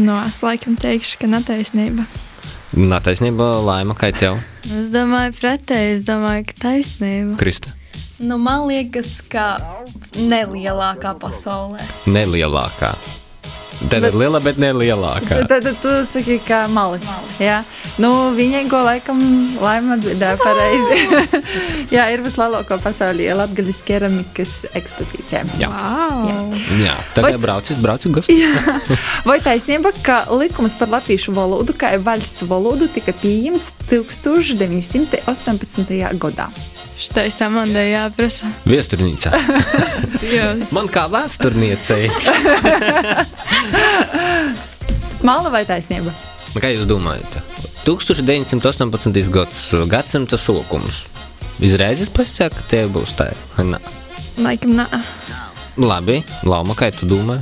Nu, 0.00 0.16
es 0.24 0.40
laikam 0.46 0.78
teikšu, 0.80 1.18
ka 1.20 1.28
netaisnība. 1.28 2.08
Netaisnība, 2.80 3.58
laima, 3.66 3.98
kā 3.98 4.12
tev, 4.14 4.38
Es 4.68 4.90
domāju, 4.92 5.32
pretēji, 5.40 5.94
es 5.96 6.02
domāju, 6.06 6.44
ka 6.50 6.58
taisnība. 6.68 7.36
Krista? 7.40 7.72
Nu, 8.20 8.36
man 8.36 8.66
liekas, 8.68 9.24
ka 9.32 9.56
nelielākā 10.12 11.16
pasaulē. 11.16 11.80
Nelielākā. 12.04 12.92
Tad 13.88 14.04
ir 14.04 14.12
liela, 14.12 14.36
bet 14.44 14.60
nelielākā. 14.60 15.40
Tad, 15.48 15.64
tad 15.64 15.80
tu 15.80 15.88
saki, 16.04 16.36
ka 16.44 16.68
mali. 16.68 17.00
Jā, 17.40 17.64
nu, 17.96 18.36
viņai 18.36 18.68
go 18.68 18.84
laikam 18.84 19.16
laima 19.56 19.96
atbildēja 19.96 20.36
pareizi. 20.36 21.00
jā, 21.96 22.12
ir 22.12 22.20
vislielākā 22.26 22.76
pasaulī 22.84 23.32
Latvijas 23.32 23.80
keramikas 23.88 24.68
ekspozīcija. 24.76 25.56
Jā. 25.62 25.70
Wow! 25.72 26.52
Jā, 26.82 27.00
tagad 27.16 27.40
brauciet, 27.40 27.80
brauciet, 27.80 28.12
gusti. 28.18 28.36
Vai 29.28 29.38
taisnība, 29.40 29.96
ka 30.04 30.28
likums 30.28 30.76
par 30.76 30.92
latviešu 30.98 31.32
valodu 31.40 31.72
kā 31.72 31.96
valsts 32.04 32.44
valodu 32.52 32.84
tika 32.92 33.16
pieņemts 33.24 33.72
1918. 33.88 35.88
gadā? 36.20 36.52
Šitais 37.00 37.38
Amandai 37.40 37.94
jāprasa. 37.94 38.50
Viesturnīcā. 38.68 39.30
Man 40.76 40.90
kā 40.92 41.06
vēsturniecei. 41.08 42.10
Mala 45.26 45.52
vai 45.52 45.62
taisnība? 45.68 46.12
Kā 46.60 46.72
jūs 46.74 46.84
domājat? 46.90 47.38
1918. 47.86 49.30
gads, 49.32 49.62
gadsimta 49.88 50.36
sākums. 50.40 51.04
Izreizes 51.60 52.12
pasaka, 52.12 52.60
ka 52.60 52.68
tie 52.68 52.84
būs 52.88 53.16
tā. 53.16 53.30
vai 53.56 53.64
nā? 53.72 53.80
Laikam, 54.40 54.76
nē. 54.76 54.86
Labi, 55.80 56.20
Lauma, 56.44 56.76
kā 56.76 56.90
tu 56.92 57.08
domā? 57.08 57.40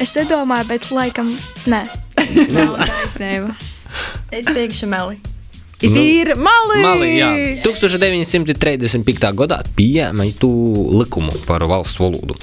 Es 0.00 0.16
nedomāju, 0.16 0.68
bet 0.72 0.88
laikam 0.92 1.28
nē. 1.68 1.84
Taisnība. 2.16 3.52
Es 4.32 4.48
teikšu 4.48 4.88
meli. 4.88 5.20
Ir 5.82 6.34
mali! 6.38 6.78
Mali, 6.82 7.08
jā. 7.18 7.28
1935. 7.64 9.32
gadā 9.34 9.58
pieņēma 9.76 10.26
tu 10.38 10.50
likumu 11.00 11.34
par 11.46 11.64
valsts 11.66 11.98
valodu. 11.98 12.36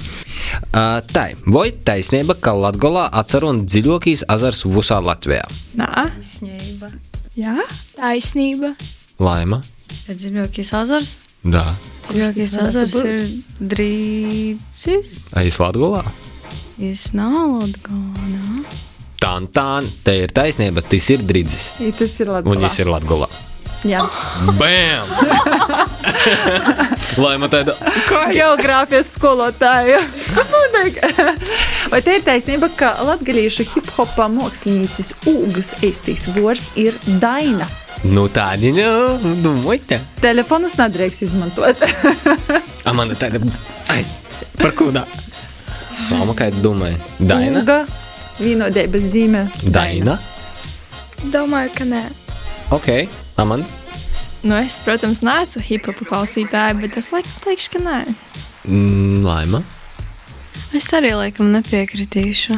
Uh, 0.70 1.00
tā 1.08 1.30
ir. 1.32 1.40
Vai 1.48 1.70
taisnība, 1.72 2.36
ka 2.36 2.52
Latvijā 2.56 3.06
atceros 3.20 3.62
dziļākīs 3.64 4.26
ezers 4.36 4.64
visā 4.68 5.00
Latvijā? 5.04 5.46
Nē, 5.80 5.88
Taisnība. 5.88 6.92
jā. 7.38 7.56
Taisnība. 7.96 8.74
Laima? 9.20 9.62
Dziļākais 10.10 10.72
azars. 10.76 11.16
Jā. 11.44 11.64
Dziļākais 12.10 12.56
azars 12.60 12.94
ir 13.00 13.24
drīzis. 13.60 15.30
Aiz 15.40 15.56
Latvijā? 15.62 16.04
Es 16.80 17.10
nav 17.16 17.36
Latgona. 17.60 18.64
Tā, 19.20 19.34
tā, 19.52 19.68
te 20.06 20.14
ir 20.22 20.32
taisnība, 20.32 20.80
tas 20.80 21.10
ir 21.12 21.22
drīzis. 21.28 21.70
I 21.84 21.92
Tas 21.96 22.14
ir 22.22 22.30
labi. 22.32 22.48
Un 22.48 22.62
viņš 22.64 22.78
ir 22.84 22.88
Latvijā. 22.88 23.28
Jā, 23.88 24.02
Bam! 24.58 25.08
Laima 27.22 27.48
tāda. 27.48 27.74
geogrāfijas 28.28 29.08
skolotāja. 29.16 30.02
Kas 30.36 30.50
notiek? 30.52 30.98
Vai 31.92 32.00
te 32.04 32.18
ir 32.18 32.24
taisnība, 32.26 32.68
ka 32.76 32.92
latgadījušu 33.08 33.64
hip-hopā 33.74 34.28
mākslinieces 34.32 35.14
Ūgas 35.30 35.72
eistīs 35.84 36.26
vārds 36.36 36.72
ir 36.80 36.98
Daina? 37.22 37.68
Nu 38.04 38.26
tādi, 38.32 38.70
nu, 38.76 38.84
domāju, 39.44 39.80
tā. 39.88 40.00
Telefonus 40.20 40.76
nedrīkst 40.80 41.24
izmantot. 41.28 41.80
Amanda 42.88 43.16
tāda. 43.20 43.40
Ai, 43.92 44.04
par 44.60 44.76
kudā? 44.76 45.06
Laima, 46.10 46.36
kā 46.36 46.48
tu 46.52 46.62
domāji? 46.64 47.00
Daina? 47.20 47.60
Ūga, 47.64 47.80
vienotības 48.40 49.06
zīme. 49.12 49.44
Daina? 49.62 50.18
Domāju, 51.32 51.74
ka 51.76 51.86
nē. 51.88 52.04
Ok, 52.74 52.88
Amanda. 53.40 53.68
Nu, 54.42 54.56
es, 54.56 54.78
protams, 54.80 55.20
neesmu 55.26 55.60
hip-hop 55.66 56.00
klausītāja, 56.08 56.78
bet 56.80 56.96
es 56.96 57.10
laikam 57.12 57.42
teikšu, 57.44 57.74
ka 57.74 57.82
nē. 57.84 57.98
Mm, 58.64 59.20
Laima. 59.26 59.60
Es 60.76 60.88
arī 60.96 61.12
laikam 61.18 61.50
nepiekritīšu. 61.52 62.56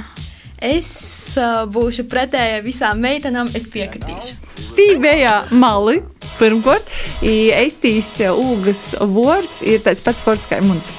Es 0.62 0.92
uh, 1.40 1.64
būšu 1.66 2.04
pretēji 2.10 2.60
visām 2.62 3.00
meitenām, 3.02 3.50
es 3.58 3.66
piekritīšu. 3.72 4.36
Tī 4.76 4.92
bija 5.02 5.42
mali. 5.50 6.02
Pirmkārt, 6.38 6.86
eistīs 7.22 8.14
Ūgas 8.30 8.92
vārds 8.98 9.60
ir 9.66 9.82
tāds 9.84 10.02
pats 10.02 10.22
vārds 10.26 10.48
kā 10.50 10.62
mums. 10.64 10.92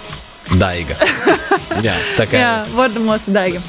Daiga. 0.59 0.95
Jā, 1.85 1.95
tā 2.17 2.27
kā. 2.29 2.39
Jā, 2.39 2.53
vārda 2.75 3.01
mūsu 3.03 3.33
daiga. 3.33 3.63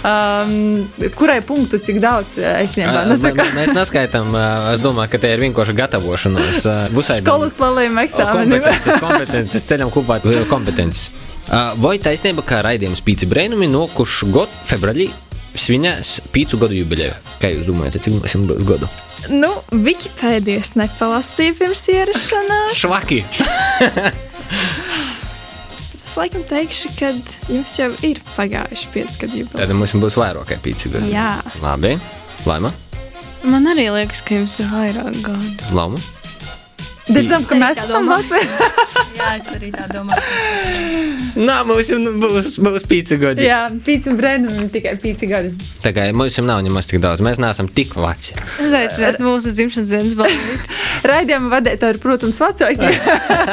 Um, 0.00 0.86
kurai 1.12 1.40
punktu, 1.44 1.76
cik 1.82 1.98
daudz 2.00 2.38
es 2.40 2.72
mē- 2.78 2.86
nosakāt? 3.10 3.50
Mēs 3.52 3.74
neskaitām, 3.76 4.30
es 4.72 4.80
domāju, 4.84 5.10
ka 5.12 5.18
te 5.20 5.28
ir 5.34 5.42
vienkārši 5.42 5.74
gatavošanās. 5.76 6.62
Visai 6.94 7.18
Skolas 7.20 7.58
lalījuma 7.60 8.06
eksāmeniem. 8.08 8.62
kompetences, 8.62 9.00
kompetences, 9.02 9.66
ceļam 9.68 9.92
kopā 9.92 10.16
ar 10.24 10.46
kompetences. 10.48 11.10
Vai 11.76 11.98
taisnība, 11.98 12.44
ka 12.46 12.62
raidījums 12.64 13.02
Pīci 13.04 13.28
Brēnumi 13.28 13.68
nokuši 13.68 14.30
gadu 14.32 14.56
februārī 14.70 15.10
svinēs 15.54 16.20
pīcu 16.32 16.56
gadu 16.62 16.78
jubileju? 16.80 17.12
Kā 17.42 17.52
jūs 17.52 17.66
domājat, 17.68 18.00
cik 18.00 18.16
mums 18.16 18.36
būs 18.54 18.64
gadu? 18.68 18.88
Nu, 19.28 19.52
Wikipēdijas 19.70 20.76
nepalasīju 20.80 21.58
pirms 21.60 21.84
ierašanās. 21.92 22.72
Švaki! 22.80 23.24
Es 26.10 26.16
laikam 26.18 26.42
teikšu, 26.42 26.88
ka 26.98 27.12
jums 27.46 27.72
jau 27.78 27.86
ir 28.02 28.18
pagājuši 28.34 28.88
5 28.96 29.18
gadu 29.22 29.36
jubileja. 29.44 29.60
Tad 29.62 29.76
mums 29.78 29.92
būs 29.94 30.16
vairāk 30.18 30.48
gadu. 30.50 31.02
Jā. 31.06 31.36
Labi. 31.62 31.92
Laima? 32.50 32.72
Man 33.46 33.70
arī 33.70 33.84
liekas, 33.94 34.18
ka 34.26 34.40
jums 34.40 34.58
ir 34.58 34.66
vairāk 34.72 35.20
gadu. 35.22 35.68
Lauma? 35.70 36.02
Dzirdam, 37.06 37.46
ka 37.46 37.60
mēs 37.62 37.78
tā 37.78 37.84
esam 37.86 38.10
veci. 38.10 38.40
Jā, 39.20 39.30
es 39.38 39.52
arī 39.54 39.70
tā 39.74 39.86
domāju. 39.90 41.30
Nā, 41.46 41.60
mums 41.66 41.90
jau 41.92 41.98
nu 42.02 42.16
būs, 42.18 42.58
būs 42.58 42.86
pīci 42.90 43.18
gadi. 43.20 43.46
Jā, 43.46 43.60
pīci 43.86 44.10
un 44.10 44.18
brēnumi 44.18 44.66
tikai 44.74 44.96
pīci 44.98 45.30
gadi. 45.30 45.54
Tā 45.84 45.94
kā 45.94 46.08
mums 46.10 46.38
jau 46.38 46.42
nav 46.46 46.62
nemaz 46.66 46.90
tik 46.90 47.02
daudz. 47.02 47.22
Mēs 47.22 47.38
neesam 47.42 47.70
tik 47.70 47.94
veci. 48.02 48.34
Uzaicināt 48.66 49.22
mūsu 49.22 49.54
dzimšanas 49.54 49.90
dienas 49.94 50.18
balvu. 50.18 50.58
Raidījuma 51.06 51.50
vadītāji 51.54 51.96
ir, 51.96 51.98
protams, 52.02 52.40
vecāki. 52.42 52.90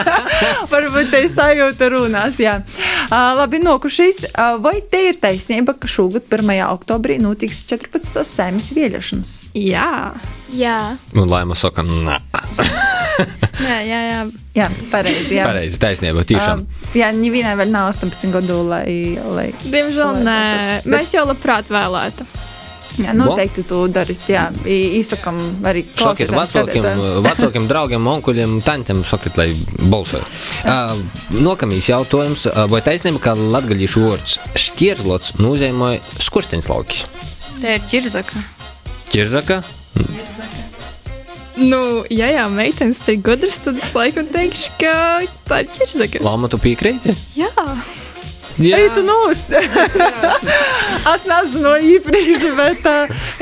Varbūt 0.74 1.12
te 1.14 1.22
ir 1.24 1.30
sajūta 1.32 1.90
runās. 1.94 2.40
Jā. 2.42 2.58
Uh, 3.08 3.34
labi, 3.40 3.62
nokušīs. 3.64 4.24
Uh, 4.34 4.58
vai 4.64 4.78
te 4.92 5.02
ir 5.10 5.20
taisnība, 5.22 5.78
ka 5.80 5.90
šogad 5.92 6.28
1. 6.28 6.52
oktobrī 6.68 7.20
notiks 7.24 7.64
14. 7.70 8.24
sēmas 8.28 8.72
vēlēšanas? 8.76 9.36
Jā. 9.58 9.90
Jā. 10.56 10.78
Un 11.16 11.28
Laima 11.32 11.56
saka, 11.60 11.84
nē. 11.88 12.18
jā, 13.68 13.80
jā, 13.84 14.02
jā. 14.08 14.20
Jā, 14.58 14.68
pareizi. 14.92 15.36
Jā. 15.38 15.46
Pareizi, 15.46 15.78
taisnība, 15.82 16.24
tiešām. 16.28 16.64
Um, 16.66 16.92
jā, 16.98 17.12
nevienai 17.14 17.54
vēl 17.60 17.72
nav 17.74 17.92
18 17.94 18.32
gadu, 18.34 18.64
lai. 18.68 19.18
lai 19.22 19.50
Diemžēl 19.64 20.20
lai 20.20 20.26
nē. 20.26 20.38
balsotu. 20.42 20.94
Mēs 20.96 21.16
jau 21.18 21.26
labprāt 21.30 21.70
vēlētu. 21.74 22.28
Jā, 22.98 23.14
noteikti 23.18 23.64
to 23.68 23.84
darat. 23.92 24.28
Jā, 24.30 24.48
I- 24.66 25.00
īsakam 25.00 25.38
arī 25.68 25.86
Sakiet, 25.92 26.32
klausītājiem, 26.32 26.34
vecākiem, 26.34 26.84
skatītājiem. 26.84 27.24
vecākiem 27.30 27.68
draugiem, 27.70 28.10
onkuļiem, 28.16 28.58
tantiem, 28.68 29.04
sakiet, 29.08 29.40
lai 29.40 29.50
balsoju. 29.92 30.26
Uh, 30.66 31.02
Nākamais 31.46 31.90
jautājums. 31.92 32.48
Uh, 32.50 32.66
vai 32.72 32.82
taisnība, 32.86 33.22
ka 33.30 33.36
latgaļīšu 33.38 34.06
vārds 34.06 34.38
šķierzlots 34.68 35.38
nozīmē 35.42 35.98
skursteņslaukis? 36.28 37.06
Tā 37.62 37.78
ir 37.80 37.88
ķirzaka. 37.90 38.44
Ķirzaka? 39.14 39.62
Nu, 41.58 42.04
ja 42.14 42.28
jau 42.30 42.50
meitenes 42.54 43.00
ir 43.10 43.18
gudras, 43.26 43.58
tad 43.66 43.80
es 43.82 43.90
laikam 43.98 44.28
teikšu, 44.30 44.76
ka 44.78 44.92
tā 45.50 45.64
ir 45.64 45.72
ķirzaka. 45.74 46.22
Lama, 46.22 46.52
tu 46.54 46.60
piekrīti? 46.62 47.16
Jā. 47.40 47.50
Ej, 48.58 48.90
tu 48.96 49.04
nost! 49.06 49.52
es 51.14 51.26
nezinu 51.30 51.74
īpriekš, 51.94 52.46
bet 52.58 52.88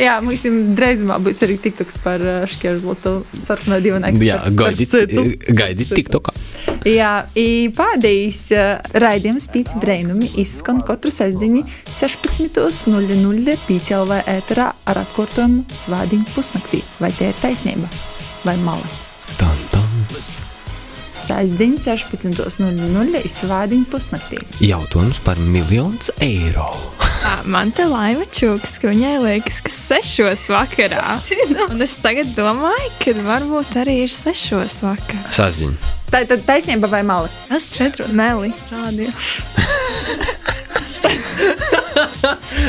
jā, 0.01 0.17
mums 0.23 0.43
drīzumā 0.75 1.19
būs 1.23 1.39
arī 1.45 1.55
tiktoks 1.63 1.99
par 2.03 2.23
šķierzlotu 2.51 3.15
sarkano 3.39 3.79
divnieku. 3.83 4.19
Jā, 4.25 4.41
gaidiet, 4.59 5.15
gaidiet 5.55 5.95
TikTokā. 5.95 6.35
Jā, 6.85 7.13
i 7.39 7.71
pēdējais 7.73 8.43
raidījums 9.01 9.47
Pīcis 9.53 9.79
Brainumi 9.81 10.29
izskan 10.43 10.83
katru 10.85 11.13
sestdienu 11.13 11.63
16.00 11.95 13.57
PCLV 13.65 14.21
ēterā 14.35 14.69
ar 14.85 15.03
atkārtojumu 15.05 15.65
svādiņu 15.71 16.29
pusnaktī. 16.35 16.83
Vai 16.99 17.13
te 17.15 17.31
ir 17.31 17.41
taisnība? 17.41 17.89
Vai 18.45 18.59
mala? 18.61 19.14
Sestdienu 21.25 21.79
16.00 21.81 23.21
svādiņu 23.33 23.87
pusnaktī. 23.89 24.37
Jautājums 24.61 25.17
par 25.25 25.39
miljonu 25.41 26.13
eiro. 26.21 26.67
Ā, 27.25 27.39
Man 27.53 27.71
te 27.73 27.87
laima 27.89 28.27
čūks, 28.29 28.75
ka 28.81 28.91
viņai 28.91 29.15
liekas, 29.23 29.57
ka 29.65 29.71
sešos 29.73 30.45
vakarā. 30.53 31.15
Un 31.71 31.81
es 31.85 31.95
tagad 32.03 32.29
domāju, 32.37 32.91
ka 33.01 33.15
varbūt 33.25 33.79
arī 33.81 33.95
ir 34.03 34.13
sešos 34.13 34.83
vakarā. 34.85 35.25
Sasdiņa. 35.33 35.93
Tā 36.13 36.21
ir 36.21 36.45
taisnība 36.45 36.91
vai 36.93 37.01
mala? 37.07 37.29
Es 37.49 37.71
četros 37.73 38.13
Meli. 38.13 38.53
strādāju. 38.61 39.09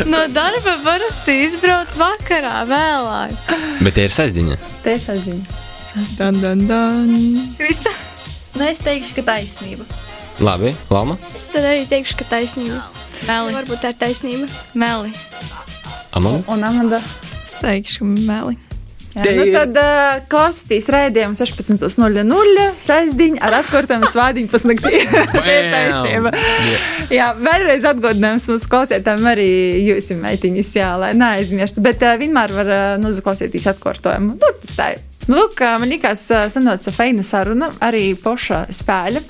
no 0.12 0.24
darba 0.32 0.78
parasti 0.84 1.42
izbrauc 1.44 1.92
vakarā 2.00 2.64
vēlāk. 2.72 3.54
Bet 3.84 4.00
tie 4.00 4.08
ir 4.08 4.16
sasdiņa. 4.16 4.56
Te 4.80 4.96
ir 4.96 5.04
sestdiena. 5.04 5.44
Dan, 6.16 6.40
dan, 6.40 6.66
dan. 6.68 7.08
Krista? 7.56 7.92
Nu, 8.56 8.64
es 8.64 8.78
teikšu, 8.80 9.18
ka 9.18 9.22
taisnība. 9.34 9.84
Labi, 10.40 10.70
Lama, 10.88 11.18
Es 11.36 11.44
tad 11.52 11.66
arī 11.68 11.82
teikšu, 11.88 12.16
ka 12.22 12.24
taisnība. 12.30 12.78
Meli. 13.28 13.52
Varbūt 13.52 13.82
tā 13.84 13.90
ir 13.92 13.98
taisnība. 14.00 14.46
Meli. 14.72 15.10
Amanda. 16.16 16.40
Un 16.52 16.64
Amanda. 16.64 17.00
Es 17.44 17.52
teikšu, 17.60 18.08
meli. 18.08 18.56
Jā, 19.16 19.24
Te 19.24 19.32
nu 19.36 19.44
tad 19.52 19.76
uh, 19.80 20.18
klausīties 20.32 20.88
raidījumu 20.92 21.36
16.00 21.36 22.64
sestdiņu 22.84 23.40
ar 23.44 23.58
atkārtojumu 23.62 24.08
svādiņu 24.12 24.50
pusnaktī. 24.52 25.02
Taisnība. 25.76 26.32
Jā, 27.12 27.30
vēlreiz 27.36 27.84
atgādinājums 27.92 28.48
mums 28.52 28.68
klausītājiem 28.72 29.28
arī 29.32 29.50
jūs 29.84 30.12
meitiņas, 30.20 30.72
jā, 30.80 30.94
lai 31.00 31.12
neaizmirstu. 31.16 31.84
Bet 31.84 32.04
uh, 32.04 32.16
vienmēr 32.20 32.56
var 32.56 32.72
uh, 32.72 32.86
noklausīties 33.04 33.68
atkārtojumu. 33.76 34.36
Nu, 34.40 34.56
tas 34.64 34.80
tā 34.80 34.90
ir. 34.96 35.05
Nu, 35.26 35.40
lūk, 35.40 35.58
man 35.80 35.90
likās 35.90 36.26
sanāca 36.30 36.92
feina 36.94 37.24
saruna, 37.26 37.70
arī 37.82 38.12
poša 38.14 38.66
spēļa. 38.70 39.24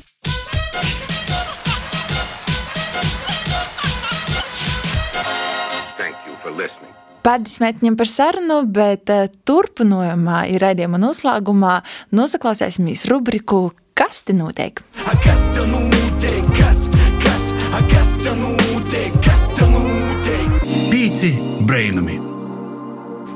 Thank 5.96 6.20
you 6.28 6.36
for 6.42 6.52
listening. 6.52 6.92
Paldies 7.24 7.58
mētiņam 7.64 7.96
par 7.98 8.12
sarunu, 8.12 8.60
bet 8.68 9.10
turpinājumā 9.48 10.44
ir 10.52 10.62
raidījuma 10.62 11.00
noslēgumā 11.00 11.80
nosaklausīsimies 12.14 13.08
rubriku 13.10 13.70
Kas 13.96 14.26
te 14.28 14.34
notiek? 14.36 14.82
Kas 15.24 15.46
te 15.56 15.64
notiek? 15.70 16.44
Kas, 16.58 16.82
kas, 17.22 17.48
kas 17.88 18.12
te 18.20 18.36
notiek? 18.36 19.16
Kas 19.24 19.48
te 19.56 19.72
notiek? 19.72 20.62
Pīci 20.92 21.32
brainami! 21.64 22.35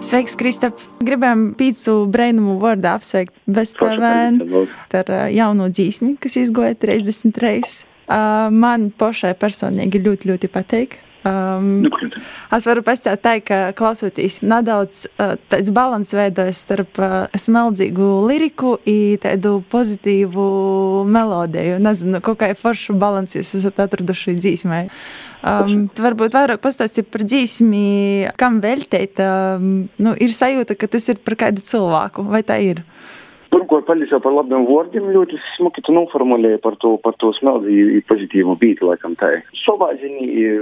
Sveiks, 0.00 0.32
Kristap! 0.40 0.80
Gribējām 1.04 1.50
pīcu 1.58 1.92
brainumu 2.08 2.54
vārdā 2.62 2.94
apsveikt 2.96 3.34
bez 3.44 3.74
PVN 3.76 4.38
ar 4.96 5.12
uh, 5.12 5.26
jauno 5.28 5.66
dzīsmi, 5.68 6.14
kas 6.22 6.38
izgoja 6.40 6.72
30 6.80 7.36
reizes. 7.44 7.74
Uh, 8.08 8.48
man 8.48 8.88
pašai 8.96 9.34
personīgi 9.36 10.00
ļoti, 10.00 10.30
ļoti 10.32 10.50
patīk. 10.50 10.96
Um, 11.20 11.84
es 12.56 12.64
varu 12.64 12.80
pastāstīt, 12.84 13.20
tā, 13.20 13.34
ka 13.44 13.58
klausoties 13.76 14.38
nedaudz 14.40 15.02
uh, 15.10 15.34
tāds 15.52 15.72
līdzsvars 15.76 16.14
veidojas 16.16 16.62
starp 16.64 17.00
uh, 17.02 17.26
smeldzīgu 17.36 18.08
liriku 18.30 18.78
un 18.88 19.18
tādu 19.20 19.58
pozitīvu 19.72 20.46
melodiju. 21.04 21.76
Nezinu, 21.84 22.22
kā 22.24 22.54
foršu 22.56 22.96
līdzsvaru 23.00 23.36
jūs 23.36 23.52
esat 23.60 23.82
atraduši 23.84 24.38
dzīsmē. 24.38 24.80
Um, 25.40 25.86
varbūt 25.96 26.36
vairāk 26.36 26.64
pastāstīt 26.64 27.12
par 27.12 27.26
dzīsmi, 27.28 27.84
kam 28.40 28.62
veltīt. 28.64 29.20
Um, 29.20 29.90
nu, 30.00 30.16
ir 30.16 30.32
sajūta, 30.36 30.76
ka 30.76 30.88
tas 30.88 31.12
ir 31.12 31.20
par 31.24 31.36
kādu 31.44 31.64
cilvēku, 31.64 32.24
vai 32.32 32.40
tā 32.48 32.60
ir? 32.64 32.84
Pirmkārt, 33.50 33.86
paldies 33.88 34.12
par 34.22 34.34
labiem 34.34 34.66
vārdiem. 34.68 35.08
Ļoti 35.14 35.38
smuki 35.56 35.82
tu 35.86 35.94
noformulēji 35.96 36.60
par 36.62 36.76
to, 36.82 36.94
par 37.02 37.16
to 37.18 37.32
smeldzi 37.34 38.02
pozitīvu 38.06 38.54
bīti, 38.60 38.86
laikam 38.86 39.16
tā. 39.18 39.32
Savā 39.64 39.90
ziņā 39.98 40.52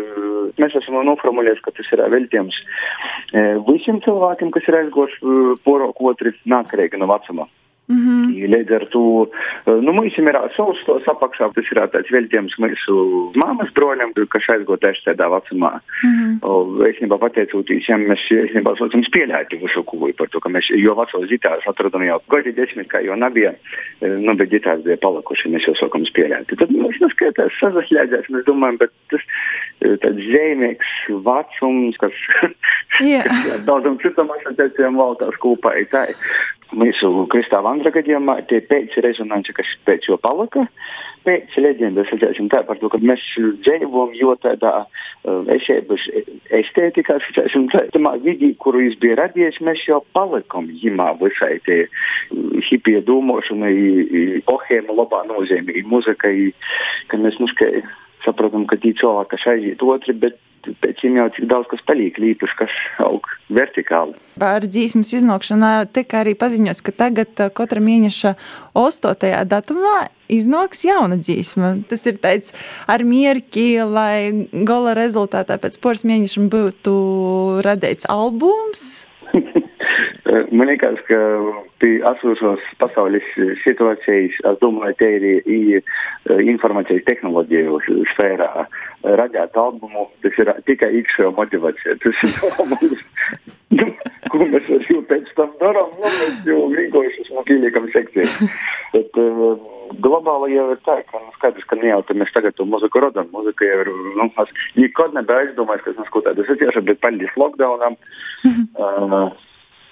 mēs 0.56 0.78
esam 0.80 0.96
noformulējuši, 1.10 1.64
ka 1.66 1.74
tas 1.76 1.92
ir 1.92 2.04
veltījums 2.16 2.62
visiem 3.68 4.00
cilvēkiem, 4.06 4.52
kas 4.54 4.70
ir 4.70 4.80
aizgoši 4.80 5.36
porok 5.68 6.00
otri 6.12 6.32
nākarīgi 6.48 7.00
no 7.00 7.10
vecuma. 7.12 7.48
-hmm. 7.88 8.52
Līdz 8.54 8.72
ar 8.78 8.84
to 8.92 9.02
nu, 9.66 9.92
mums 9.92 10.18
ir 10.18 10.38
savs 10.56 10.84
tos 10.84 11.08
apakšā. 11.08 11.52
Tas 11.54 11.70
ir 11.72 11.80
tāds 11.92 12.12
veltījums 12.12 12.58
mūsu 12.60 12.94
māmas 13.36 13.70
broļam, 13.74 14.12
kas 14.28 14.48
aizgāja 14.54 14.82
tieši 14.84 15.06
tādā 15.08 15.28
vecumā. 15.32 15.80
-hmm. 16.04 16.86
Es 16.88 17.00
nebā 17.00 17.18
pateicoties 17.18 17.88
viņam, 17.88 18.06
mēs 18.12 18.22
esam 18.30 18.76
saucam 18.78 19.02
spēlēti 19.06 19.60
visu 19.62 19.82
kūju 19.84 20.16
par 20.18 20.28
to, 20.32 20.40
ka 20.40 20.48
mēs 20.52 20.68
jo 20.70 20.94
vecos 20.98 21.28
ģitāras 21.30 21.66
atradām 21.70 22.04
jau 22.06 22.20
gadi 22.32 22.52
desmit, 22.52 22.88
kā 22.92 23.00
jau 23.04 23.16
nebija, 23.16 23.54
nu, 24.00 24.34
bet 24.38 24.52
ģitāras 24.52 24.84
bija 24.84 24.98
palikuši, 25.02 25.52
mēs 25.54 25.68
jau 25.68 25.74
sākam 25.80 26.04
spēlēt. 26.08 26.52
Tad 26.60 26.70
mēs 26.74 27.00
neskaitās 27.02 27.56
sazaslēdzēs, 27.60 28.30
mēs 28.34 28.46
domājam, 28.48 28.78
bet 28.84 28.94
tas 29.12 29.24
tāds 30.04 30.22
zīmīgs 30.28 30.94
vecums, 31.26 31.98
kas, 32.02 32.22
yeah. 33.00 33.24
kas 33.24 33.64
daudzam 33.68 33.98
citam 34.02 34.32
asociācijām 34.36 34.98
valtās 35.00 35.36
kopā 35.42 35.76
ir 35.80 35.90
tā. 35.92 36.06
Mūsu 36.76 37.24
Kristāla 37.32 37.70
Andra 37.72 37.88
gadījumā 37.94 38.42
tie 38.50 38.58
pēc 38.68 38.98
rezonanci, 39.00 39.54
kas 39.56 39.68
pēc 39.88 40.08
jo 40.10 40.18
palika, 40.20 40.66
pēc 41.24 41.54
leģendas, 41.56 42.10
sacēsim 42.12 42.50
tā 42.52 42.60
par 42.68 42.76
to, 42.80 42.90
ka 42.92 43.00
mēs 43.00 43.22
dzīvojam 43.64 44.12
jo 44.18 44.34
tādā 44.42 44.72
uh, 44.84 45.48
esēbas 45.54 46.04
estētikā, 46.60 47.16
sacēsim 47.24 47.70
tā, 47.72 47.86
tamā 47.94 48.18
vidī, 48.24 48.52
kuru 48.60 48.84
jūs 48.84 48.98
bija 49.00 49.16
radies, 49.22 49.60
mēs 49.64 49.86
jau 49.88 50.02
palikam 50.16 50.68
jimā 50.82 51.14
visai 51.22 51.56
tie 51.64 51.86
hipija 52.68 53.00
domāšana, 53.06 53.72
ohēma 54.52 54.98
labā 55.00 55.24
nozīmē, 55.30 55.86
muzika, 55.88 56.34
ka 57.08 57.22
mēs 57.22 57.40
muskai 57.40 57.80
saprotam, 58.26 58.68
ka 58.68 58.76
tie 58.82 58.92
cilvēki, 58.98 59.32
kas 59.32 59.48
aiziet 59.54 59.82
otri, 59.84 60.16
bet 60.20 60.36
pēc 60.82 61.02
tam 61.02 61.18
jau 61.18 61.26
cik 61.36 61.48
daudz 61.50 61.68
kas 61.70 61.82
paliek 61.88 62.18
līpus, 62.20 62.52
kas 62.58 62.72
aug 63.04 63.26
vertikāli. 63.54 64.16
Par 64.38 64.66
dzīsmas 64.66 65.12
iznākšanā 65.18 65.72
tika 65.92 66.22
arī 66.22 66.34
paziņots, 66.38 66.82
ka 66.86 66.94
tagad 67.04 67.44
katra 67.56 67.82
mēneša 67.84 68.34
8. 68.78 69.32
datumā 69.50 70.08
iznāks 70.32 70.84
jauna 70.86 71.18
dzīsma. 71.20 71.74
Tas 71.90 72.04
ir 72.10 72.20
tāds 72.22 72.54
ar 72.90 73.04
mierki, 73.06 73.70
lai 73.84 74.48
gala 74.68 74.96
rezultātā 74.98 75.58
pēc 75.60 75.80
poras 75.82 76.04
mēnešiem 76.08 76.50
būtu 76.52 76.98
radīts 77.66 78.08
albums. 78.12 79.06
Man 80.52 80.68
liekas, 80.68 81.00
ka 81.08 81.18
pie 81.80 81.98
esošos 82.10 82.64
pasaules 82.80 83.24
situācijas, 83.62 84.36
es 84.50 84.58
domāju, 84.62 84.96
te 85.00 85.10
ir 85.16 85.82
informācijas 86.44 87.06
tehnoloģiju 87.06 87.80
sfērā 88.12 88.66
radīt 89.18 89.56
albumu. 89.56 90.08
Tas 90.24 90.36
ir 90.42 90.52
tikai 90.68 90.90
iekšējā 91.00 91.32
motivācija. 91.36 91.96
Tas 92.02 92.22
ir 92.26 92.36
mums, 92.58 93.02
nu, 93.78 93.88
ko 94.32 94.44
mēs 94.52 94.68
jau 94.90 95.00
pēc 95.08 95.32
tam 95.38 95.56
darām. 95.62 95.96
Nu, 95.96 96.12
mēs 96.20 96.38
jau 96.48 96.60
vienkārši 96.74 97.24
esam 97.26 97.52
ieliekam 97.56 97.88
sekciju. 97.94 98.50
Bet 98.94 99.20
uh, 99.22 99.66
globāli 100.04 100.56
jau 100.56 100.68
ir 100.74 100.80
tā, 100.86 101.00
ka 101.08 101.22
nu, 101.22 101.32
skaidrs, 101.38 101.66
ka 101.70 101.78
ne 101.80 101.92
jau 101.92 102.00
mēs 102.20 102.32
tagad 102.34 102.56
to 102.58 102.66
muziku 102.68 103.04
radām. 103.04 103.30
Muzika 103.34 103.68
jau 103.68 103.82
ir, 103.84 103.92
nu, 104.18 104.30
es 104.44 104.54
nekad 104.76 105.16
nebiju 105.16 105.44
aizdomājis, 105.44 105.84
ka 105.84 105.94
es 105.94 106.00
nesko 106.02 106.24
tādu 106.26 106.46
satiešu, 106.48 106.84
bet 106.88 107.04
paldies 107.04 107.38
lockdownam. 107.40 107.98
Uh, 108.44 109.30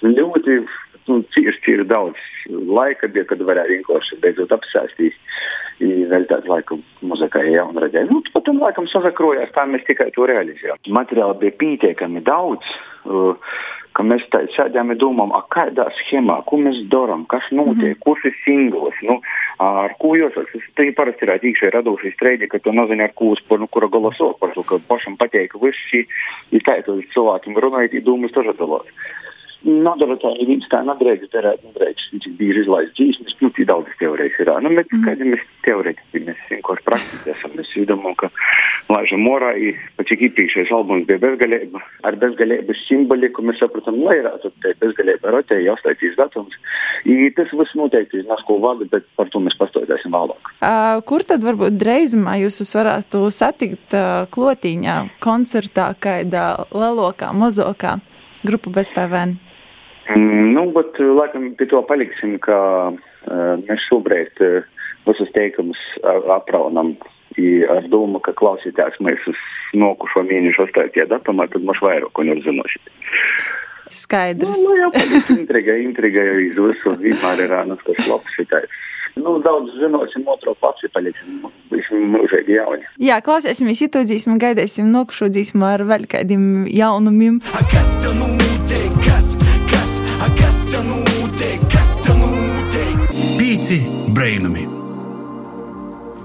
ļoti 0.03 0.59
nu, 1.07 1.21
cieši, 1.35 1.61
cieši 1.65 1.87
daudz 1.89 2.19
laika 2.51 3.09
bija, 3.13 3.27
kad 3.31 3.43
varēja 3.47 3.77
vienkārši 3.77 4.19
beidzot 4.23 4.55
apsēstīt. 4.57 5.17
Veltīt 6.11 6.47
laiku 6.49 6.79
muzikai, 7.05 7.51
ja 7.53 7.67
un 7.69 7.77
redzēt, 7.77 8.09
nu, 8.09 8.23
pat 8.33 8.47
tam 8.47 8.63
laikam 8.63 8.87
sazakrojās, 8.89 9.53
tā 9.53 9.67
mēs 9.69 9.85
tikai 9.85 10.09
to 10.15 10.25
realizējām. 10.29 10.81
Materiāli 10.97 11.37
bija 11.43 11.57
pietiekami 11.61 12.23
daudz, 12.25 12.65
uh, 13.05 13.37
ka 13.97 14.05
mēs 14.05 14.25
tā 14.33 14.43
sēdējām 14.55 14.95
un 14.95 15.01
domājām, 15.01 15.35
kādā 15.53 15.87
schēmā, 15.99 16.39
ko 16.49 16.59
mēs 16.65 16.81
darām, 16.93 17.27
kas 17.29 17.45
notiek, 17.51 17.77
mm 17.77 17.93
-hmm. 17.93 18.01
kurš 18.05 18.25
ir 18.31 18.35
singls, 18.45 19.03
nu, 19.09 19.19
ar 19.61 19.95
ko 20.01 20.15
jūs 20.17 20.37
esat. 20.43 20.65
Tā 20.81 20.89
parasti 20.97 21.25
ir 21.25 21.37
iekšēji 21.37 21.75
radošais 21.77 22.17
streidi, 22.17 22.49
ka 22.49 22.59
tu 22.59 22.73
nezini, 22.73 23.05
ar 23.05 23.13
ko 23.15 23.33
uz 23.37 23.41
nu, 23.51 23.69
kura 23.69 23.89
galasot 23.89 24.41
par 24.41 24.53
to, 24.55 24.63
ka 24.63 24.81
pašam 24.89 25.17
patīk 25.17 25.53
šī, 25.61 26.07
ja 26.53 26.61
tā 26.65 26.81
ir 26.81 27.07
cilvēkiem 27.15 27.57
runājot, 27.57 28.01
domājas, 28.05 28.33
tas 28.33 28.53
ir 28.53 28.57
dalās. 28.61 28.89
Nodaļotāji 29.67 30.47
viņas 30.47 30.69
tā 30.71 30.81
nedrīkst 30.87 31.33
darīt, 31.35 31.62
nedrīkst 31.67 32.12
cik 32.23 32.35
bieži 32.39 32.62
izlaist 32.62 32.93
dzīsmes, 32.95 33.35
nu, 33.43 33.51
tik 33.57 33.67
daudz 33.67 33.91
teorējas 33.99 34.39
ir. 34.43 34.51
Nu, 34.62 34.71
bet, 34.79 34.93
mm. 34.93 35.03
kādi 35.03 35.31
mēs 35.33 35.43
teorētiski, 35.67 36.23
mēs 36.29 36.43
vienkārši 36.53 36.85
praktiski 36.87 37.33
esam, 37.33 37.55
mēs 37.59 37.73
domājam, 37.89 38.14
ka 38.21 38.31
laižam 38.95 39.25
morā, 39.27 39.51
pat 39.99 40.11
cik 40.11 40.23
īpašais 40.29 40.71
albums 40.75 41.09
bija 41.09 41.19
bezgalība, 41.25 41.83
ar 42.07 42.19
bezgalības 42.23 42.83
simboliku 42.87 43.43
mēs 43.47 43.59
sapratam, 43.62 43.99
lai 44.07 44.21
ir 44.21 44.29
tā 44.62 44.75
bezgalība 44.83 45.35
rotē, 45.35 45.59
jāslēdzīs 45.64 46.14
datums. 46.21 46.55
I 47.03 47.31
tas 47.37 47.51
viss 47.51 47.79
noteikti 47.79 48.23
ir 48.23 48.29
nasko 48.31 48.61
vada, 48.62 48.87
bet 48.93 49.09
par 49.19 49.31
to 49.35 49.43
mēs 49.43 49.59
pastāvēsim 49.59 50.14
vēlāk. 50.14 50.53
Uh, 50.61 51.01
kur 51.09 51.27
tad 51.27 51.43
varbūt 51.47 51.79
dreizumā 51.81 52.37
jūs 52.45 52.62
varētu 52.77 53.27
satikt 53.35 53.99
uh, 53.99 54.29
klotīņā, 54.31 55.01
koncertā, 55.25 55.91
kādā 55.99 56.53
lelokā, 56.71 57.33
mozokā 57.35 57.99
grupu 58.47 58.71
bez 58.71 58.93
PVN? 58.95 59.37
Mm, 60.15 60.55
nu, 60.55 60.69
bet 60.77 60.99
laikam 61.01 61.51
pie 61.59 61.67
to 61.71 61.83
paliksim, 61.89 62.37
ka 62.43 62.59
uh, 62.93 63.55
mēs 63.67 63.87
šobrīd 63.89 64.43
uh, 64.45 64.67
visus 65.07 65.31
teikumus 65.35 65.81
apraunam 66.31 66.97
ar 67.69 67.85
domu, 67.93 68.21
ka 68.25 68.33
klausītājs 68.33 68.97
mēs 69.05 69.27
uz 69.29 69.41
nokušo 69.77 70.23
mēnešu 70.25 70.71
8. 70.71 71.05
datumā, 71.11 71.45
tad 71.53 71.67
mums 71.69 71.83
vairāk 71.85 72.15
ko 72.17 72.25
neuzzinošat. 72.25 72.93
Skaidrs. 73.93 74.57
Nu, 74.57 74.73
nu, 74.73 74.77
jā, 74.81 75.05
intriga, 75.37 75.77
intriga 75.79 76.25
jau 76.27 76.39
iz 76.43 76.57
visu 76.59 76.95
vienmēr 77.03 77.45
ir 77.45 77.55
ānas, 77.61 77.83
kas 77.87 78.09
labs 78.09 78.39
šitais. 78.39 78.73
Nu, 79.17 79.37
daudz 79.45 79.77
zinosim, 79.81 80.27
otro 80.29 80.57
paši 80.61 80.91
paliksim, 80.93 81.45
būsim 81.71 82.11
mūžīgi 82.17 82.59
jauni. 82.59 82.89
Jā, 83.01 83.21
klausēsimies 83.25 83.85
itūdzīsim, 83.87 84.41
gaidēsim 84.43 84.91
nokušodzīsim 84.93 85.65
ar 85.65 85.87
vēl 85.89 86.09
kādiem 86.11 86.67
jaunumiem. 86.73 87.41
Kas 87.73 87.95
te 88.03 88.13
notiek, 88.19 88.46
Pīci 93.67 93.83
brainami! 94.14 94.61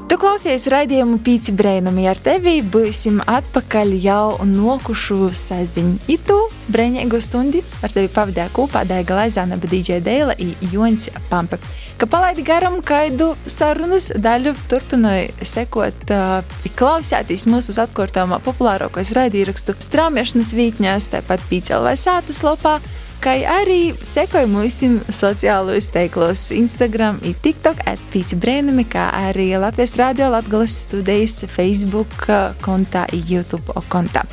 Tu 0.06 0.18
klausies 0.22 0.68
raidījumu 0.70 1.18
Pīci 1.26 1.56
Brēnumi 1.58 2.04
ar 2.06 2.20
tevi. 2.22 2.60
Būsim 2.62 3.18
atpakaļ 3.26 3.96
jau 3.98 4.46
nokušu 4.46 5.32
saziņu. 5.34 5.96
Itu 6.14 6.38
brēņēgu 6.70 7.24
stundi 7.26 7.64
ar 7.82 7.98
tevi 7.98 8.14
pavadīja 8.14 8.46
kopā 8.54 8.86
Daiga 8.86 9.18
Laizāna, 9.24 9.58
DJ 9.58 10.04
Deila 10.06 10.38
un 10.38 10.54
Jons 10.70 11.10
Pampa. 11.32 11.58
Ka 11.98 12.06
palaidi 12.06 12.46
garam 12.46 12.78
kaidu 12.86 13.34
sarunas 13.50 14.12
daļu, 14.14 14.54
turpināja 14.70 15.34
sekot, 15.42 16.12
uh, 16.14 16.46
klausēties 16.78 17.50
mūsu 17.50 17.74
atkārtojumā 17.88 18.38
populārākais 18.46 19.18
raidīrakstu 19.18 19.80
strāmiešanas 19.82 20.54
vītņās, 20.62 21.14
tāpat 21.18 21.50
Pīcelvai 21.50 21.98
sātas 21.98 22.46
lopā 22.46 22.78
kā 23.22 23.36
arī 23.46 23.94
sekoju 24.06 24.50
mūsu 24.50 24.90
sociālajos 25.14 25.90
teiklos, 25.94 26.48
Instagram, 26.56 27.20
TikTok, 27.44 27.84
atpīci 27.90 28.38
brēnumi, 28.42 28.86
kā 28.90 29.10
arī 29.30 29.52
Latvijas 29.62 29.94
Rādio 30.00 30.32
Latgales 30.34 30.76
studijas 30.88 31.44
Facebook 31.52 32.26
kontā, 32.66 33.06
YouTube 33.14 33.76
kontā. 33.94 34.26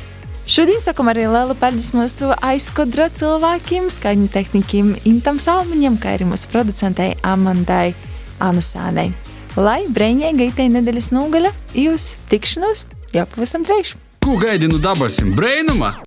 Šodien 0.49 0.81
sakam 0.81 1.11
arī 1.11 1.27
lielu 1.29 1.53
paldies 1.59 1.91
mūsu 1.93 2.31
aizkodra 2.41 3.09
cilvēkiem, 3.13 3.91
skaņu 3.93 4.29
tehnikiem 4.33 4.95
Intam 5.09 5.37
Salmiņam, 5.37 5.99
kā 6.01 6.15
arī 6.17 6.25
mūsu 6.31 6.49
producentei 6.49 7.13
Amandai 7.21 7.93
Anusānei. 8.41 9.11
Lai 9.59 9.83
brīvīga 9.93 10.49
itē 10.49 10.69
nedēļas 10.73 11.11
nogaļa, 11.13 11.53
jūs 11.77 12.15
tikšanos 12.31 12.87
jau 13.13 13.27
pavisam 13.35 13.65
drīz! 13.67 13.93
Ko 14.25 14.39
gaidi 14.41 14.69
no 14.71 14.81
dabasim 14.81 15.35
brēnuma? 15.37 15.99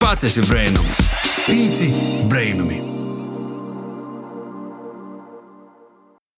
Pats 0.00 0.30
esi 0.30 0.46
brēnums. 0.46 1.29
Pīci 1.50 1.88
brēnumi! 2.30 2.99